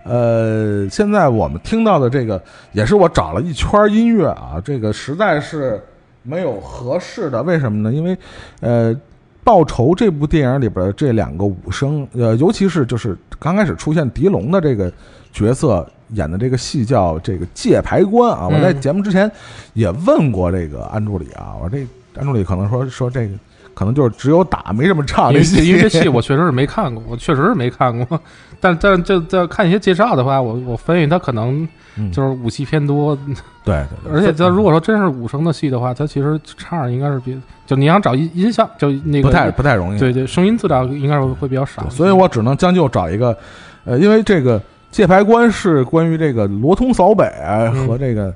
[0.05, 2.43] 呃，现在我们听到的这个
[2.73, 5.83] 也是我找了一圈音乐啊，这个实在是
[6.23, 7.95] 没有合适的，为什么呢？
[7.95, 8.17] 因为
[8.61, 8.95] 呃，
[9.43, 14.93] 《报仇》这部电影里边的这两个武生，呃，尤其是就是刚开始出现狄龙的这个
[15.33, 18.47] 角色演的这个戏叫这个界牌关啊。
[18.47, 19.31] 我在嗯节目之前
[19.73, 21.87] 也问过这个安助理啊，我说这
[22.21, 23.35] 安助理可能说说这个
[23.75, 28.21] 可能就是只有打没什么唱因为这戏，因为这戏我确实是没看过，我确实是没看过。
[28.61, 32.11] 但但这这看一些介绍的话，我我分析他可能嗯。
[32.11, 33.17] 就是武器偏多，
[33.65, 43.37] 对对对，而且他如果说真是武生的戏的话，他其实唱应该是比就你想找音音效就那个不太不太容易，对对声音资料应该是会比较少，所以我只能将就找一个，
[43.85, 44.61] 呃，因为这个
[44.91, 47.87] 界牌关是关于这个罗通扫北嗯。
[47.87, 48.25] 和这个。
[48.25, 48.35] 呃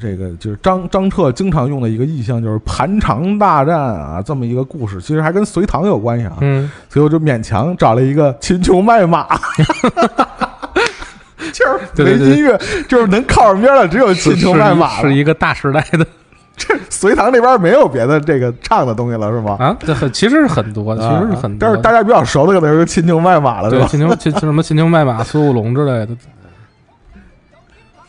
[0.00, 9.26] 这个就是张张彻经常用的一个意象，就是盘肠大战啊，这么一个故事，其实还跟隋唐有关系啊，嗯所以我就勉强找了一个秦琼卖马，
[11.52, 12.58] 就是对对对没音乐，
[12.88, 16.06] 就是能靠上边的只有秦琼卖马了是一个大时代的
[16.58, 19.56] 这隋唐那边没有别的这个唱的东西了，是吗？
[19.60, 21.58] 啊，这很其实是很多的，其实是很多的。
[21.60, 23.86] 但是大家比较熟的可能是秦琼卖马了，是吧？
[23.86, 26.08] 对秦琼秦什么秦琼卖马、苏武龙之类的，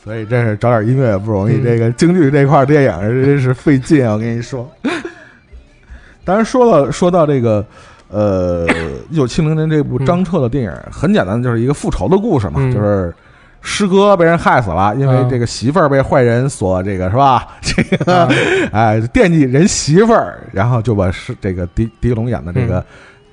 [0.03, 1.55] 所以真是找点音乐也不容易。
[1.55, 4.13] 嗯这个京剧这块电影真是费劲啊！
[4.13, 4.69] 我跟你说。
[6.26, 7.65] 当然说了，说到这个，
[8.09, 8.67] 呃，
[9.09, 13.13] 一九七零年这部张彻的电影，很简单，就是一个复仇的故事嘛，嗯就是
[13.61, 17.47] 师哥被人害死了，因为嗯这个媳妇儿被坏人所这个是吧？
[17.61, 18.30] 这个啊
[18.71, 22.84] 哎惦记人媳妇儿，然后就把是这个狄狄龙演的这个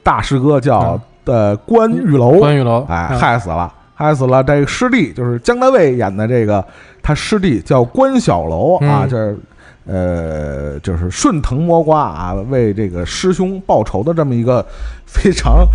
[0.02, 4.44] 大师哥叫呃关玉楼，关玉楼，哎，嗯害死了，害死了。
[4.44, 6.64] 这个师弟就是姜大卫演的这个，
[7.02, 9.38] 他师弟叫关小楼啊，嗯这是
[9.86, 14.64] 呃，就是顺藤摸瓜啊，为这个师兄报仇的这么一个
[15.04, 15.66] 非常。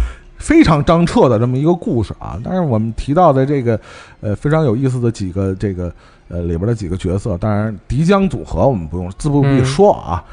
[0.41, 3.80] 非常张彻的这么一个故事啊，但是我们提到的这个，
[4.22, 5.93] 呃，非常有意思的几个这个
[6.30, 10.23] 呃里边的几个角色，当然狄江组合我们不用自不必嗯说啊，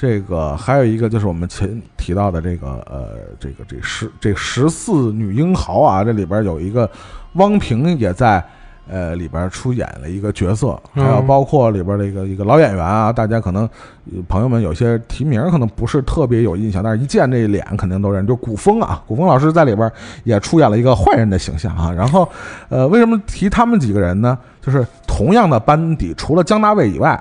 [0.00, 6.88] 这个还有一个就是我们前提到的这个呃，这个这十这十四女英豪啊，这里边有一个
[7.32, 8.40] 汪平也在
[8.88, 13.68] 呃里边出演了一个角色，还有嗯包括里边的一个一个老演员啊，大家可能
[14.14, 19.90] 呃朋友们有些提名可能不是特别有印象，但是一见这脸肯定都认，就古风啊，古风老师在里边
[20.22, 21.92] 也出演了一个坏人的形象啊。
[21.92, 22.28] 然后
[22.68, 24.38] 呃，为什么提他们几个人呢？
[24.62, 27.20] 就是同样的班底，除了姜大卫以外，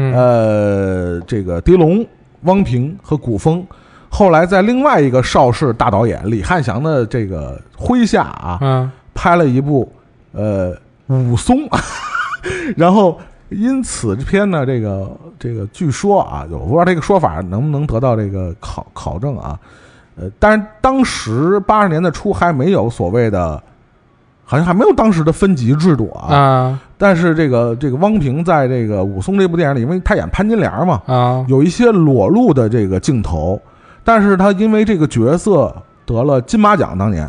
[0.00, 0.14] 嗯。
[0.14, 2.06] 呃，这个狄龙、
[2.42, 3.66] 汪平和古风，
[4.08, 8.90] 后来在另外一个邵氏大导演李汉祥的这个麾下啊，嗯。
[9.12, 9.92] 拍了一部
[10.32, 10.74] 呃
[11.08, 11.58] 武松，
[12.74, 13.18] 然后
[13.50, 19.58] 因此这篇呢，这个这个据说啊，我不知道这个说法能不能得到这个考考证啊，
[20.16, 23.62] 呃，但是当时八十年代初还没有所谓的，
[24.44, 31.42] 好像还没有当时的分级制度啊，啊但是这个这个汪平在这个武松这部电影里，因为他演潘金莲嘛，啊。
[31.48, 33.58] 有一些裸露的这个镜头，
[34.04, 35.74] 但是他因为这个角色
[36.04, 37.26] 得了金马奖，当年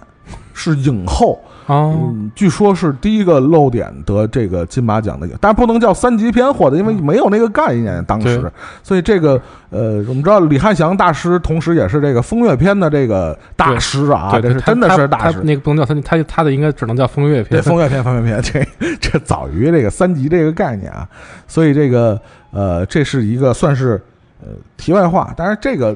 [0.53, 1.39] 是影后，
[1.71, 8.51] 哦，嗯，据说是第一个露点得这个金马奖的，但不能叫三级片获得，因为没有那个概念当时，
[8.83, 15.37] 所以这个呃，我们知道李汉祥大师同时也是这个风月片的这个大师啊，这是真的是大师。
[15.37, 17.63] 他那个不能叫他他他的应该只能叫风月对，片。
[17.63, 21.07] 风月片，风月片，这这早于这个三级这个概念啊，
[21.47, 22.19] 所以这个
[22.51, 24.01] 呃，这是一个算是
[24.41, 25.95] 呃题外话，但是这个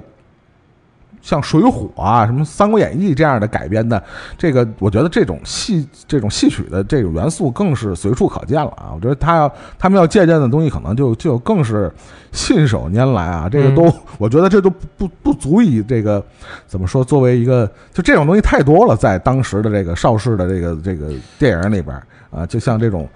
[1.26, 4.02] 像《水浒》啊、什么《三国演义》这样的改编的，
[4.38, 8.92] 这个我觉得这种戏这种戏曲的这种元素更是随处可见了啊。
[8.94, 11.92] 我觉得他要他们要借鉴的东西，可能就就更是
[12.32, 13.50] 信手拈来啊。
[13.50, 16.24] 这个都，我觉得这都不不不足以这个
[16.68, 22.00] 怎么说，作为一个就这种东西太多了，在当时的这个邵氏的这个这个电影里边
[22.30, 23.10] 啊，就像这种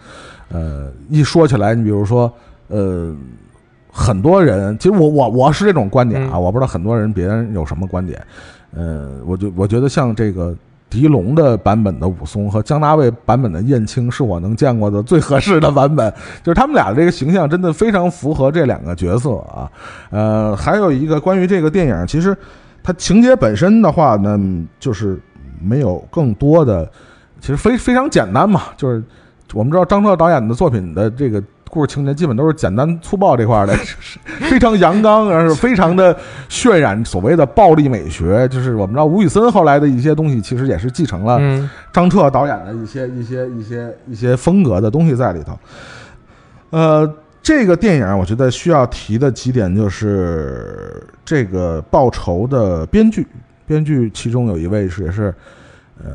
[0.52, 2.34] 呃一说起来，你比如说
[2.70, 3.16] 呃。
[3.92, 8.22] 很多人，其实我我我是这种观点啊，嗯我不知道很多人别人有什么观点。
[8.76, 10.56] 呃，我就我觉得像这个
[10.92, 16.14] 狄龙的版本的武松和姜大卫版本的燕青，是我能见过的最合适的版本。
[16.44, 19.70] 就是他们俩的这个形象真的非常符合这两个角色啊。
[20.12, 22.38] 呃，还有一个关于这个电影，其实
[22.84, 24.40] 它情节本身的话呢，
[24.80, 25.20] 就是
[25.60, 26.88] 没有更多的，
[27.42, 29.04] 其实非非常简单嘛，就是
[29.54, 31.44] 我们知道张彻导演的作品的这个。
[31.70, 34.20] 故事情节基本都是简单粗暴这块儿的，就 是
[34.50, 36.18] 非常阳刚，而是非常的
[36.50, 38.48] 渲染所谓的暴力美学。
[38.50, 45.58] 就是我们知道吴宇森后来的一些东西，其实也是继承了嗯张彻导演的一些一些一些一些风格的东西在里头。
[46.72, 53.26] 呃，这个电影我觉得需要提的几点就是这个报仇的编剧，
[53.66, 55.34] 编剧其中有一位是也是，
[56.04, 56.12] 呃，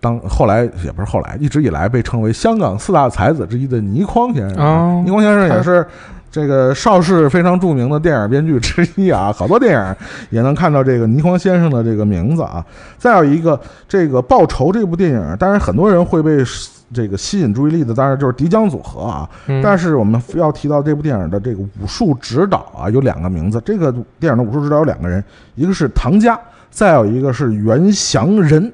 [0.00, 4.58] 当后来也不是后来，一直以来被称为香港四大才子之一的倪匡先生。
[4.58, 5.86] 哦倪匡先生也是。
[6.28, 9.96] 这个邵氏非常著名的电影编剧之一啊，好多电影
[10.28, 12.62] 也能看到这个倪匡先生的这个名字啊。
[12.98, 13.58] 再有一个，
[13.88, 16.44] 这个《报仇》这部电影，当然很多人会被
[16.92, 19.26] 这个吸引注意力的，当然就是迪江组合啊。
[19.46, 23.58] 嗯但是我们要提到这部电影的这个武术指导啊，有两个名字。
[23.64, 23.90] 这个
[24.20, 25.24] 电影的武术指导有两个人，
[25.54, 26.38] 一个是唐家，
[26.70, 28.70] 再有一个是袁祥仁。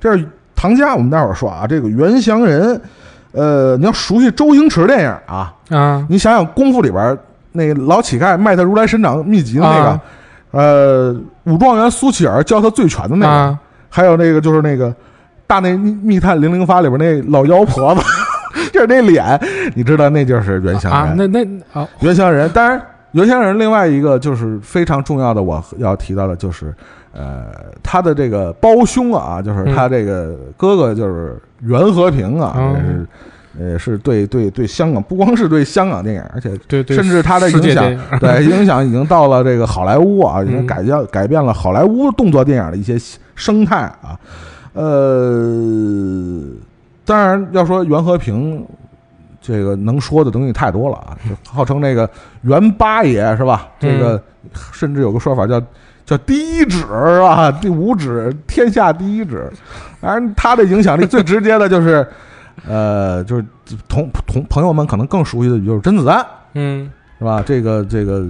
[0.00, 1.66] 这是唐家，我们待会儿说啊。
[1.66, 2.80] 这个袁祥仁，
[3.32, 7.16] 呃，你要熟悉周星驰电影啊，啊你想想《功夫》里边
[7.52, 10.00] 那个老乞丐卖他如来神掌秘籍的那个，啊
[10.50, 13.58] 呃，武状元苏乞儿教他醉拳的那个，啊
[13.90, 14.88] 还有那个就是那个
[15.46, 18.00] 《大内密密探零零发》里边那老妖婆子，
[18.72, 19.40] 就是那脸，
[19.74, 21.16] 你知道那就是袁祥啊，仁。
[21.32, 22.80] 那那好袁祥仁，当然
[23.12, 26.74] 袁祥仁另外一个就是非常重要的，我要提到的就是，
[27.12, 27.46] 呃，
[27.82, 33.06] 他的这个胞兄啊，就是他这个哥哥就是袁和平啊，嗯也是。
[33.60, 42.96] 呃，是对对对香港，不光是对香港电影，而且对对，甚至他的影响对影响已经到了这个好莱坞啊，已经嗯改变改变了好莱坞动作电影的一些
[43.34, 44.16] 生态啊。
[44.74, 46.44] 呃，
[47.04, 48.64] 当然要说袁和平，
[49.40, 52.08] 这个能说的东西太多了啊，就号称这个
[52.42, 53.66] 袁八爷是吧？
[53.80, 54.22] 嗯这个
[54.72, 55.60] 甚至有个说法叫
[56.08, 57.52] 叫第一指是吧？
[57.52, 59.52] 第五指天下第一指，
[60.00, 62.06] 当然他的影响力最直接的就是。
[62.66, 63.44] 呃，就是
[63.86, 67.40] 同同朋友们可能更熟悉的就是甄子丹，嗯是吧？
[67.46, 68.26] 这个这个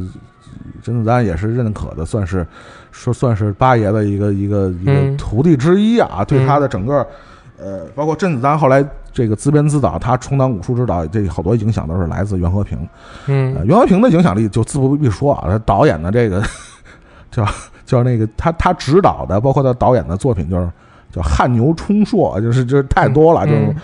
[0.82, 2.46] 甄子丹也是认可的，算是
[2.92, 6.22] 说算是八爷的一个一个一个嗯徒弟之一啊。
[6.26, 7.05] 对他的整个
[7.59, 8.84] 呃，包括甄子丹后来
[9.14, 12.78] 这个自编自导，他充当武术指导，这好多影响都是来自袁和平。
[13.26, 16.42] 呃，嗯袁和平的影响力就自不必说啊，他导演的这个
[17.30, 17.46] 叫
[17.84, 20.70] 叫那个他他指导的，包括他导演的作品就是
[21.12, 23.60] 叫汗牛充硕，就是就是太多了，就是。
[23.66, 23.76] 嗯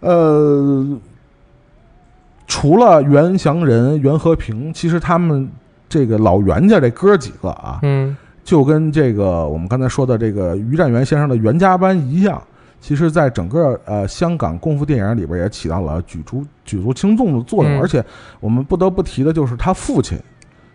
[0.00, 0.98] 呃，
[2.46, 5.50] 除了袁祥仁、袁和平，其实他们
[5.88, 12.40] 这个老袁家这哥几个啊，嗯就跟这个我们刚才说的这个于占元先生的袁家班一样，
[12.80, 17.72] 其实在整个呃香港功夫电影里边也起到了举足举足轻重的作用。
[17.74, 18.02] 嗯而且
[18.38, 20.16] 我们不得不提的就是他父亲，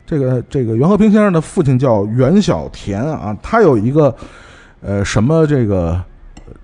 [0.05, 4.13] 这个这个袁和平先生的父亲叫袁小田啊，他有一个
[4.81, 6.01] 呃什么这个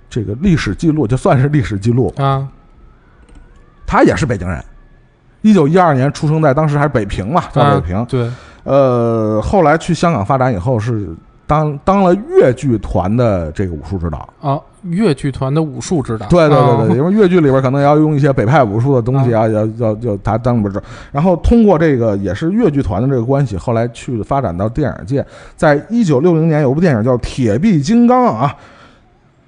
[0.10, 2.48] 这个历史记录，就算是历史记录，啊。
[3.86, 4.64] 他也是北京人，
[5.42, 7.96] 一九一二年出生在当时还是北平嘛，在北平。
[7.96, 8.32] 啊对，
[8.64, 11.10] 呃，后来去香港发展以后是
[11.50, 14.30] 当当了越剧团的这个武术指导。
[14.40, 20.80] 啊，越剧团的武术指导，对对对啊对，因为越剧里边可能要用一些北派武术的东西啊，要要要他当里边指。
[21.12, 25.26] 然后通过这个也是越剧团的这个关系，后来去发展到电影界。
[25.56, 28.56] 在一九六零年有部电影叫《铁臂金刚》啊，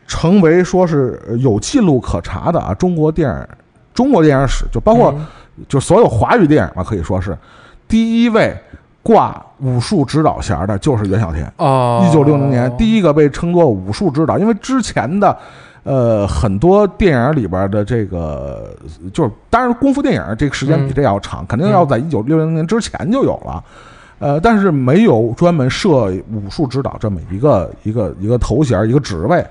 [0.08, 3.48] 成为说是有记录可查的啊中国电影
[3.94, 5.14] 中国电影史，就包括。
[5.16, 5.26] 嗯
[5.68, 7.38] 就所有华语电影吧，可以说是
[7.88, 8.58] 第一位
[9.04, 11.52] 挂武术指导衔儿的就是袁小天。
[11.58, 15.38] 哦，一九六零年第一个被称作武术指导，因为之前的。
[15.84, 18.70] 呃，很多电影里边的这个，
[19.12, 23.64] 就是当然功夫电影这个时间比这要长，肯定要在一九六零年之前就有了。
[24.20, 29.44] 呃，但是没有专门设武术指导这么一个一个一个头衔一个职位。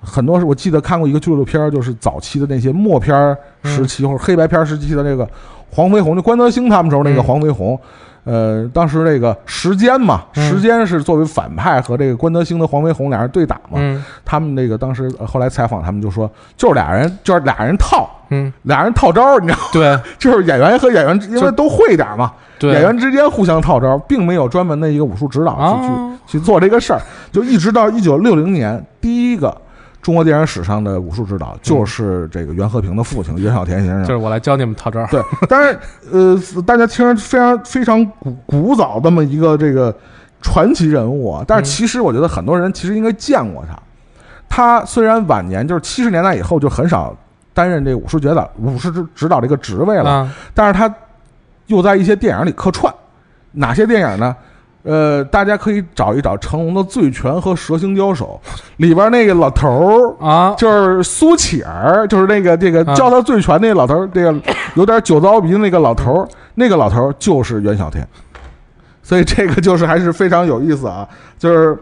[0.00, 5.28] 很多是我记得看过一个纪录片，就是早期的那些默片时期或者黑白片时期的这个
[5.72, 7.76] 黄飞鸿，就关德兴他们时候那个黄飞鸿。
[8.24, 13.78] 呃，当时这个时间嘛，时间是作为反派和这个关德兴的黄飞鸿俩人对打嘛。
[14.24, 19.64] 他们那个当时后来采访，他们就说，就是俩人，就是俩人套，嗯，俩人套招，你知道吗？
[19.72, 29.54] 对， 就是演员和演员，因为都会点嘛，对，演员之间互相套招，并没有专门的一个武术指导去去去做这个事儿，就一直到一九六零年第一个。
[30.04, 35.02] 中国电影史上的武术指导就是这个袁和平的父亲袁小田先生，就是我来教你们套招。
[35.06, 35.74] 对，当然，
[36.12, 39.96] 呃，大家听着非常非常古古早这么一个这个
[40.42, 43.78] 传奇人物啊，但是其实我觉得很多人其实应该见过他。
[44.46, 47.16] 他虽然晚年就是七十年代以后就很少
[47.54, 50.94] 担任这武术指导武术指指导这个职位了，但是他
[51.68, 52.92] 又在一些电影里客串，
[53.52, 54.36] 哪些电影呢？
[54.84, 58.38] 呃，大家可以找一找成龙的《醉拳》和《蛇形刁手》
[58.76, 64.38] 里边那个老头儿啊，就是苏乞儿，就是那个这个教他醉拳那老头儿，这个
[64.74, 68.06] 有点酒糟鼻的那个老头儿，那个老头儿就是袁小天，
[69.02, 71.08] 所以这个就是还是非常有意思啊，
[71.38, 71.78] 就是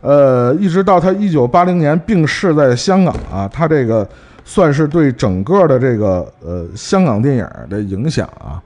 [0.00, 4.08] 呃，一直到他一九八零年病逝在香港啊，他这个
[4.46, 8.62] 算是对整个的这个呃香港电影的影响啊。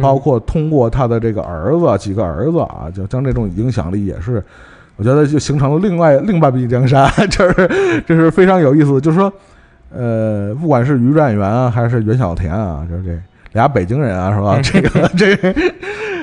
[0.00, 4.42] 包括通过他的这个儿子几个儿子啊，就将这种影响力也是，
[4.96, 9.00] 我觉得就形成了另外 另半壁江山， 这是这是非常有意思。
[9.00, 9.32] 就是说，
[9.90, 13.18] 呃，不管是于占元啊，还是袁小田啊，就是这
[13.52, 14.58] 俩北京人啊，是吧？
[14.62, 15.36] 这个这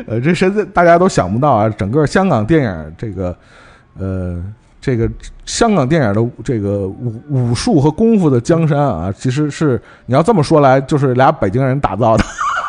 [0.07, 1.69] 呃，这谁大家都想不到啊！
[1.69, 3.35] 整个香港电影这个
[3.97, 4.43] 呃，
[4.81, 5.09] 这个
[5.45, 12.23] 香港电影的这个武武术和功夫的江山啊，其实是你要这么说来，就是俩北京人打造的。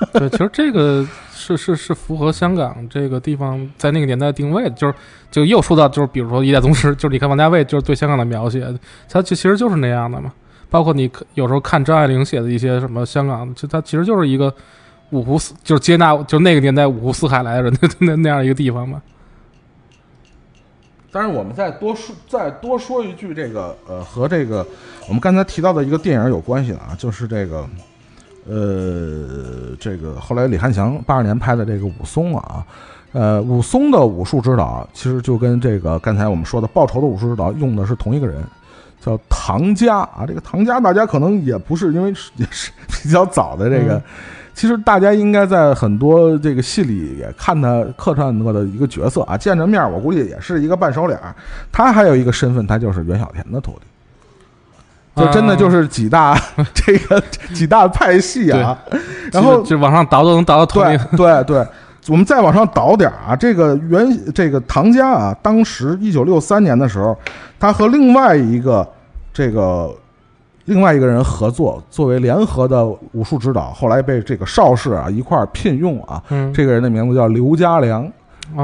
[0.12, 4.94] 对，其实这个是是是符合香港这个地方在那个年代定位的，就是
[5.30, 8.66] 就又说到就是比如说一代宗师， 就是你看王家卫就是对香港的描写，
[9.08, 10.32] 他就其实就是那样的嘛。
[10.70, 14.52] 包括你有时候看张爱玲写的一些什么香港，就他其实就是一个
[15.10, 19.02] 五湖四，就是接纳就那个年代五湖四海来的人 那那样一个地方嘛。
[21.10, 24.66] 但是我们再多说再多说一句，这个呃和这个
[25.06, 27.68] 我们刚才提到的一个电影有关系啊，就是这个。
[28.48, 32.66] 呃，这个后来李汉祥八二年拍的这个武松啊，
[33.12, 38.42] 呃，武松的武术指导其实就跟这个刚才我们说的报仇的武术指导用的是同一个人，
[39.00, 40.24] 叫唐家啊。
[40.26, 44.02] 这个唐家大家可能也不是因为也是比较早的这个，
[44.54, 51.18] 其实大家应该在很多这个戏里也看他客串过的一个角色啊，见着面我估计也是一个半熟脸。
[51.70, 53.86] 他还有一个身份，他就是袁小田的徒弟。
[55.14, 56.34] 就真的就是几大
[56.72, 57.22] 这个
[57.52, 58.78] 几大派系啊，
[59.30, 61.66] 然后就往上倒都能倒到同一对对，
[62.08, 67.14] 我们再往上倒点啊，这个原这个唐家啊，当时一九六三年的时候，
[67.60, 68.88] 他和另外一个
[69.34, 69.94] 这个
[70.64, 76.22] 另外一个人合作，作为联合的武术指导，后来被这个邵氏啊一块儿聘用啊，
[76.54, 78.10] 这个人的名字叫刘家良。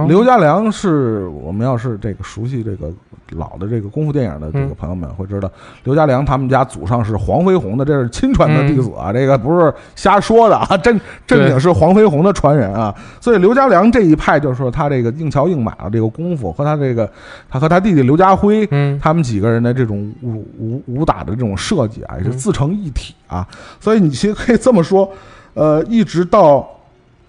[0.06, 2.90] 刘家良是我们要是这个熟悉这个
[3.32, 5.50] 老的这个功夫电影的这个朋友们会知道，
[5.84, 12.94] 刘家良他们家祖上是黄飞鸿的，这是亲传的弟子啊，这个不是瞎说的啊， 正正经是黄飞鸿的传人啊。
[13.20, 17.10] 所以刘家良这一派就是说他这个硬桥硬马的这个功夫和他这个
[17.48, 18.66] 他和他弟弟刘家辉，
[18.98, 23.46] 他们几个人的这种武武武打的这种设计啊，也是自成一体啊。
[23.80, 25.10] 所以你其实可以这么说，
[25.54, 26.66] 呃，一直到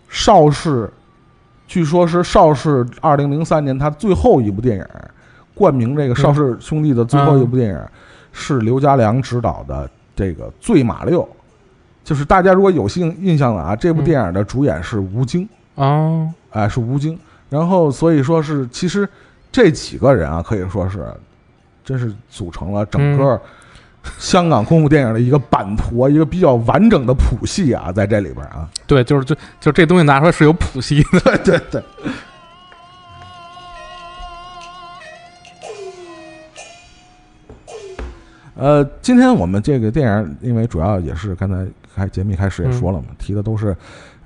[0.07, 0.89] 邵氏。
[1.69, 4.85] 据说是邵氏二零零三年他最后一部电影，
[5.53, 7.79] 冠名这个邵氏兄弟的最后一部电影，
[8.33, 11.21] 是刘家良执导的这个《醉马六》，
[12.03, 15.47] 就是大家如果有幸印象的啊，这部电影的主演是吴京。
[15.75, 17.17] 哦，哎是吴京，
[17.51, 19.07] 然后所以说是其实
[19.51, 21.05] 这几个人啊可以说是，
[21.85, 23.39] 真是组成了整个。
[24.17, 31.83] 香港功夫电影的一个版图，一个比较完整的谱系啊，在这里边啊，对，就是就就这东西拿出来是有谱系的， 对对对。
[38.55, 41.65] 呃，今天我们这个电影，因为主要也是刚才
[41.95, 43.75] 开节目开始也说了嘛，提的都是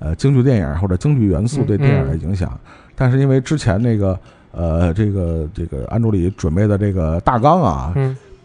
[0.00, 2.58] 呃京剧电影或者京剧元素对电影的影响，
[2.96, 4.18] 但是因为之前那个
[4.50, 7.94] 呃这个这个安助理准备的这个大纲啊。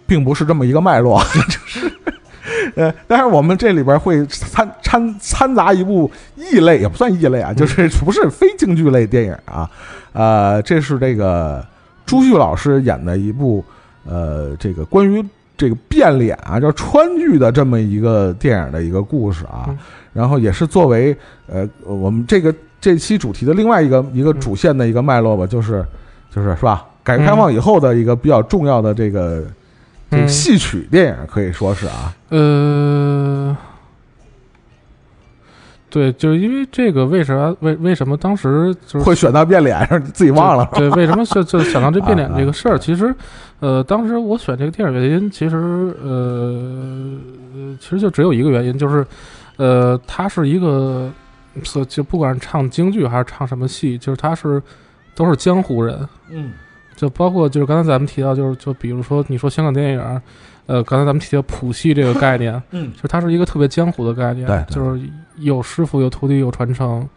[0.10, 1.92] 并不是这么一个脉络， 就是，
[2.76, 9.70] 呃，但是我们这里边会掺掺掺杂一部异类，也不算异类啊，就是不是非京剧类电影啊。
[10.12, 11.64] 呃，这是这个
[12.06, 13.64] 朱旭老师演的一部
[14.06, 15.24] 呃，这个关于
[15.56, 19.66] 这个变脸啊，叫川剧的这么一个电影的一个故事啊。
[19.68, 19.78] 嗯
[20.12, 21.16] 然后也是作为
[21.46, 25.86] 呃我们这个这期主题的另外一个一个主线的一个脉络吧，就是
[26.34, 26.84] 就是是吧？
[27.04, 29.44] 改革开放以后的一个比较重要的这个
[30.10, 32.14] 这戏曲电影，可以说是啊。
[32.30, 33.56] 呃，
[35.90, 40.68] 对，就是因为这个，为啥为为什么当时就是会选到变脸，上 你自己忘了。
[40.74, 42.78] 对，为什么就就想到这变脸 啊这个事儿？
[42.78, 43.14] 其实，
[43.60, 45.58] 呃，当时我选这个电影原因，其实
[46.04, 47.18] 呃，
[47.80, 49.06] 其实就只有一个原因，就是
[49.58, 51.12] 呃，他是一个，
[51.64, 54.62] 就就不管是唱京剧还是唱什么戏，就是他是
[55.16, 56.52] 都是江湖人，嗯
[57.00, 60.22] 就包括就是刚才咱们提到，就是就比如说你说香港电影，
[60.66, 65.02] 呃，刚才咱们提到谱系这个概念，嗯就是它是一个特别江湖的概念，对对就是
[65.38, 67.08] 有师傅、有徒弟、有传承。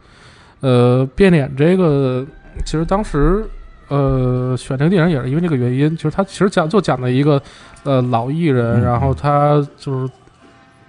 [0.60, 2.24] 呃，变脸这个，
[2.64, 3.44] 其实当时
[3.88, 7.42] 呃选这个电影也是因为这个原因，就是他其实讲就讲的一个
[7.82, 10.12] 呃老艺人，嗯然后他就是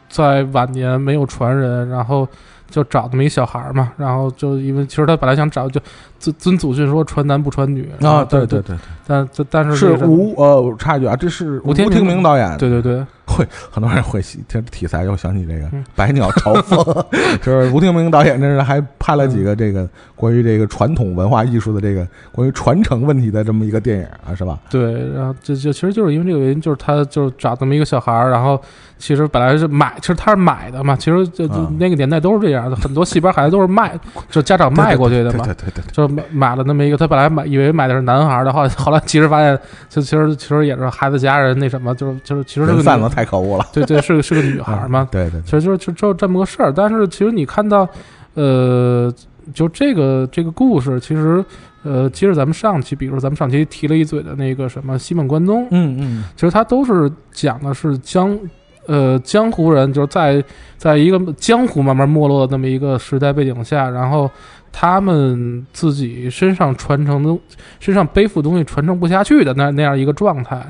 [0.10, 2.28] 在晚年没有传人，然后
[2.70, 5.82] 就找那么一小孩儿嘛，然后就因为其实他本来想找就
[6.24, 12.58] 尊尊祖训说传男不传女啊，对对对对，但但但是是吴呃，我插一句啊，这是吴天明导演。
[12.58, 16.80] 对对对，会很多人会听题材，又想起这个嗯《百鸟朝凤
[17.42, 24.58] 》，就是吴天明导演，这是还拍了几个这个关于这个传统文化艺术的这个关于传承问题的这么一个电影啊，是吧？
[24.70, 28.62] 对，然后这就其实就是因为这个原因，就是他就是找这么一个小孩儿，然后
[28.98, 35.84] 其实本来是买，其实他是买的嘛，其实就就嗯那个年代都是这样的，很多戏班孩子都是卖，就家长卖过去的嘛对，对对对。
[35.84, 39.58] 对，就买买了那么一个，他本来买以为买的是男孩儿的，后来后来其实发现，
[39.90, 46.72] 就其实其实也是孩子家人那什么，就是就是其实是个女人贩子太可恶了，对对是个是个女孩儿嘛，对对其实就是就就这么个事儿。
[46.72, 47.88] 但是其实你看到，
[48.36, 49.14] 呃，
[49.54, 51.44] 就这个这个故事，其实
[51.84, 58.40] 呃，其实咱们上期，比如说咱们上期提了一嘴的那个什么西蒙关东，嗯嗯其实它都是讲的是江。
[58.86, 60.44] 呃，江湖人就是在
[60.76, 64.30] 在一个江湖慢慢没落的那么一个时代背景下，然后
[64.74, 67.40] 他们自己身上传承的、
[67.80, 70.66] 身上背负的东西传承不下去的那那样一个状态。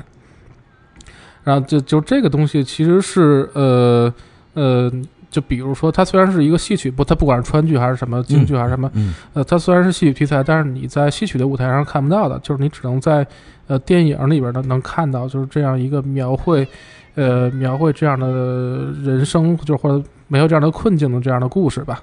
[1.42, 4.14] 然后就就这个东西其实是呃
[4.54, 4.90] 呃，
[5.28, 13.26] 就比如说它虽然是一个戏曲，不，它不管是川剧还是什么京剧还是什么，嗯呃，它虽然是戏曲题材，但是你在戏曲的舞台上看不到的，就是你只能在
[13.66, 16.66] 呃电影里边呢能看到，就是这样一个描绘，
[17.14, 18.26] 呃，描绘这样的
[19.02, 22.00] 人生，就或者没有这样的困境的这样的故事吧。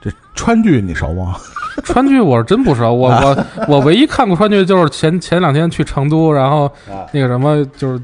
[0.00, 1.36] 这川剧你熟吗？
[1.84, 8.00] 川剧我是真不熟，我我 我唯一看过川剧就是前前两天去成都，然后啊那个什么就是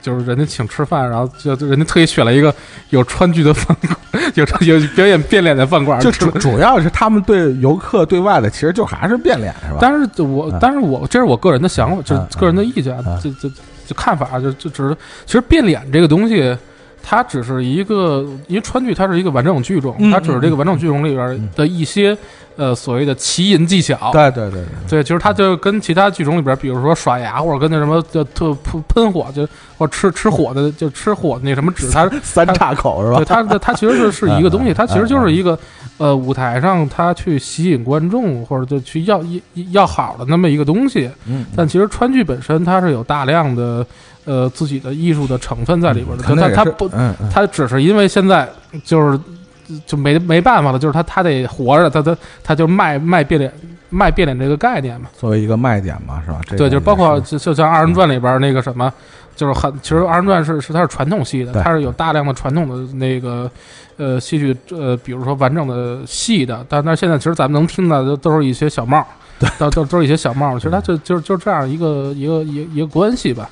[0.00, 2.54] 就是人家请吃饭，然后就就人家特意选了一个
[2.90, 4.44] 有川剧的饭馆， 有
[4.78, 9.78] 有表演变脸的饭馆，就主主要是他们对游客对外的，其实就还是变脸是吧？
[9.80, 13.48] 但是我啊，但是我这是我个人的想法，就个人的意见啊，就就
[13.86, 14.96] 就看法，就就只是
[15.26, 16.56] 其实变脸这个东西，
[17.02, 22.16] 它只是一个，因为川剧它是一个完整剧种，嗯它只是这个完整剧种里边的一些
[22.56, 24.10] 呃所谓的奇淫技巧。
[24.12, 29.46] 对对对对，对，其实它就跟其他剧种里边，比如说耍牙或者跟那什么就特喷喷火，就
[29.78, 33.24] 或吃吃火的，就吃火的那什么纸，它三岔口是吧对？
[33.24, 35.58] 它它其实是是一个东西，嗯 它其实就是一个
[35.98, 39.40] 呃舞台上它去吸引观众或者就去要要
[39.70, 41.10] 要好的那么一个东西。
[41.26, 43.84] 嗯，但其实川剧本身它是有大量的
[44.24, 48.48] 呃自己的艺术的成分在里边的，就可能也是它它不嗯嗯它只是因为现在
[48.84, 49.18] 就是
[49.86, 53.52] 就没没办法了，就是他他得活着，他他他就卖卖变脸
[53.88, 55.08] 卖变脸这个概念嘛。
[55.16, 56.40] 作为一个卖点嘛，是吧？
[56.46, 58.92] 这对，就是包括就就像二人转里边那个什么，
[59.36, 63.48] 就是很其实二人转是是它是传统戏的，它是有大量的传统的那个
[63.96, 69.06] 呃戏剧呃，比如说完整的戏的，但但是现在其实咱们能听到的都是一些小帽，
[69.56, 73.48] 都都都是一些小帽，其实它就就就这样一个一个一个一个关系吧。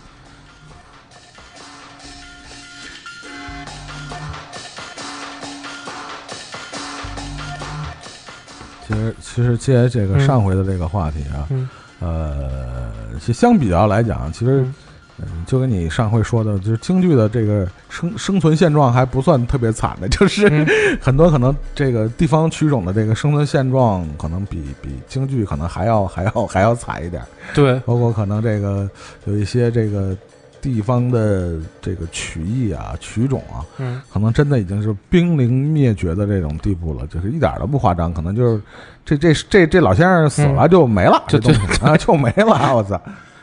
[8.88, 10.20] 其实其实接这个嗯。
[10.26, 11.68] 上回的这个话题啊，嗯。
[12.00, 12.90] 呃，
[13.20, 14.74] 其实相比较来讲，其实嗯。
[15.20, 20.64] 嗯，就跟你上回说的，就是京剧的这个生生存现状还不算特别惨的，就是、嗯。
[21.02, 27.20] 很多可能这个地方曲种的这个生存现状，可能比比京剧可能还要还要还要惨一点，
[27.52, 28.88] 对，包括可能这个
[29.24, 30.16] 有一些这个
[30.60, 38.62] 地方的这个曲艺啊曲种啊，嗯可能真的已经是濒临灭绝的这种地步了，就是一点都不夸张，可能就是
[39.04, 43.00] 这这这这老先生死了就没了，就这东西啊就没了，我操！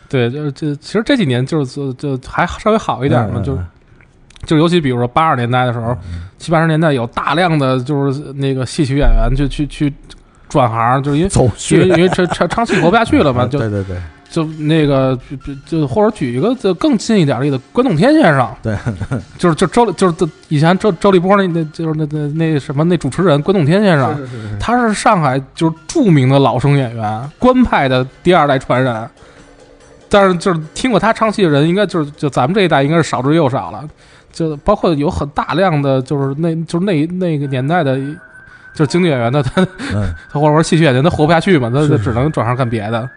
[0.07, 3.57] 对，就是这其实这几年就是就就还稍微好一点嘛，嗯就
[4.45, 5.97] 就尤其比如说八十年代的时候，
[6.37, 9.91] 七八十年代有大量的就是那个戏曲演员就去去
[10.47, 11.31] 转行，就是因为
[11.71, 13.97] 因为因为唱唱唱戏活不下去了嘛，就对对对，
[14.35, 18.75] 就那个就就或者举一个就更近一点例子，关栋天先生，对，
[19.39, 29.09] 就是就周就是以前周周立波那那就是那那那什么那主持人关栋天先生，是是是他是上海就是著名的老生演员，官派的第二代传人。
[30.09, 33.83] 但是就是听过他唱戏的人，应该就是就咱们这一代应该是少之又少了。
[34.31, 37.97] 就包括有很大量的就是那就是那那个年代的，
[38.73, 39.61] 就是京剧演员的他
[39.93, 43.09] 嗯，他 或者说戏曲演员，他活不下去嘛，他是就只能转行干别的。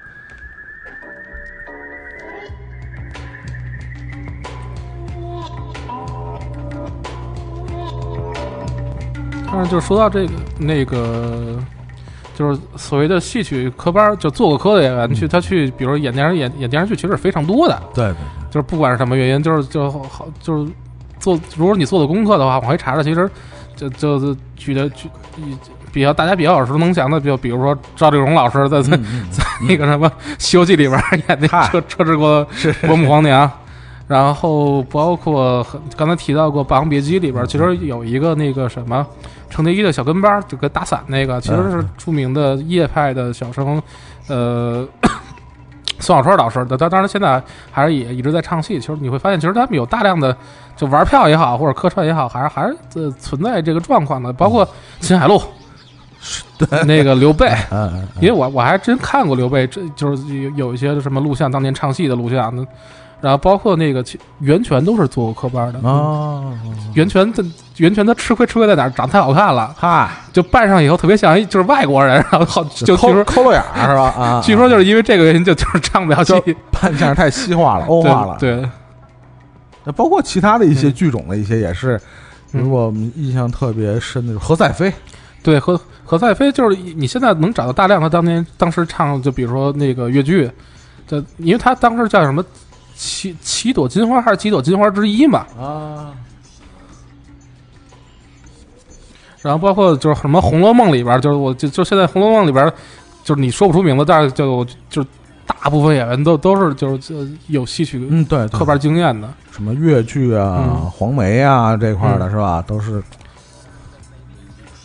[9.59, 11.59] 但是就说到这个那个，
[12.33, 17.83] 就是所谓的戏曲科班，就做过科的演员去，他去，比如演电视演演电视剧，其实是非常多的。
[17.93, 18.17] 对对。
[18.53, 20.71] 就是不管是什么原因，就是就好就是
[21.19, 23.29] 做，如果你做的功课的话，往回查查，其实
[23.75, 25.11] 就就就举的举
[25.91, 30.09] 比较大家比较耳熟能详的，就比如说赵丽蓉老师在在、在那个什么
[30.39, 32.47] 《西游记》里边演那嗨车车之国
[32.87, 33.51] 国母皇娘，
[34.09, 35.65] 然后包括
[35.97, 39.07] 刚才提到过《霸王别姬》里边，其实有一个那个什么
[39.49, 43.81] 程蝶衣的小跟班儿，就跟打伞那个，其实是著名的叶派的小生，
[44.27, 44.89] 呃。
[46.01, 48.79] 宋小春老师，当当然现在还是也一直在唱戏。
[48.79, 50.35] 其实你会发现，其实他们有大量的
[50.77, 54.33] 就玩票也好，或者客串也好，还是还是呃存在这个状况的。
[54.33, 54.67] 包括
[55.01, 55.43] 秦海璐，
[56.87, 57.53] 那个刘备，
[58.21, 62.65] 因为我我还真看过刘备，这就是有有一些什么录像，当年唱戏的录像，那
[63.20, 65.89] 然后包括那个其袁泉都是做过科班的。
[65.89, 66.43] 啊，
[66.95, 67.45] 袁泉的
[67.78, 68.90] 袁泉他吃亏吃亏在哪儿？
[68.90, 74.03] 长得太好看了，嗨，就扮上以后特别像一就是外国人，然后好就据抠说抠漏眼儿是吧？
[74.19, 76.35] 啊，据说就是因为这个原因，就就是唱不了戏，
[76.70, 78.36] 扮相太西化了，欧化了。
[78.39, 78.70] 对，对
[79.85, 82.01] 那包括其他的一些嗯剧种的一些也是，
[82.53, 84.93] 如我们印象特别深的，是何赛飞，
[85.43, 90.51] 对，何何赛飞就是你现在能找到大量他当年当时唱，就比如说那个越剧，
[91.07, 92.45] 就因为他当时叫什么
[93.01, 96.11] 七七朵金花还是几朵金花之一嘛，啊，
[99.41, 102.70] 然后包括就是什么《红楼梦》里边，就是我就就现在《红楼梦》里边，
[103.23, 105.09] 就是你说不出名字，但是就就是
[105.47, 107.15] 大部分演员都都是就是就
[107.47, 112.62] 有戏曲嗯，对，对科班经验的，什么越剧啊、嗯黄梅啊这块的嗯是吧？
[112.66, 113.01] 都是。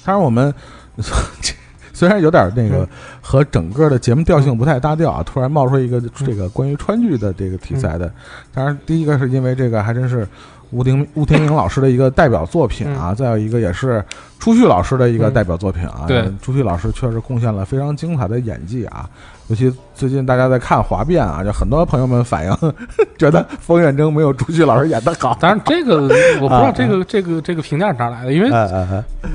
[0.05, 0.53] 当然，我们
[1.93, 2.87] 虽然有点那个嗯
[3.25, 8.11] 和整个的节目调性不太搭调啊，突然冒出一个这个关于川剧的这个题材的。
[8.53, 10.27] 当然，第一个是因为这个还真是
[10.73, 14.03] 吴婷吴天明老师的一个代表作品啊，再有一个也是
[14.39, 16.05] 朱旭老师的一个嗯代表作品啊。
[16.07, 19.07] 对，朱旭老师确实贡献了非常精彩的演技啊。
[19.49, 22.73] 尤其最近大家在看《华变》啊，就很多朋友们反映
[23.19, 25.37] 觉得冯远征没有朱旭老师演的好。
[25.39, 26.01] 当然这个
[26.41, 28.49] 我不知啊道这个这个这个评价是哪来的，因为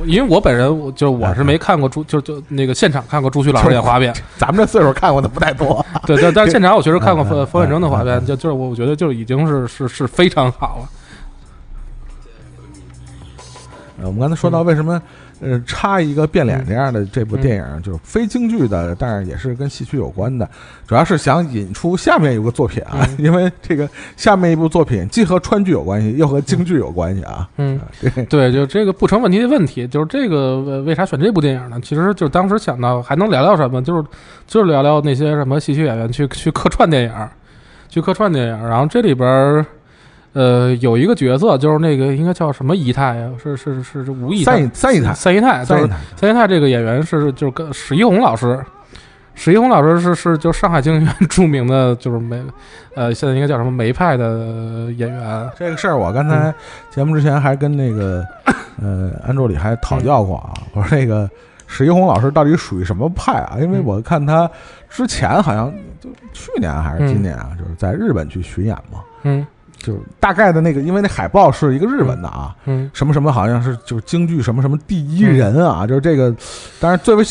[0.07, 5.85] 因为我本人我就是我是没看过朱就就那个现场看过朱旭老师演华变，咱们这岁数看过的不太多。
[6.07, 10.89] 对，但但是现场我确实看过冯冯远征的华嗯变，就就是我我觉得就已经是是是非常好了。
[14.01, 15.01] 呃我们刚才说到为什么
[15.41, 20.49] 呃插一个变脸这样的这部电影，就是非京剧的，但是也是跟戏曲有关的，
[20.87, 27.49] 主要是想引出下面有个作品啊， 因为这个下面一部作品既和川剧有关系，又和京剧有关系啊。
[27.57, 27.81] 嗯，
[28.31, 31.81] 对，就这个不成问题的问题，就是这个为为啥选这部电影呢？
[31.83, 34.05] 其实就是当时想到还能聊聊什么，就是
[34.47, 37.29] 就是聊聊那些什么戏曲演员去去客串电影，
[37.89, 38.69] 去客串电影。
[38.69, 39.67] 然后这里边儿，
[40.35, 43.31] 呃，有一个角色就是那个应该叫什么姨太呀？
[43.43, 48.63] 是是是是吴姨太三姨三姨太，三姨太，三姨太，三姨太这个演员是就是跟史一红老师，
[49.35, 52.43] 史一红老师是是就上海京剧院著名的就是梅，
[52.95, 55.51] 呃，现在应该叫什么梅派的演员。
[55.59, 56.53] 这个事儿我刚才
[56.91, 58.25] 节目之前还跟那个
[58.81, 61.29] 呃安助理还讨教过啊，我说那个
[61.67, 63.57] 史一红老师到底属于什么派啊？
[63.61, 63.85] 因为嗯。
[63.85, 64.49] 我看他
[64.89, 69.47] 之前好像就去年还是今年啊，就是在日本去巡演嘛，嗯
[69.89, 72.55] 就是大概的那个，因为那海报是一个日文的啊。
[72.67, 76.35] 嗯什么什么好像是就是京剧什么什么第一人啊，就是这个，
[76.79, 77.25] 当然作为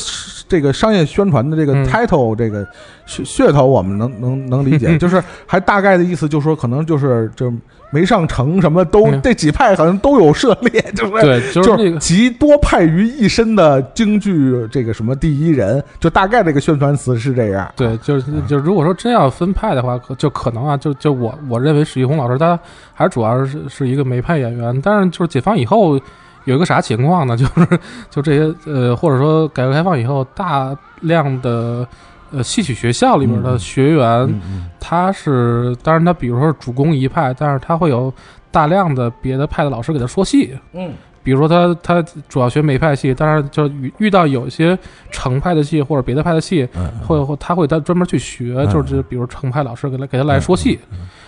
[0.48, 2.66] 这个商业宣传的这个嗯 title 这个
[3.08, 7.54] 噱噱头，我们能能能理解， 就是还大概的意思，就是说可能就是就
[7.90, 11.98] 没上成什么都嗯这几派好像都有涉猎， 就是对，就是那个。
[12.00, 17.72] 集多派于一身的京剧这个什么第一人，就大概这个宣传词是这样。
[17.76, 22.60] 对，就是就如果说真要分派的话，可就可能啊，就就我我认为史玉红老师他
[22.94, 26.00] 还是主要是是一个梅派演员，但是就是解放以后
[26.44, 27.36] 有一个啥情况呢？
[27.38, 31.88] 就是就这些呃，或者说改革开放以后大量的
[32.32, 34.42] 呃戏曲学校里边的学员，
[34.80, 38.14] 他是当然他比如说是主攻一派，但是他会有
[38.52, 40.58] 大量的别的派的老师给他说戏。
[40.74, 40.94] 嗯。
[41.24, 44.78] 比如说他他主要学梅派戏，但是就遇遇到有一些
[45.12, 50.80] 程派的戏或者别的派的戏，嗯，会会他会他专门去学，嗯就是比如程派老师给他给他来说戏，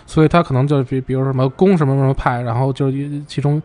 [0.05, 3.61] 所以他可能就比比如什么攻什么什么派，然后就是其中。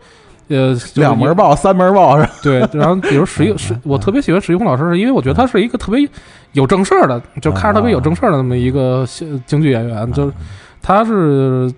[0.49, 2.33] 呃，就是两门报三门报是吧？
[2.43, 6.09] 对，然后比如石一 石，我特别喜欢石一红老师，是因为我觉得他是一个特别
[6.53, 10.33] 有正事儿的，就看着特别有正事儿的那么一个戏京剧演员，就是
[10.83, 11.73] 他是。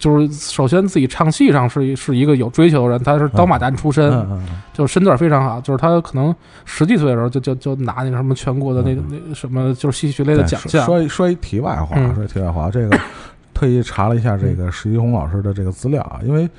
[0.00, 6.34] 就是首先自己唱戏上是一是一个有追求的人，他是刀马旦出身，嗯嗯就是身段非常好，就是他可能
[6.64, 12.98] 十几岁的时候就就就拿那个什么全国的那个那什么就是戏曲类的奖项，说一说一题外话，嗯说一题外话，这个
[13.54, 16.50] 特意查了一下这个石一红老师的这个资料啊，因为就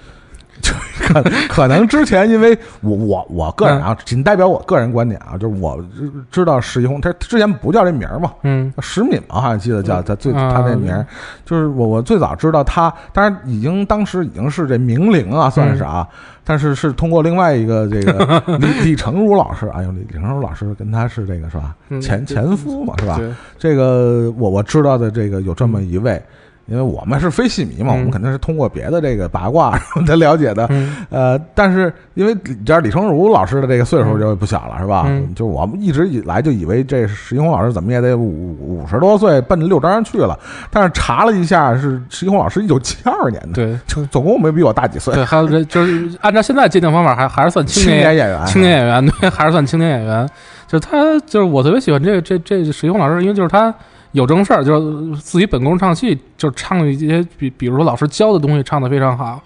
[1.07, 11.05] 可可能之前因为我我我个人啊，仅代表我个人观点啊，就是我知知道石一红，他之前不叫这名儿嘛，嗯叫石敏嘛，好像记得叫他最啊他那名儿，
[11.45, 16.05] 就是我我最早知道他，当然已经当时已经是这名伶啊，算是啊，
[16.43, 23.17] 但是是通过另外一个这个 李李成儒老师，哎呦，李李成儒老师跟他是这个是吧嗯前前夫嘛是吧？
[23.57, 26.21] 这个我我知道的这个有这么一位，
[26.67, 30.67] 因为我们是非戏迷嘛，嗯我们肯定是通过别的这个八卦 才了解的。
[30.69, 35.05] 嗯呃，但是因为你知道李成儒老师的这个岁数就不小了，是吧？
[35.07, 40.37] 嗯就我们一直以来就以为这石一红老师怎么也得五五十多岁奔着六张去了，
[40.69, 45.13] 但是查了一下，是石一红老师一九七二年的，对就总共没比我大几岁。
[45.13, 50.29] 对，还有这就是按照现在界定方法，还还是算青青年年演员，青年演员，对，还是算青年演员。
[50.67, 53.73] 就是他，就是我特别喜欢这个这这石一红老师，因为就是他
[54.11, 59.41] 有正事儿，就是自己本宫唱戏，就是唱一些比比如说老师教的东西唱的非常好，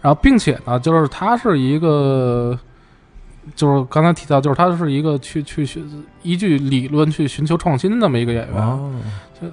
[0.00, 2.58] 然后并且呢，就是他是一个。
[3.54, 5.80] 就是刚才提到，就是他是一个去去去
[6.24, 8.92] 依据理论去寻求创新的那么一个演员。
[9.40, 9.46] 就，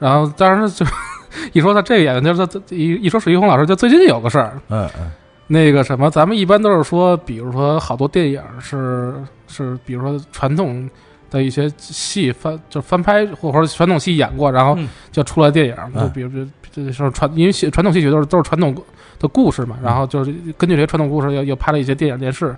[0.00, 0.84] 然后，当然就
[1.54, 5.08] 一说他这个演员，就是他一一说史玉红老师，就最近有个事儿，嗯嗯
[5.46, 9.14] 那个什么，咱们一般都是说，比如说好多电影是
[9.46, 10.90] 是，比如说传统
[11.30, 14.88] 的一些戏翻就翻拍，或者说传统戏演过，然后嗯。
[15.10, 16.30] 就出来电影，嗯就比如
[16.72, 18.72] 这这是传，因为戏传统戏曲都是都是传统
[19.18, 22.54] 的故事嘛，然后就是根据这些传统故事又又拍了一些电影电视。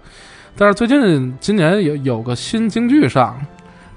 [0.59, 3.35] 但是最近今年有有个新京剧上，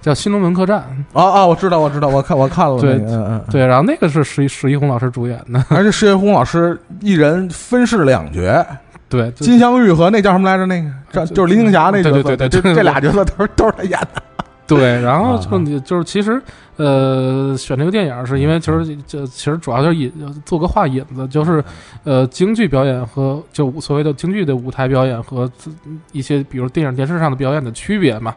[0.01, 0.77] 叫《新龙门客栈。
[1.11, 8.65] 啊啊，我知道我知道，我看我看了那对对，然后那个是石一石一红老师主演的，而且石一红老师一人分饰两角，
[9.09, 10.65] 对，金镶玉和那叫什么来着？
[10.67, 14.23] 那个这就就是林青霞那角色，对对对对这这俩角色都是都是他演的。
[14.67, 16.41] 对，然后啊就你就是其实
[16.77, 20.11] 呃选这个电影是因为其实就其实主要就是引
[20.45, 21.63] 做个话引子，就是
[22.05, 25.69] 呃京剧表演和就所谓的京剧的舞台表演和自
[26.13, 28.33] 一些比如电影电视上的表演的区别嘛。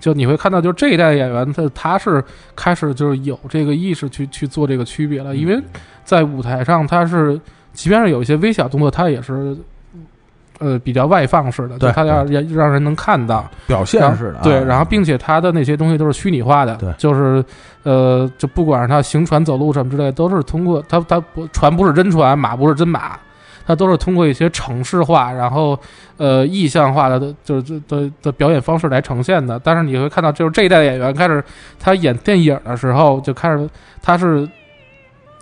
[0.00, 2.24] 就你会看到，就是这一代演员他他是
[2.54, 5.60] 开始就是有这个意识去去做这个区别了，因为
[6.04, 7.40] 在舞台上他是
[7.72, 9.56] 即便是有一些微小动作，他也是。
[10.58, 17.44] 呃，比较外放式的，对他要让让人能看到，表现式的啊，对，然后并且他的那些东西都是虚拟化的，对就是
[17.82, 23.18] 呃，就不管是他行船走路什么之类，都是通过他他不船不是真船，马不是真马，
[23.66, 25.78] 他都是通过一些程式化，然后
[26.16, 29.60] 呃意象化的，就是这的的表演方式来呈现的。
[29.62, 31.44] 但是你会看到，就是这一代演员开始
[31.78, 33.68] 他演电影的时候，就开始
[34.00, 34.48] 他是。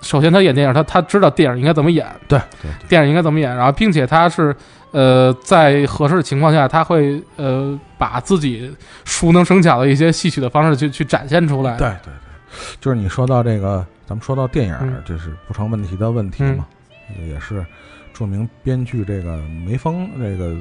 [0.02, 4.54] 首先，他演电影，他他知道电影应该怎么演，对对电影应该怎么演，然后并且他是
[4.94, 8.72] 呃在合适的情况下，他会呃把自己
[9.04, 11.76] 熟能生巧的一些戏曲的方式去去展现出来。
[11.76, 16.64] 对对对，就是你说到这个，咱们说到电影嗯，这是不成问题的问题嘛，
[17.12, 17.66] 这个也是
[18.12, 20.54] 著名编剧这个梅峰这个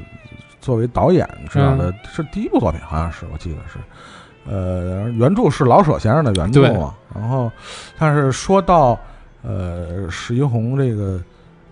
[0.60, 3.77] 作为导演这样的，是第一部作品，好像是我记得是。
[4.45, 7.49] 呃，原著是老舍先生的原著嘛，然后，
[7.97, 8.99] 但是说到
[9.41, 11.18] 呃史一红这个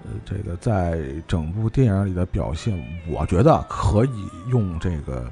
[0.03, 5.25] 呃这个在整部电影里的表现，我觉得可以用这个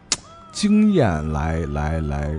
[0.51, 2.31] 经验来来来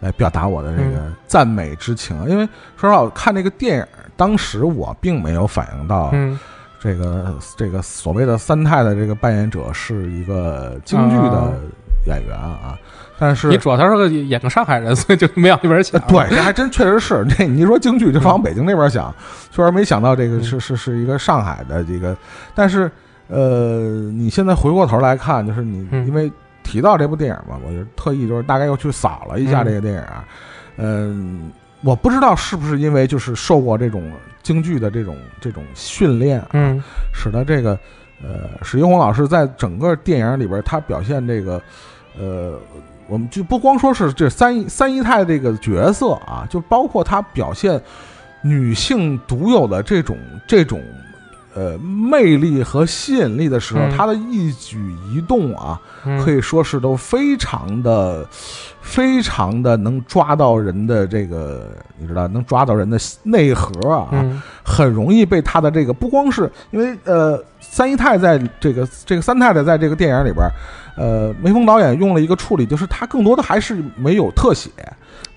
[0.00, 2.46] 来表达我的这个赞美之情，因为
[2.76, 3.86] 说实话，我看这个电影，
[4.16, 6.38] 当时我并没有反应到嗯。
[6.80, 11.52] 这个、这个所谓的三太的这个扮演者是一个京剧的啊。
[12.06, 12.78] 演员啊，
[13.18, 16.00] 但是你主要他是个演个上海人，所以就没往那边想。
[16.08, 17.24] 对，这还真确实是。
[17.28, 19.14] 这你一说京剧，就往北京那边想，
[19.50, 22.16] 确实没想到这个是是是一个上海的这个。
[22.54, 22.90] 但是，
[23.28, 23.78] 呃，
[24.12, 26.30] 你现在回过头来看，就是你嗯因为
[26.64, 30.24] 提到这部电影嘛，我就特意就是大概又去扫了一下嗯这个电影啊。
[30.76, 34.10] 嗯，我不知道是不是因为就是受过这种
[34.42, 36.82] 京剧的这种这种训练啊，嗯
[37.12, 37.78] 使得这个
[38.22, 41.62] 呃史一红老师在整个电影里边，他表现这个
[42.18, 42.58] 呃
[43.06, 47.80] 我们就不光说是这三三姨太这个角色啊，就包括她表现
[48.42, 50.16] 女性独有的这种
[50.46, 50.80] 这种
[51.54, 54.78] 呃魅力和吸引力的时候，嗯她的一举
[55.12, 56.22] 一动啊，嗯。
[56.22, 58.26] 可以说是都非常的、
[58.80, 64.42] 非常的能抓到人的这个，你知道，能抓到人的内核啊，嗯。
[64.64, 70.48] 很容易被她的这个不光是因为呃，三姨太在这个这个三太太在这个电影里边，
[70.96, 74.70] 呃，梅峰导演用了一个处理，就是他更多的还是没有特写，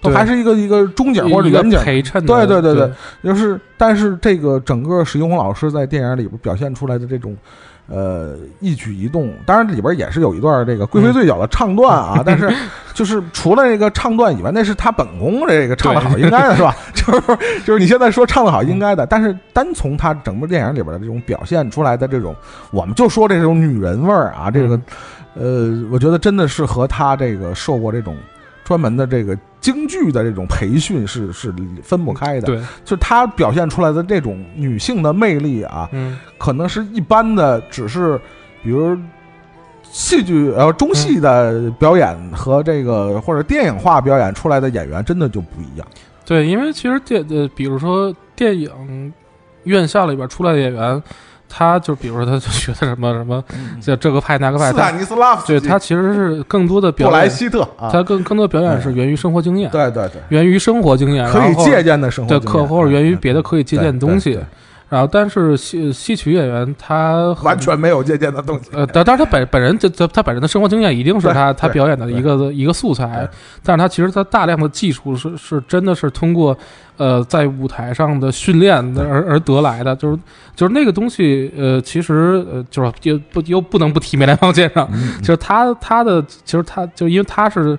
[0.02, 1.80] 都还是一个一个中景或者远景。
[1.80, 2.92] 陪衬的，对对对对
[3.24, 7.36] 对，就是，但是这个整个史英红老师在电影里边表现出来的这种，
[7.88, 12.54] 呃，一举一动，当然里边也是有一段这个贵妃醉酒的唱段啊， 但是
[12.94, 16.76] 就是除了这个唱段以外，那是他本宫这个唱的好，应该的是吧？
[16.94, 17.22] 就是
[17.66, 22.36] 就是你现在说唱的好，应该的，但是单从他整部电影里边的这种表现出来的这种，
[22.72, 24.80] 我们就说这种女人味儿啊，这个，
[25.40, 28.16] 呃，我觉得真的是和他这个受过这种
[28.64, 32.48] 专门的这个京剧的这种培训是是分不开的。
[32.48, 38.20] 对，就是她表现出来的这种女性的魅力啊，嗯可能是一般的，只是
[38.64, 38.98] 比如
[39.84, 45.88] 戏剧呃中戏的表演和这个或者电影化表演出来的演员真的就不一样。
[46.26, 49.14] 对，因为其实电呃，比如说电影
[49.64, 51.02] 院校里边出来的演员，
[51.50, 53.44] 他就比如说他就学的什么什么，
[53.82, 57.62] 这这个派那个派，他尼斯拉夫对他其实是更多的表演，布莱希特。
[57.78, 62.62] 啊，他更更多的表演是源于生活经验，对对对，源于生活经验，可以然后借鉴的生活对，经验。
[62.62, 64.32] 可或者源于别的嗯可以借鉴的东西。
[64.32, 64.46] 对对对
[64.90, 68.70] 然后，但是戏戏曲演员他完全没有借鉴的东西。
[68.72, 73.28] 呃，但但是他本本人这这他本人的生活经验一定是他他表演的一个一个素材，
[73.64, 76.58] 但是他其实他大量的技术是是真的是通过
[76.96, 80.18] 呃在舞台上的训练而而得来的，就是
[80.56, 87.78] 就是那个东西呃其实呃就是又不又不能不提梅兰芳先生，嗯就是他他的其实他就因为他是。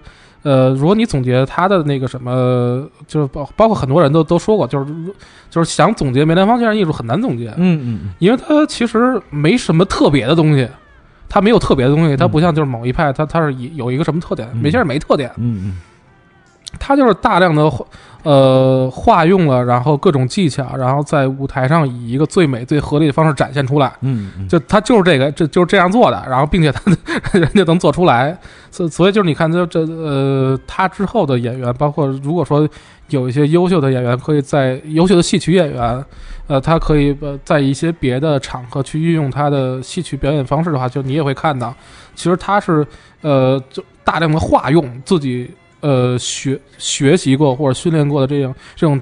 [0.48, 4.86] 呃，如果你总结他的那个什么，就是包包括很多人都都说过，就是
[5.50, 10.66] 就是想总结梅兰芳先生艺术很难总结，嗯嗯因为他其实没什么特别的东西，
[11.28, 14.60] 他没有特别的东西，他不像就是某一派，他他是以有一个什么特点，嗯。
[14.62, 15.78] 梅先生没特点，嗯嗯
[16.78, 17.70] 他就是大量的
[18.24, 23.92] 呃化用了，然后各种技巧，然后在舞台上以一个最美最合理的方式展现出来。
[24.00, 26.82] 嗯嗯，就他就是这个，这就是这样做的，然后并且他
[27.38, 28.36] 人家能做出来，
[28.70, 32.68] 所所以就是你看，就这呃，他之后的演员，包括如果说
[33.08, 36.04] 有一些优秀的演员，可以在优秀的戏曲演员，
[36.48, 41.74] 呃，他可以呃在一些别的场合去运用他的戏曲表演方式的话，就你也会看到，
[42.14, 42.86] 其实他是
[43.22, 49.00] 呃就大量的化用自己呃学学习过或者训练过的这种这种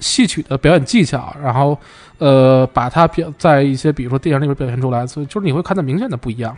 [0.00, 1.78] 戏曲的表演技巧，然后
[2.18, 6.56] 呃把它表在一些比如说电影里面表现出来，所以就是你会看到明显的不一样。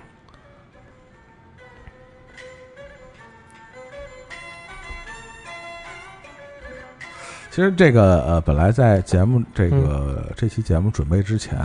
[7.55, 11.57] 其实这个呃，本来在节目这个、这期节目准备之前，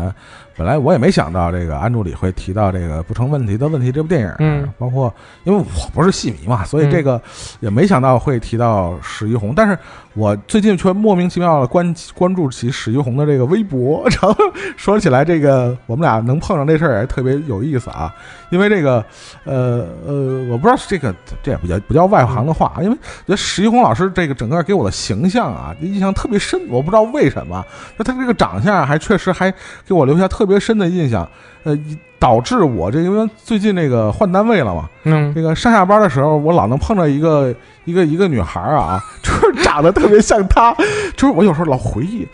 [0.56, 5.11] 本来我也没想到这个安助理会提到这个不成问题的问题这部电影，嗯，包括
[5.45, 7.20] 因为我不是戏迷嘛，所以这个
[7.60, 9.76] 也没想到会提到史玉红，但是
[10.19, 14.35] 我最近却莫名其妙的关 关注起史玉红的这个微博，然后
[14.75, 18.13] 说起来这个我们俩能碰上这事儿也特别有意思啊，
[18.49, 19.03] 因为这个
[19.45, 27.65] 呃呃，我不知道是这个这也不叫不叫外行的话，因为觉得史玉红老师这个整个给我的形象啊，印象特别深，我不知道为什么，
[27.97, 29.49] 就他这个长相还确实还
[29.87, 31.25] 给我留下特别深的印象，
[31.63, 31.73] 呃，
[32.19, 37.55] 导致我这因为最近那个换单位了嘛，嗯这个上下班的时候，我老能碰到一个
[37.85, 40.75] 一个一个女孩啊， 就是长得特别像她，
[41.15, 42.27] 就是我有时候老回忆，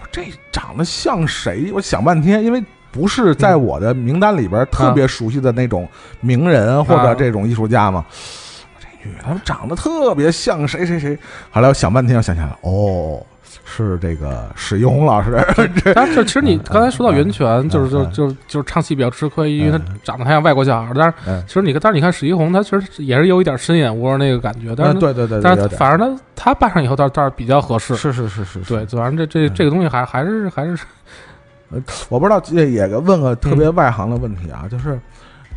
[0.00, 1.70] 我这长得像谁？
[1.74, 2.62] 我想半天，因为。
[2.94, 5.88] 不是在我的名单里边特别熟悉的那种
[6.20, 8.04] 名人或者这种艺术家嘛？
[8.78, 11.18] 这女的长得特别像谁谁谁。
[11.50, 13.24] 后来我想半天，我想起来了，哦，
[13.64, 15.38] 是这个史一红老师。
[15.94, 20.94] 但是其实你刚才说到袁泉，嗯就是就嗯就就是唱戏比较吃亏，因为他长得太像外国小孩儿。
[20.94, 27.94] 但是嗯其实你看，但是你看史一红，他其实也是有一点深眼窝那个感觉，但是嗯对对对，但是反正他他扮上以后倒倒是比较合适。
[27.96, 30.78] 是是是是，对，反正这这嗯这个东西还还是还是
[32.08, 34.98] 我不知道，也也问个特嗯别外行的问题啊，就是，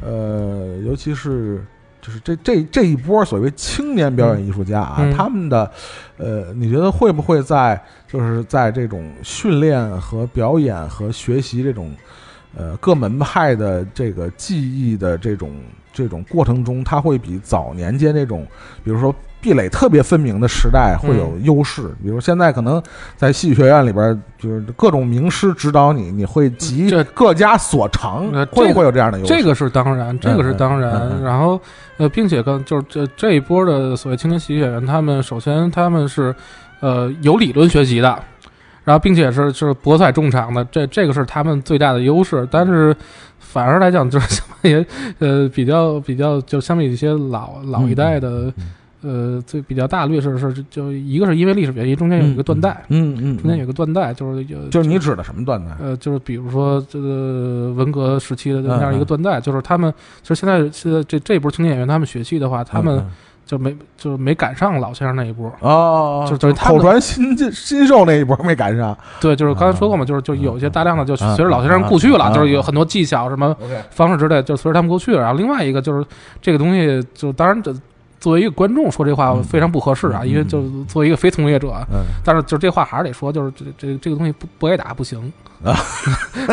[0.01, 1.61] 呃，尤其是
[2.05, 5.11] 就是这这这一波所谓青年表演艺术家啊，嗯。
[5.11, 5.71] 他们的，
[6.17, 11.91] 呃，你觉得会不会在就是在这种训练和表演和学习这种，
[12.55, 15.51] 呃，各门派的这个技艺的这种
[15.91, 18.45] 这种过程中，他会比早年间那种，
[18.83, 19.13] 比如说
[19.45, 21.83] 壁垒特别分明的时代会有优势。
[22.01, 22.81] 比如现在可能
[23.15, 29.35] 在戏剧学院里边，就是各种名师指导你，你会集这各家所长呃，会这个不会有这样的优势？
[29.35, 31.21] 这个是当然，这个是当然。
[31.21, 31.61] 然后
[31.97, 36.33] 呃，并且跟就是这这一波的所谓青年喜剧演员，他们首先他们是
[36.79, 38.19] 呃有理论学习的。
[38.83, 42.47] 然后，并且是是博采众长的，这这个是他们最大的优势。
[42.51, 42.95] 但是，
[43.39, 44.85] 反而来讲，就是相当于
[45.17, 48.53] 呃比较比较，就相比一些老老一代的，
[49.05, 55.71] 呃最比较大的劣势是，就一个是因为历史原因，中间有一个断代，嗯嗯，中间有一个断代，就是有就是你指的什么断代？
[55.79, 63.11] 呃，就是比如说这个文革时期的嗯那样一个断代，就是他们其实现在现在这这一波青年演员，他们学戏的话，他们嗯
[63.45, 65.53] 就没就是没赶上老先生那一波。
[65.59, 68.97] 哦，就就是他们口传新进新秀那一波没赶上。
[69.21, 73.55] 对，就是刚才说过嘛，就是就有一些大量的就啊随着老先生故去啊了，就是有很多技巧什么
[73.91, 75.21] 方式之类，就随着他们过去了。
[75.21, 76.03] 然后另外一个就是
[76.41, 77.71] 这个东西，就当然这
[78.25, 85.31] 作为一个观众说这话嗯非常不合适啊，嗯因为就作为一个非从业者，嗯，但是就这话还是得说，就是这这这个东西不不挨打不行
[85.63, 85.77] 啊，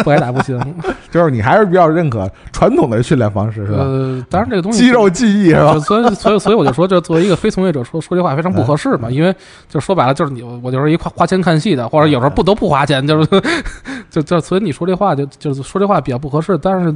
[0.05, 0.61] 不挨打不行。
[1.11, 3.79] 就是你还是比较认可传统的训练方式是吧？
[3.79, 5.79] 呃，当然这个东西肌肉记忆是吧？
[5.81, 9.35] 所以所以所以我就说，这作为一个非从业者说说这话非常不合适嘛，嗯因为
[9.67, 13.43] 就说白了就是你我就是一花花钱看戏的，或者有时候不得不花钱，就是
[14.11, 16.95] 就就所以你说这话就就是说这话比较不合适，但是。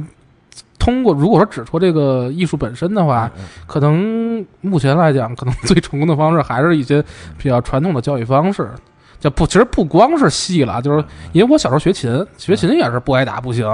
[0.87, 7.03] 通过如果说只说这个艺术本身的话，嗯可能目前来讲，可能最成功的方式还是一些
[7.37, 8.69] 比较传统的教育方式。
[9.19, 11.03] 就不，其实不光是戏了，就是
[11.33, 13.65] 因为我小时候学琴，学琴也是不挨打不行。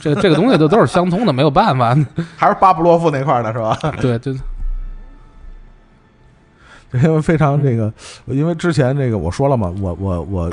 [0.00, 1.96] 这这个东西都都是相通的，没有办法。
[2.36, 3.78] 还是巴布洛夫那块儿的是吧？
[4.02, 4.32] 对，就
[7.04, 7.92] 因为非常这个，
[8.26, 10.50] 因为之前这个我说了嘛，我我我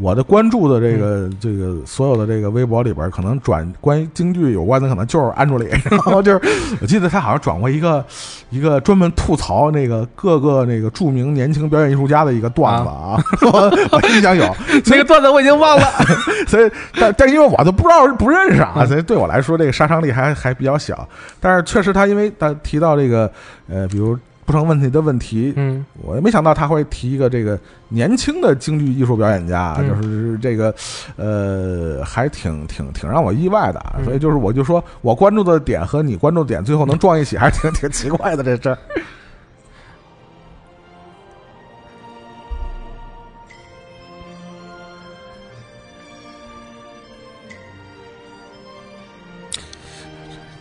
[0.00, 6.40] 我的关注的这个这个所有的这个微博里边，可能转关于京剧有关的，可能就是安助理， 然后就是
[6.80, 8.04] 我记得他好像转过一个
[8.50, 13.20] 一个专门吐槽那个各个那个著名年轻表演艺术家的一个段子啊，
[13.52, 14.54] 我我印象有，
[14.86, 15.84] 那个段子我已经忘了。
[16.46, 21.06] 所以但但因为我都不知道不认识啊，所以对我来说这个杀伤力还还比较小，
[21.40, 23.30] 但是确实他因为他提到这个
[23.68, 24.16] 呃，比如
[24.48, 27.60] 不成问题的问题，嗯，我也没想到他会提一个这个
[27.90, 29.86] 年轻的京剧艺术表演家，嗯。
[29.86, 30.74] 就是这个
[31.16, 38.78] 呃，还挺挺挺让我意外的所以就是我就说我关注的点和你关注的点最后能撞一起，还是挺挺奇怪的这事儿。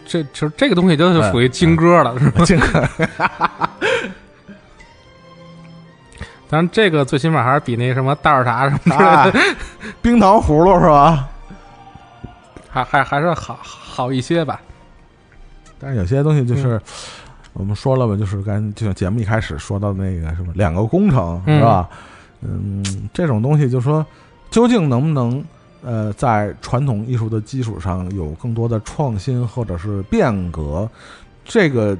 [0.07, 2.43] 这其实这个东西就是属于金歌了，是吧？
[2.45, 2.89] 这个
[6.49, 9.39] 当然，这个最起码还是比那什么袋儿茶什么之类啊的，，
[10.01, 11.27] 冰糖葫芦是吧？
[12.69, 14.61] 还还还是好好一些吧。
[15.77, 16.77] 但是有些东西就是。
[16.77, 16.81] 嗯
[17.57, 21.89] 我们说了吧，就是刚就像节目一开始说到那个什么两个工程嗯是吧？
[22.41, 24.05] 嗯，这种东西就说
[24.51, 25.43] 究竟能不能
[25.83, 30.89] 呃在传统艺术的基础上有更多的创新或者是变革，
[31.45, 31.97] 这个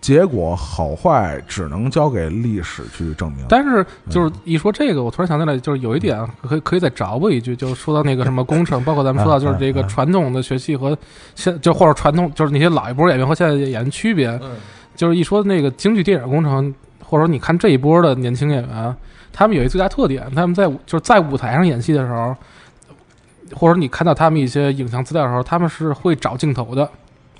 [0.00, 3.44] 结果好坏只能交给历史去证明。
[3.48, 10.96] 但是就是一说这个，我突然想起来，就是有一点可以可以再找补一句，就是 说到那个什么工程，包括咱们说到就是这个传统的学戏和
[11.34, 14.52] 现就或者传统就是那些老一波演员和现在演员区别，嗯。
[14.96, 16.72] 就是一说那个京剧电影工程，
[17.02, 18.96] 或者说你看这一波的年轻演员，
[19.32, 22.32] 他们有一最大特点，他们在就是在舞台上演戏的时候，
[23.52, 26.88] 或者你看到他们一些影像资料的时候，他们是会找镜头的，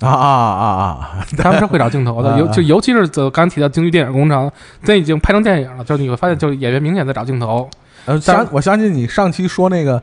[0.01, 1.25] 啊啊啊啊！
[1.37, 4.51] 他们是会找镜头的，啊尤就尤其是走刚提到京剧电影工程，
[4.83, 7.69] 这已经拍成电影了，就是你会发现，就是演员明显在找镜头，
[8.05, 10.01] 呃，但想我相信你上期说那个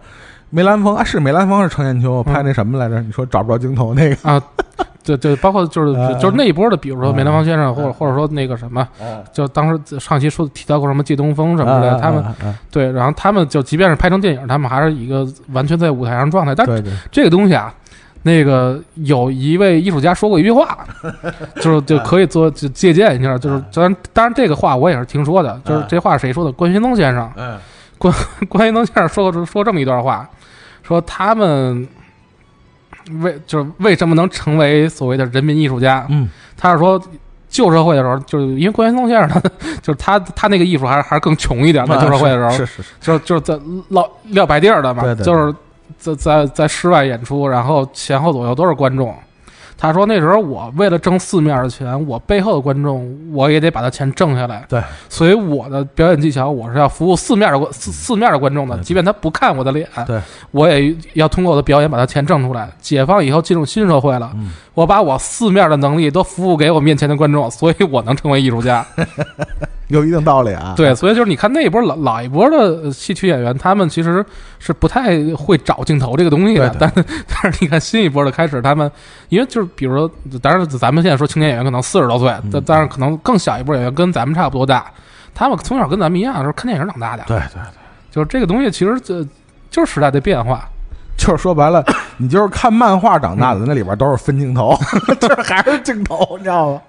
[0.50, 3.00] 梅兰芳啊，是梅兰芳是程砚秋拍那什么来着？
[3.00, 4.28] 你说找不着镜头那个。
[4.28, 4.42] 啊，
[5.04, 12.24] 对对，包括就是啊就是那一波的，比如说梅兰芳先生，或者啊或者说那个什么，啊就当时上期说提到过什么借东风什么的，他们
[12.70, 16.54] 对，然后他们就即便是拍成电影，他们还是一个完全在舞台上状态。
[16.54, 16.92] 但对对。
[17.10, 17.74] 这个东西啊，
[18.22, 20.78] 那个有一位艺术家说过一句话，
[21.60, 26.52] 就是就可以做就借鉴一下，就是当然当然这个话我也是听说的，就是这话是谁说的？
[26.52, 27.28] 关云东先生，
[27.98, 28.14] 关
[28.48, 30.28] 关云东先生说过说这么一段话，
[30.84, 31.86] 说他们
[33.20, 36.06] 为就是为什么能成为所谓的人民艺术家？
[36.10, 37.00] 嗯他是说。
[37.48, 39.38] 旧社会的时候，就是因为关云松先生他
[39.82, 41.94] 就是他他那个艺术还是还是更穷一点在。
[41.98, 43.60] 旧社会的时候，是是是，就就是在
[43.90, 45.54] 撂撂白地儿的嘛，对对对就是
[45.98, 49.14] 在在在室外演出，然后前后左右都是观众。
[49.82, 54.64] 他说那时候我为了挣四面的钱，我背后的观众我也得把他钱挣下来。
[54.68, 60.20] 对，所以我的表演技巧我是要服务四面的观四四面的观众的，即便他不看我的脸，对，
[60.52, 62.70] 我也要通过我的表演把他钱挣出来。
[62.80, 68.86] 解放以后进入新社会了，嗯我把我四面的能力都服务给我面前的观众，所以我能成为艺术家。
[69.88, 70.74] 有一定道理啊。
[70.76, 74.24] 对，所以就是你看那一波老老一波的呃戏曲演员，他们其实
[74.58, 76.68] 是不太会找镜头这个东西的。
[76.70, 78.90] 对但是但是你看新一波的开始，他们
[79.28, 80.10] 因为就是比如说，
[80.40, 84.90] 当然咱们现在说青年演员可能四十多岁，嗯但但是可能更小一波演员跟咱们差不多大，
[85.34, 87.24] 他们从小跟咱们一样，是看电影长大的。
[87.26, 87.62] 对对对，
[88.10, 89.22] 就是这个东西其实这
[89.70, 90.68] 就是时代的变化。
[91.14, 91.84] 就是说白了，
[92.16, 94.74] 你就是看漫画长大的，那里边都是分镜头，
[95.20, 96.80] 就是还是镜头，你知道吗？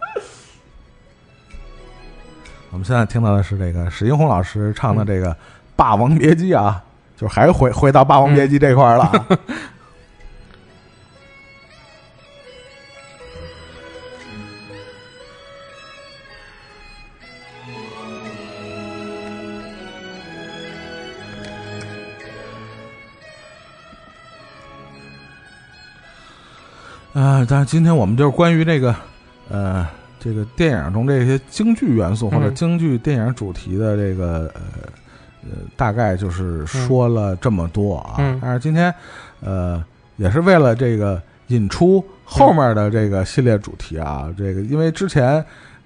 [2.74, 5.32] 我们现在听到的是这个史英红老师唱的这个
[5.76, 6.82] 《霸王别姬》啊，
[7.16, 9.28] 就还是回回到《霸王别姬》这块儿了啊。
[27.14, 28.96] 啊、但是今天我们就是关于这个，
[29.48, 29.88] 呃，
[30.24, 34.62] 这个电影中这些京剧元素或者嗯京剧电影主题的这个，呃，
[35.44, 38.16] 呃，大概就是说了这么多啊。
[38.20, 38.94] 嗯但是今天，
[39.42, 39.84] 呃，
[40.16, 45.44] 也是为了这个引出后面的这个系列主题啊，这个因为之前。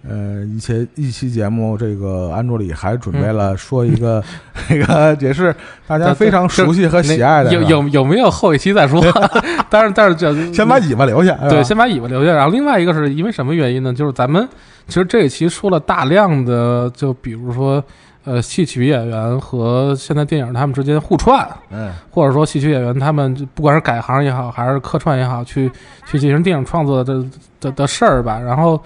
[0.08, 4.24] 呃，一些一期节目，这个安卓里还准备了说一个，
[4.70, 5.54] 那个也是
[5.86, 9.02] 大家非常熟悉和喜爱的，有有有没有后一期再说？
[9.70, 12.32] 但是但是这先把尾巴留下，对，先把尾巴留下。
[12.34, 13.94] 然后另外一个是因为什么原因呢？
[13.94, 14.48] 就是咱们
[14.88, 17.84] 其实这一期说了大量的，就比如说
[18.24, 25.70] 呃，戏曲演员和现在电影他们之间互串，嗯或者说戏曲演员他们就不管是改行也好，还是客串也好，去
[26.06, 27.26] 去进行电影创作的
[27.60, 28.40] 的的事儿吧。
[28.40, 28.82] 然后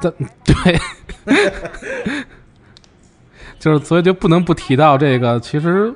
[0.00, 0.12] 的
[0.44, 0.78] 对。
[3.58, 5.40] 就是，所以就不能不提到这个。
[5.40, 5.92] 其实，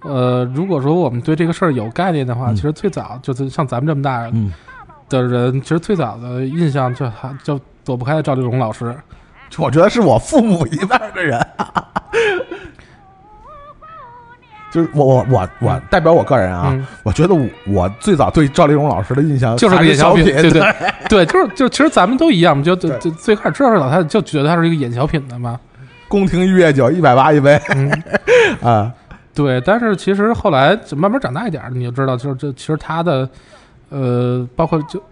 [0.00, 4.52] 呃，如果说我们对这个事儿有概念的话，嗯其实最早就是像咱们这么大嗯，
[5.08, 8.96] 的人，其实最早的印象就还就躲不开赵丽蓉老师。
[9.58, 11.38] 我觉得是我父母一辈儿的人，
[14.72, 20.62] 就是我我我我代表我个人啊，嗯，我觉得我我最早对赵丽蓉老师的印象就是个演小品，品，对对
[21.08, 25.60] 对，就是就其实咱们都一样，就就对就最开始知道这老太太就觉得她是一个演小品的嘛。
[26.08, 28.02] 宫廷玉液酒一百八一杯嗯，
[28.62, 28.90] 啊，
[29.34, 29.60] 对。
[29.60, 33.28] 但是其实后来就慢慢长大一点儿，你就知道，就是这其实她的
[33.90, 35.02] 呃，包括就。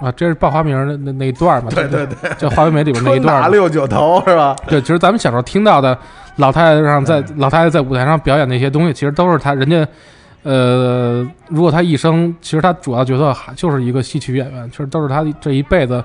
[0.00, 1.70] 啊，这是报花名儿那那那一段嘛？
[1.74, 3.42] 对对对，就《花为媒》里边那一春段嘛。
[3.42, 4.54] 打六九头是吧？
[4.68, 5.96] 对，其实咱们小时候听到的
[6.36, 9.86] 老太太上在老太太在舞台上表演那些东西，其实都是她人家，
[10.44, 16.02] 呃，如果她一生，其实她主要角色还就是一个戏曲演员，其实都是她这一辈子，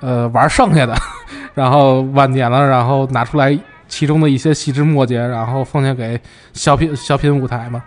[0.00, 0.94] 呃，玩剩下的，
[1.54, 3.58] 然后晚年了，然后拿出来
[3.88, 6.20] 其中的一些细枝末节，然后奉献给
[6.52, 7.82] 小品小品舞台嘛。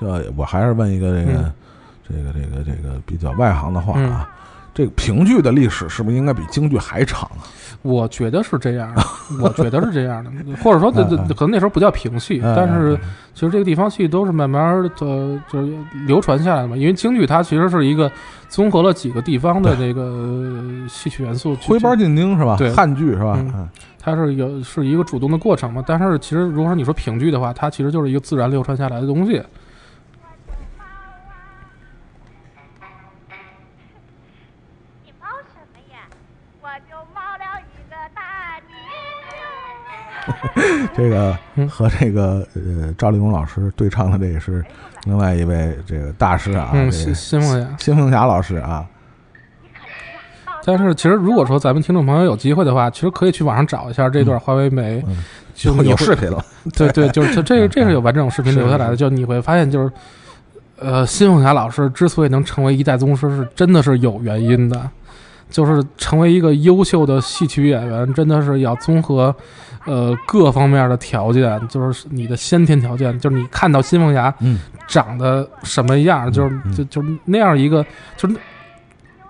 [0.00, 0.06] 就
[0.36, 1.52] 我还是问一个这个、嗯
[2.08, 4.30] 这个这个这个比较外行的话啊，
[4.72, 7.42] 这个评剧的历史是不是应该比京剧还长啊？
[7.82, 9.02] 我觉得是这样的，
[9.42, 10.30] 我觉得是这样的，
[10.62, 12.98] 或者说，这这可能那时候不叫评戏，嗯但是嗯
[13.34, 16.76] 其实这个地方戏都是慢慢的就是流传下来的嘛。
[16.76, 18.08] 因为京剧它其实是一个
[18.48, 22.54] 综合了几个地方的这个呃戏曲元素去，徽班进京是吧？
[22.56, 23.34] 对汉剧是吧？
[23.36, 23.68] 嗯嗯
[23.98, 25.82] 它是有是一个主动的过程嘛。
[25.84, 29.42] 但是其实如果说你说评剧的话，它其实就是一个自然流传下来的东西。
[40.96, 44.64] 这个嗯和这个呃赵丽蓉老师对唱的这个是
[45.04, 47.68] 另外一位这个大师啊，嗯，这个新新凤霞。
[47.78, 48.86] 新凤霞老师啊，
[50.64, 55.16] 但是其实如果说咱们听众朋友有机会的话，其实可以去网上找一下这段《花为媒》嗯
[55.64, 56.44] 有就有视频了，
[56.74, 59.90] 对对，就是这这个这是有完整视频留下来的，就你会发现，就是
[60.78, 64.90] 呃，新凤霞老师之所以能成为一代宗师，是真的是有原因的，
[65.48, 69.34] 就是成为一个优秀的戏曲演员，真的是要综合
[69.86, 77.84] 呃各方面的条件，就是你的先天条件，就是你看到新凤霞嗯长得什么样，就是嗯就就那样一个，
[78.16, 78.36] 就是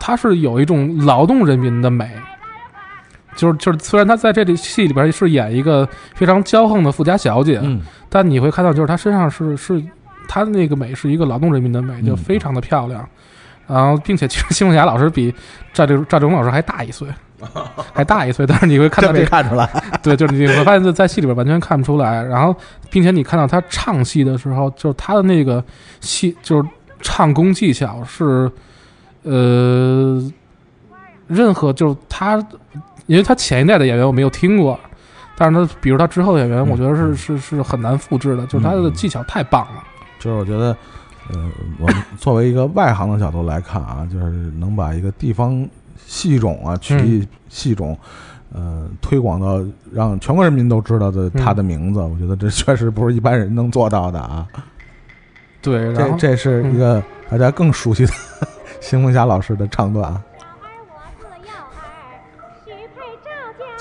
[0.00, 2.10] 她是有一种劳动人民的美。
[3.36, 9.82] 就是就是，虽然她在这里戏里边是演一个非常骄横的富家小姐，嗯但你会看到，就是她身上是是
[10.26, 13.06] 她的那个美是一个劳动人民的美，就嗯非常的漂亮。
[13.66, 15.34] 然后，并且其实新凤霞老师比
[15.74, 17.06] 赵丽赵丽蓉老师还大一岁，
[17.92, 19.68] 还大一岁，但是你会看到这看出来。
[20.02, 22.54] 对，就是你会发现在在戏里边完全看不出来，然后
[22.90, 25.62] 并且你看到他唱戏的时候，就是他的那个
[26.00, 26.68] 戏就是
[27.00, 28.50] 唱功技巧是，
[29.22, 30.22] 呃，
[31.26, 32.36] 任何就是他，
[33.06, 34.78] 因为他前一代的演员我没有听过，
[35.36, 39.82] 但是他比如他之后的演员，嗯我觉得是是是很难复制的，就是他的技巧太棒了。
[40.18, 40.76] 就是我觉得，
[41.30, 44.26] 呃，我们作为一个外行的角度来看啊，就是
[44.58, 45.68] 能把一个地方
[46.06, 47.98] 戏种啊、曲艺戏种，
[48.54, 49.60] 呃，推广到
[49.92, 54.46] 让全国人民都知道的他的名字，我觉得这确实不是一般人能做到的啊。
[55.60, 58.12] 对，这这是一个大家更熟悉的
[58.80, 60.14] 邢凤霞老师的唱段。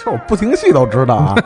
[0.04, 1.36] 就我不听戏都知道啊。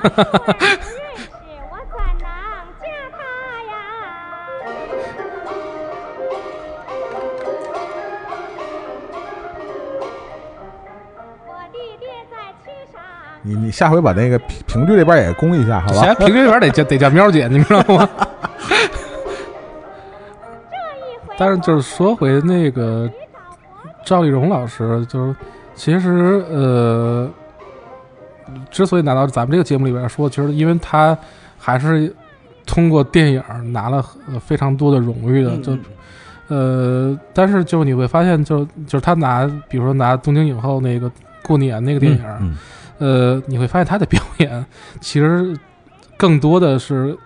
[13.42, 16.14] 你你下回把那个评评剧这边也攻一下，好吧？
[16.16, 18.08] 评剧这边得叫得叫喵姐，你知道吗？
[21.38, 23.10] 但是就是说回那个
[24.06, 25.36] 赵丽蓉老师，就是
[25.74, 27.30] 其实呃，
[28.70, 31.18] 之所以拿到咱们这个节目里边说，其实因为她
[31.58, 32.14] 还是
[32.66, 33.42] 通过电影
[33.72, 35.78] 拿了呃非常多的荣誉的，就
[36.50, 41.10] 呃，但是就你会发现就，就是他拿，比如说拿东京影后那个
[41.44, 42.58] 过年那个电影，嗯
[43.00, 44.66] 呃，你会发现他的表演
[45.02, 45.58] 其实
[46.16, 47.18] 更多的是。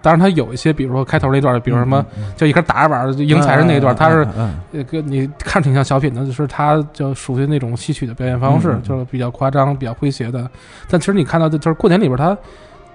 [0.00, 2.04] 当然，他有一些，比如说开头那段，比如什么，
[2.36, 10.48] 就一开始打着板儿就迎财神那一段，他是嗯呃，跟你看着挺像小品的，就是他就属于那种戏曲的表演方式，就是比较夸张、比较诙谐的。
[10.88, 12.36] 但其实你看到的，就是过年里边他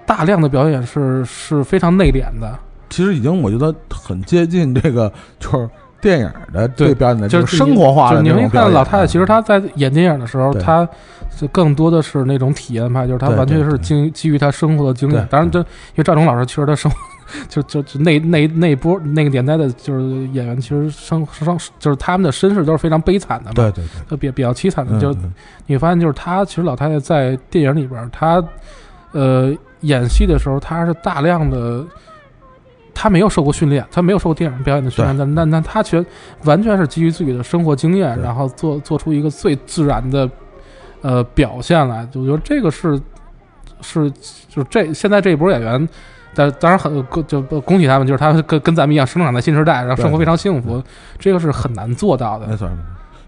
[0.06, 2.58] 大量的表演是是非常内敛的，
[2.90, 5.70] 其实已经我觉得很接近这个就是
[6.02, 8.50] 电影的对对表演的就就是生活化的那种表演。
[8.50, 10.88] 会看到老太太，其实她在演电影的时候，她
[11.38, 15.28] 就更多的是那种体验派，就是她完全是基基于她生活的经验。
[15.30, 15.66] 当然，这因
[15.98, 16.98] 为赵忠老师其实他生活。
[17.48, 20.04] 就就就那那那一波那个年代的，就是
[20.34, 25.00] 演员，其实生生就是他们的身世都是非常悲惨的嘛，对对对，就比比较凄惨的。
[25.00, 25.34] 就嗯
[25.66, 28.44] 你发现，就是她其实老太太在电影里边儿，她
[29.14, 29.50] 呃
[29.80, 31.82] 演戏的时候，她是大量的，
[33.02, 36.06] 她没有受过训练，他没有受过电影表演的训练，但但但他全
[36.44, 40.30] 完全是基于自己的生活经验，然后做做出一个最自然的
[41.02, 42.08] 呃表现来。
[42.14, 43.02] 我觉得这个是
[43.82, 44.12] 是
[44.48, 45.90] 就是这现在这一波演员。
[46.36, 46.94] 但当然很
[47.28, 50.80] 就恭喜他们，就是他们跟跟咱们一样生长在新时代，然后生活非常幸福，
[51.18, 52.56] 这个是很难做到的没。
[52.56, 52.80] 错，没错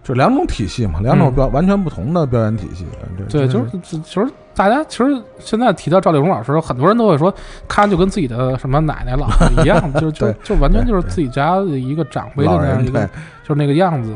[0.03, 2.85] 就两种体系嘛，两种完全不同的表演体系。
[3.29, 7.33] 这对，就是就就是大家其实现在提到赵丽蓉老师，很多人都会说，
[7.67, 13.07] 看就跟自己的什么奶奶、姥姥一样，就 就就完全就是自己家的一个长辈的那样一个，
[13.43, 14.13] 就是那个样子。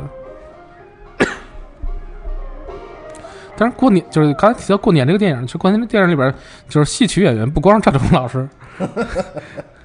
[3.59, 6.31] 但是过年就是刚才提到过年这个电影，就过年这电影里边，
[6.69, 8.47] 就是戏曲演员不光是赵丽蓉老师，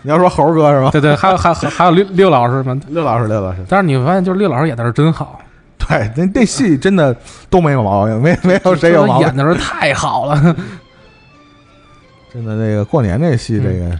[0.02, 0.90] 你要说猴哥是吧？
[0.90, 2.80] 对对，还有还有还有六六老师们。
[2.88, 5.40] 六老师，六老师，但是你会发现，就是六老师演的是真好，
[5.78, 7.14] 对，那那戏真的
[7.48, 9.36] 都没有毛病，没没有谁有毛病演。
[9.36, 10.36] 的是太好了。
[12.32, 13.98] 真的，那个过年那戏，嗯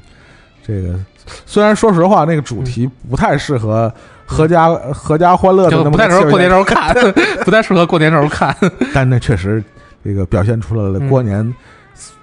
[0.64, 0.98] 这个、这个，
[1.46, 3.92] 虽然说实话，那个主题不太适合
[4.24, 6.94] 合家、合家欢乐的那么就不太适合过年时候看，
[7.44, 8.56] 不太适合过年时候看。
[8.94, 9.62] 但那确实
[10.04, 11.54] 这个表现出来了嗯过年、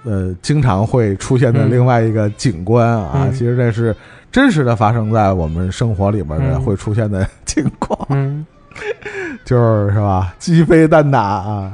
[0.04, 3.94] 呃经常会出现的嗯另外一个景观啊，嗯其实这是
[4.30, 8.46] 真实的发生在我们生活里面的嗯会出现的情况，嗯，
[9.44, 10.34] 就是是吧？
[10.38, 11.72] 鸡飞蛋打啊。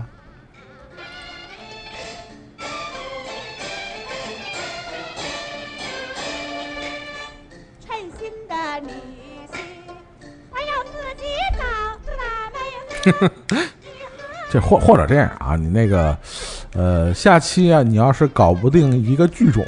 [7.86, 8.92] 称心的女
[9.52, 9.58] 婿，
[10.50, 11.24] 还要自己
[11.58, 11.62] 找
[12.16, 12.22] 大
[12.52, 12.58] 妹
[13.56, 13.66] 子。
[14.50, 16.16] 这或或者这样啊，你那个，
[16.74, 19.64] 呃，下期啊，你要是搞不定一个剧种，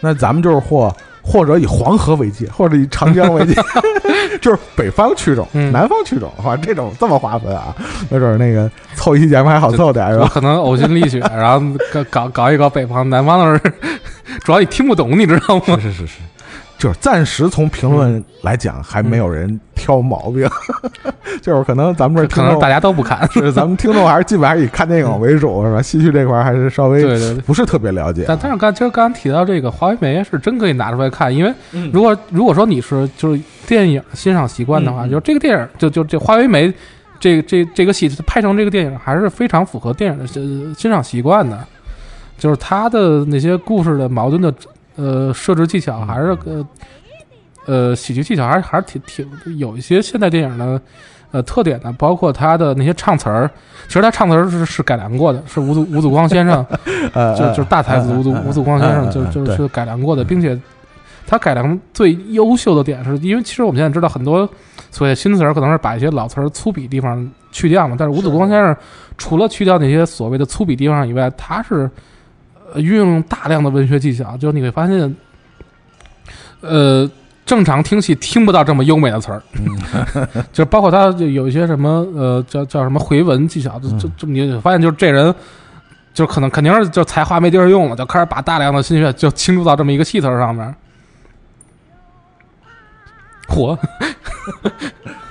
[0.00, 3.54] 那咱们就是或或者以黄河为界，或者以长江为界，
[4.40, 7.74] 就是北方曲种、嗯南方曲种，话，这种这么划分啊，
[8.08, 10.22] 没准儿那个凑一期节目还好凑点，是吧？
[10.24, 13.60] 有可能呕心沥血，然后搞搞搞一搞北方，南方的人
[14.42, 15.76] 主要你听不懂，你知道吗？
[15.80, 16.14] 是是是是，
[16.80, 20.48] 就是暂时从评论来讲，还没有人挑毛病，
[21.42, 23.28] 就是可能咱们这听众可能大家都不看。
[23.30, 25.80] 是咱们听众还是基本还是以看电影为主，是吧？
[25.82, 27.42] 戏剧这块儿还是稍微对对对。
[27.42, 28.24] 不是特别了解啊。
[28.28, 36.72] 但但是刚其实刚刚提到这个华为梅是真可以拿出来看，因为嗯如果如果说你是就是电影欣赏习惯的话，就是这个电影就就这华为梅
[37.18, 41.58] 这这这个戏拍成这个电影还是非常符合电影的呃欣赏习惯的，
[42.38, 44.50] 就是他的那些故事的矛盾的
[45.00, 46.68] 呃设置技巧还是呃
[47.66, 50.80] 呃喜剧技巧还是还是挺挺有一些现代电影的
[51.30, 53.48] 呃特点的，包括他的那些唱词儿，
[53.86, 56.66] 其实他唱词儿是是改良过的，是吴祖 吴祖光先生，
[57.12, 59.56] 呃，就就是大才子吴祖吴祖光先生，就就对。
[59.56, 60.58] 是改良过的，并且
[61.26, 64.48] 他改良最优秀的点是因为其实我们现在知道很多
[64.90, 68.76] 所谓新词儿可能是把一些老词儿粗鄙地方去掉嘛，但是吴祖光先生
[69.16, 71.90] 除了去掉那些所谓的粗鄙地方以外，他是呃
[72.76, 75.16] 运用大量的文学技巧，就是你会发现，
[76.60, 77.10] 呃。
[77.46, 79.42] 正常听戏听不到这么优美的词儿，
[80.52, 85.34] 就包括他就有一些什么呃叫叫什么回文技巧，就就就你发现就是这人
[86.14, 90.72] 就可能肯定是就才华没地儿用了，就开始把大量的心血就倾注到这么一个戏词上面。
[93.48, 93.76] 火，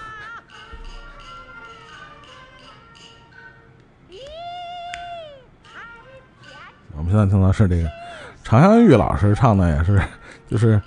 [7.00, 7.90] 我们现在听到是这个
[8.44, 10.00] 常香玉老师唱的，也是
[10.50, 10.80] 就是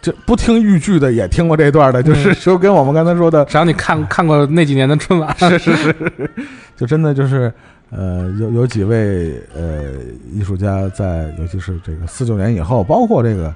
[0.00, 5.94] 这不听豫剧的也听过这段的，就是就跟我们刚才说的，只要你看看过那几年的春晚，是是是，
[6.76, 7.52] 就真的就是
[7.90, 9.92] 呃，有有几位呃
[10.32, 13.52] 艺术家在，尤其是这个四九年以后，包括这个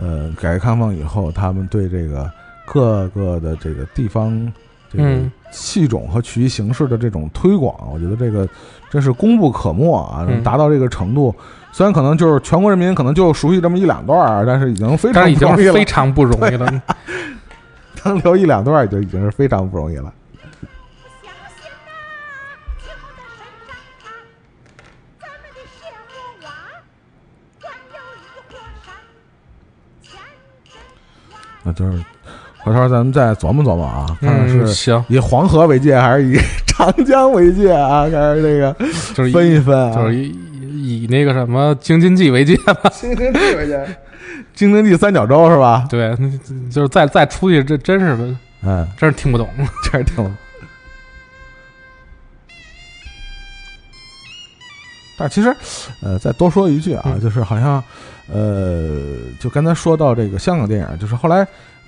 [0.00, 2.30] 呃改革开放以后，他们对这个
[2.64, 4.50] 各个的这个地方
[4.92, 8.48] 这个嗯戏种和曲艺形式的这种推广，我觉得这个
[8.90, 10.26] 真是功不可没啊！
[10.28, 11.34] 嗯达到这个程度，
[11.72, 15.84] 虽然可能就是全国人民可能就熟悉这么一两段儿，但是已经非常已经常不容易了非。
[15.84, 16.82] 常不容易了。
[18.02, 20.12] 能留一两段儿就已经是非常不容易了。
[21.22, 21.30] 相
[21.60, 21.92] 信呐，
[22.80, 24.10] 以后在山上看，
[25.20, 26.10] 咱们的谢幕
[26.40, 26.48] 洼，
[27.60, 27.62] 还
[27.92, 28.18] 有一
[28.48, 28.88] 火山，
[30.02, 30.18] 千
[30.64, 30.72] 真
[31.30, 31.92] 万那就是
[32.62, 38.02] 回头咱们再琢磨琢磨啊，看看嗯，是行，以黄河为界还是以 长江为界啊？
[38.02, 38.74] 看看这个
[39.14, 40.32] 就是分一分啊，就是以
[41.04, 42.90] 以那个什么京津冀为界吧。
[42.92, 43.84] 京津冀为界，
[44.54, 45.86] 京津冀三角洲是吧？
[45.88, 46.14] 对，
[46.70, 48.16] 就是再再出去，这真是
[48.62, 49.48] 嗯，真是听不懂。
[49.90, 50.34] 真是听不懂。
[55.18, 55.54] 但其实，
[56.02, 57.82] 呃，再多说一句啊，嗯就是好像，
[58.32, 61.46] 呃，就刚才说到这个香港电影，就是后来，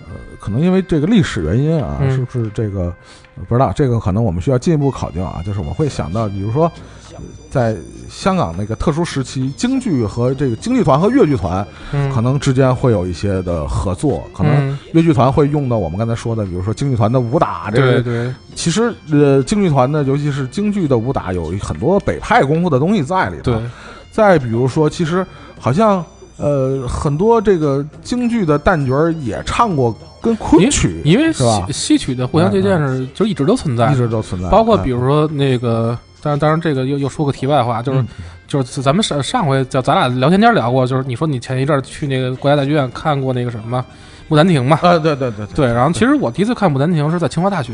[0.08, 2.94] 呃，可能因为这个历史原因啊，嗯是不是这个
[3.36, 3.72] 呃不知道？
[3.74, 5.42] 这个可能我们需要进一步考究啊。
[5.44, 6.64] 就是我会想到，比如说，
[7.12, 7.18] 呃
[7.50, 7.76] 在
[8.08, 23.52] 香港那个特殊时期，京剧和这个京剧团和越剧团嗯，可能之间会有一些的合作，可能嗯越剧团会用到我们刚才说的，比如说京剧团的武打，这个对对，其实呃，京剧团呢，尤其是京剧的武打，有很多北派功夫的东西在里头。
[23.52, 23.62] 对，
[24.10, 25.26] 再比如说，其实
[25.58, 26.04] 好像
[26.36, 31.66] 呃，很多这个京剧的旦角儿也唱过跟昆曲，因为是吧？
[31.66, 34.82] 戏戏曲的互相借鉴是就一直都存在一，直都存在，包括嗯。
[34.82, 38.08] 比如说那个，当然当然这个又又说个题外话，就是嗯。
[38.48, 43.78] 就是咱们上上回叫咱俩聊天天聊过，就是你说你前一阵儿去那个国家大剧院看过那个什么
[44.32, 44.78] 《牡丹亭》嘛？
[44.82, 47.72] 啊，对对对对，然后其实我第一次看《牡丹亭》是在清华大学，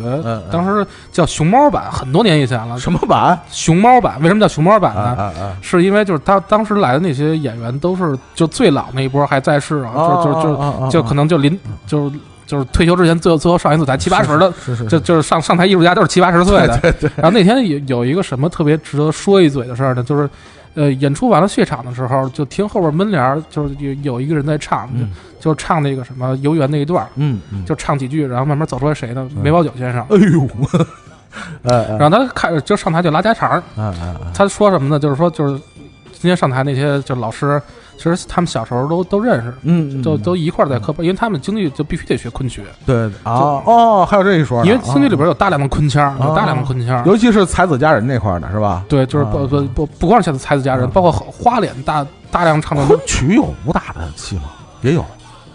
[0.50, 2.76] 当时叫熊猫版，很多年以前了。
[2.78, 4.20] 什么版熊猫版？
[4.20, 5.56] 为什么叫熊猫版啊呢？
[5.62, 12.16] 是因为就是他当时来的那些演员都是就最老那一波还在世啊，就就就就就可能就临就是
[12.46, 16.94] 就是退休之前最后最后上一次台七八十的，是是就就是上上台艺术家都是七八十岁的。
[17.14, 20.28] 然后那天有有一个什么特别值得说一嘴的事儿呢，就是。
[20.74, 29.28] 呃，演出完了血场的时候，就听后边门帘儿，就是有有一个人在唱，嗯就就唱那个什么游园那一段儿，嗯嗯，就唱几句，然后慢慢走出来谁呢？
[29.42, 30.02] 梅葆玖先生。
[30.10, 30.48] 哎呦，
[31.98, 33.62] 然后他开就上台就拉家常
[34.34, 34.98] 他说什么呢？
[34.98, 35.54] 就是说就是
[36.12, 37.60] 今天上台那些就老师，
[37.98, 47.04] 其实他们小时候都都认识，嗯，都都一块儿在科班，因为他们京剧就必须得学昆曲，对啊哦，还有这一说，因为京剧里边有大量的昆腔，有大量的啊昆腔。
[47.04, 48.84] 尤其是才子佳人那块儿的是吧？
[48.88, 54.42] 对，就是啊不不不不光是才子佳人，包括花脸大大量唱的昆 曲有武打的戏吗？
[54.82, 55.04] 也有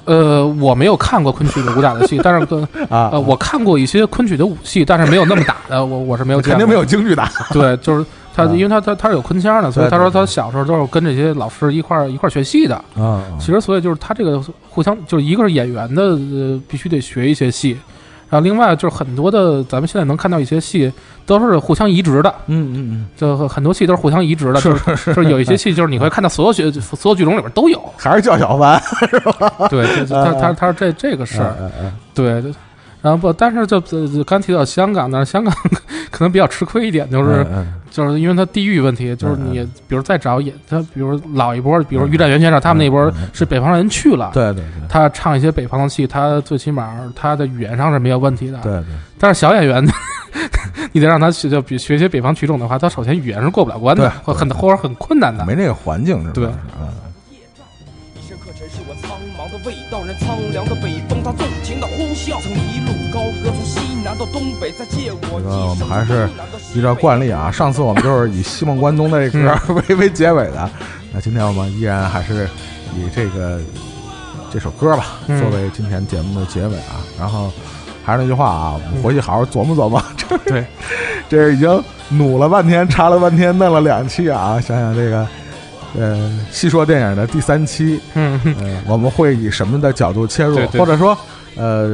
[0.06, 6.58] 呃，我没有看过昆曲的武打的戏，但是 跟啊呃，我看过一些昆曲的武戏，但是没有那么打的，我我是没有见过。
[6.58, 7.32] 肯定没有京剧打。
[7.54, 8.06] 对，就是
[8.36, 12.76] 他，啊因为他他他是有昆腔的，所以他说他小时候都是跟这些老师一块儿一块儿学戏的。
[12.96, 17.78] 啊其实，所以就是他这个互相，就是一个是演员的，呃，必须得学一些戏，
[18.30, 20.92] 然后另外就是很多的，咱们现在能看到一些戏
[21.26, 29.68] 都是互相移植的，嗯嗯嗯就很多戏都是互相移植的，就是是就是有一些戏就是你会看到所有剧所有剧种里边都有，还是叫小凡是吧？
[29.70, 31.56] 对他他他是这这个事儿，
[32.14, 32.44] 对。
[33.04, 35.54] 对然后不，但是就就就刚提到香港但是，香港
[36.10, 48.58] 可能比较吃亏一点，就是嗯就是因为它地域问题，就是嗯你比如再找演他，比如老一波，比如于占元先生他们那波是北方人去了，对对对他唱一些北方的戏，他最起码他的语言上是没有问题的。
[48.64, 48.84] 对对，
[49.20, 49.86] 但是小演员，
[50.94, 55.46] 你得让他学就比学些北方曲种的话，他首先语言是过不了关的，对或很或者很困难的。
[55.46, 56.34] 没那个环境是吧？
[56.36, 56.46] 对
[56.80, 56.88] 嗯
[58.28, 62.40] 深刻陈述我苍茫的味道，任苍凉的北风，它纵情的呼啸，
[64.26, 66.30] 这个我一生们还是
[66.74, 69.58] 依照惯例啊，上次我们就是以西梦关东的这歌
[69.90, 70.70] 为为结尾的，
[71.12, 72.48] 那今天我们依然还是
[72.96, 73.60] 以这个
[74.52, 77.04] 这首歌吧嗯作为今天节目的结尾啊。
[77.20, 77.52] 然后
[78.04, 80.02] 还是那句话啊，我们回去好好琢磨琢磨。
[80.18, 80.66] 这对，
[81.30, 85.28] 这已经努了半天，查了半天，弄了两期啊，想想这个。
[85.96, 91.16] 呃，细说电影的第三期，嗯，呃，我们会以什么的角度切入，对对或者说，
[91.56, 91.88] 呃，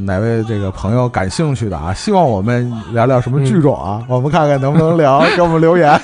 [0.00, 5.98] 哪位这个朋友感兴趣的啊，希望我们聊聊什么剧种啊，我们看看能不能聊，给我们留言。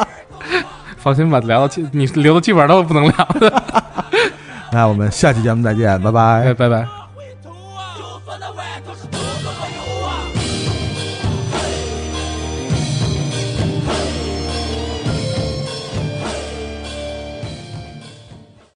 [0.98, 3.62] 放心吧，聊到基你留的基本上都不能聊的。
[4.72, 6.54] 那我们下期节目再见，拜拜哎，。
[6.54, 7.05] 拜拜。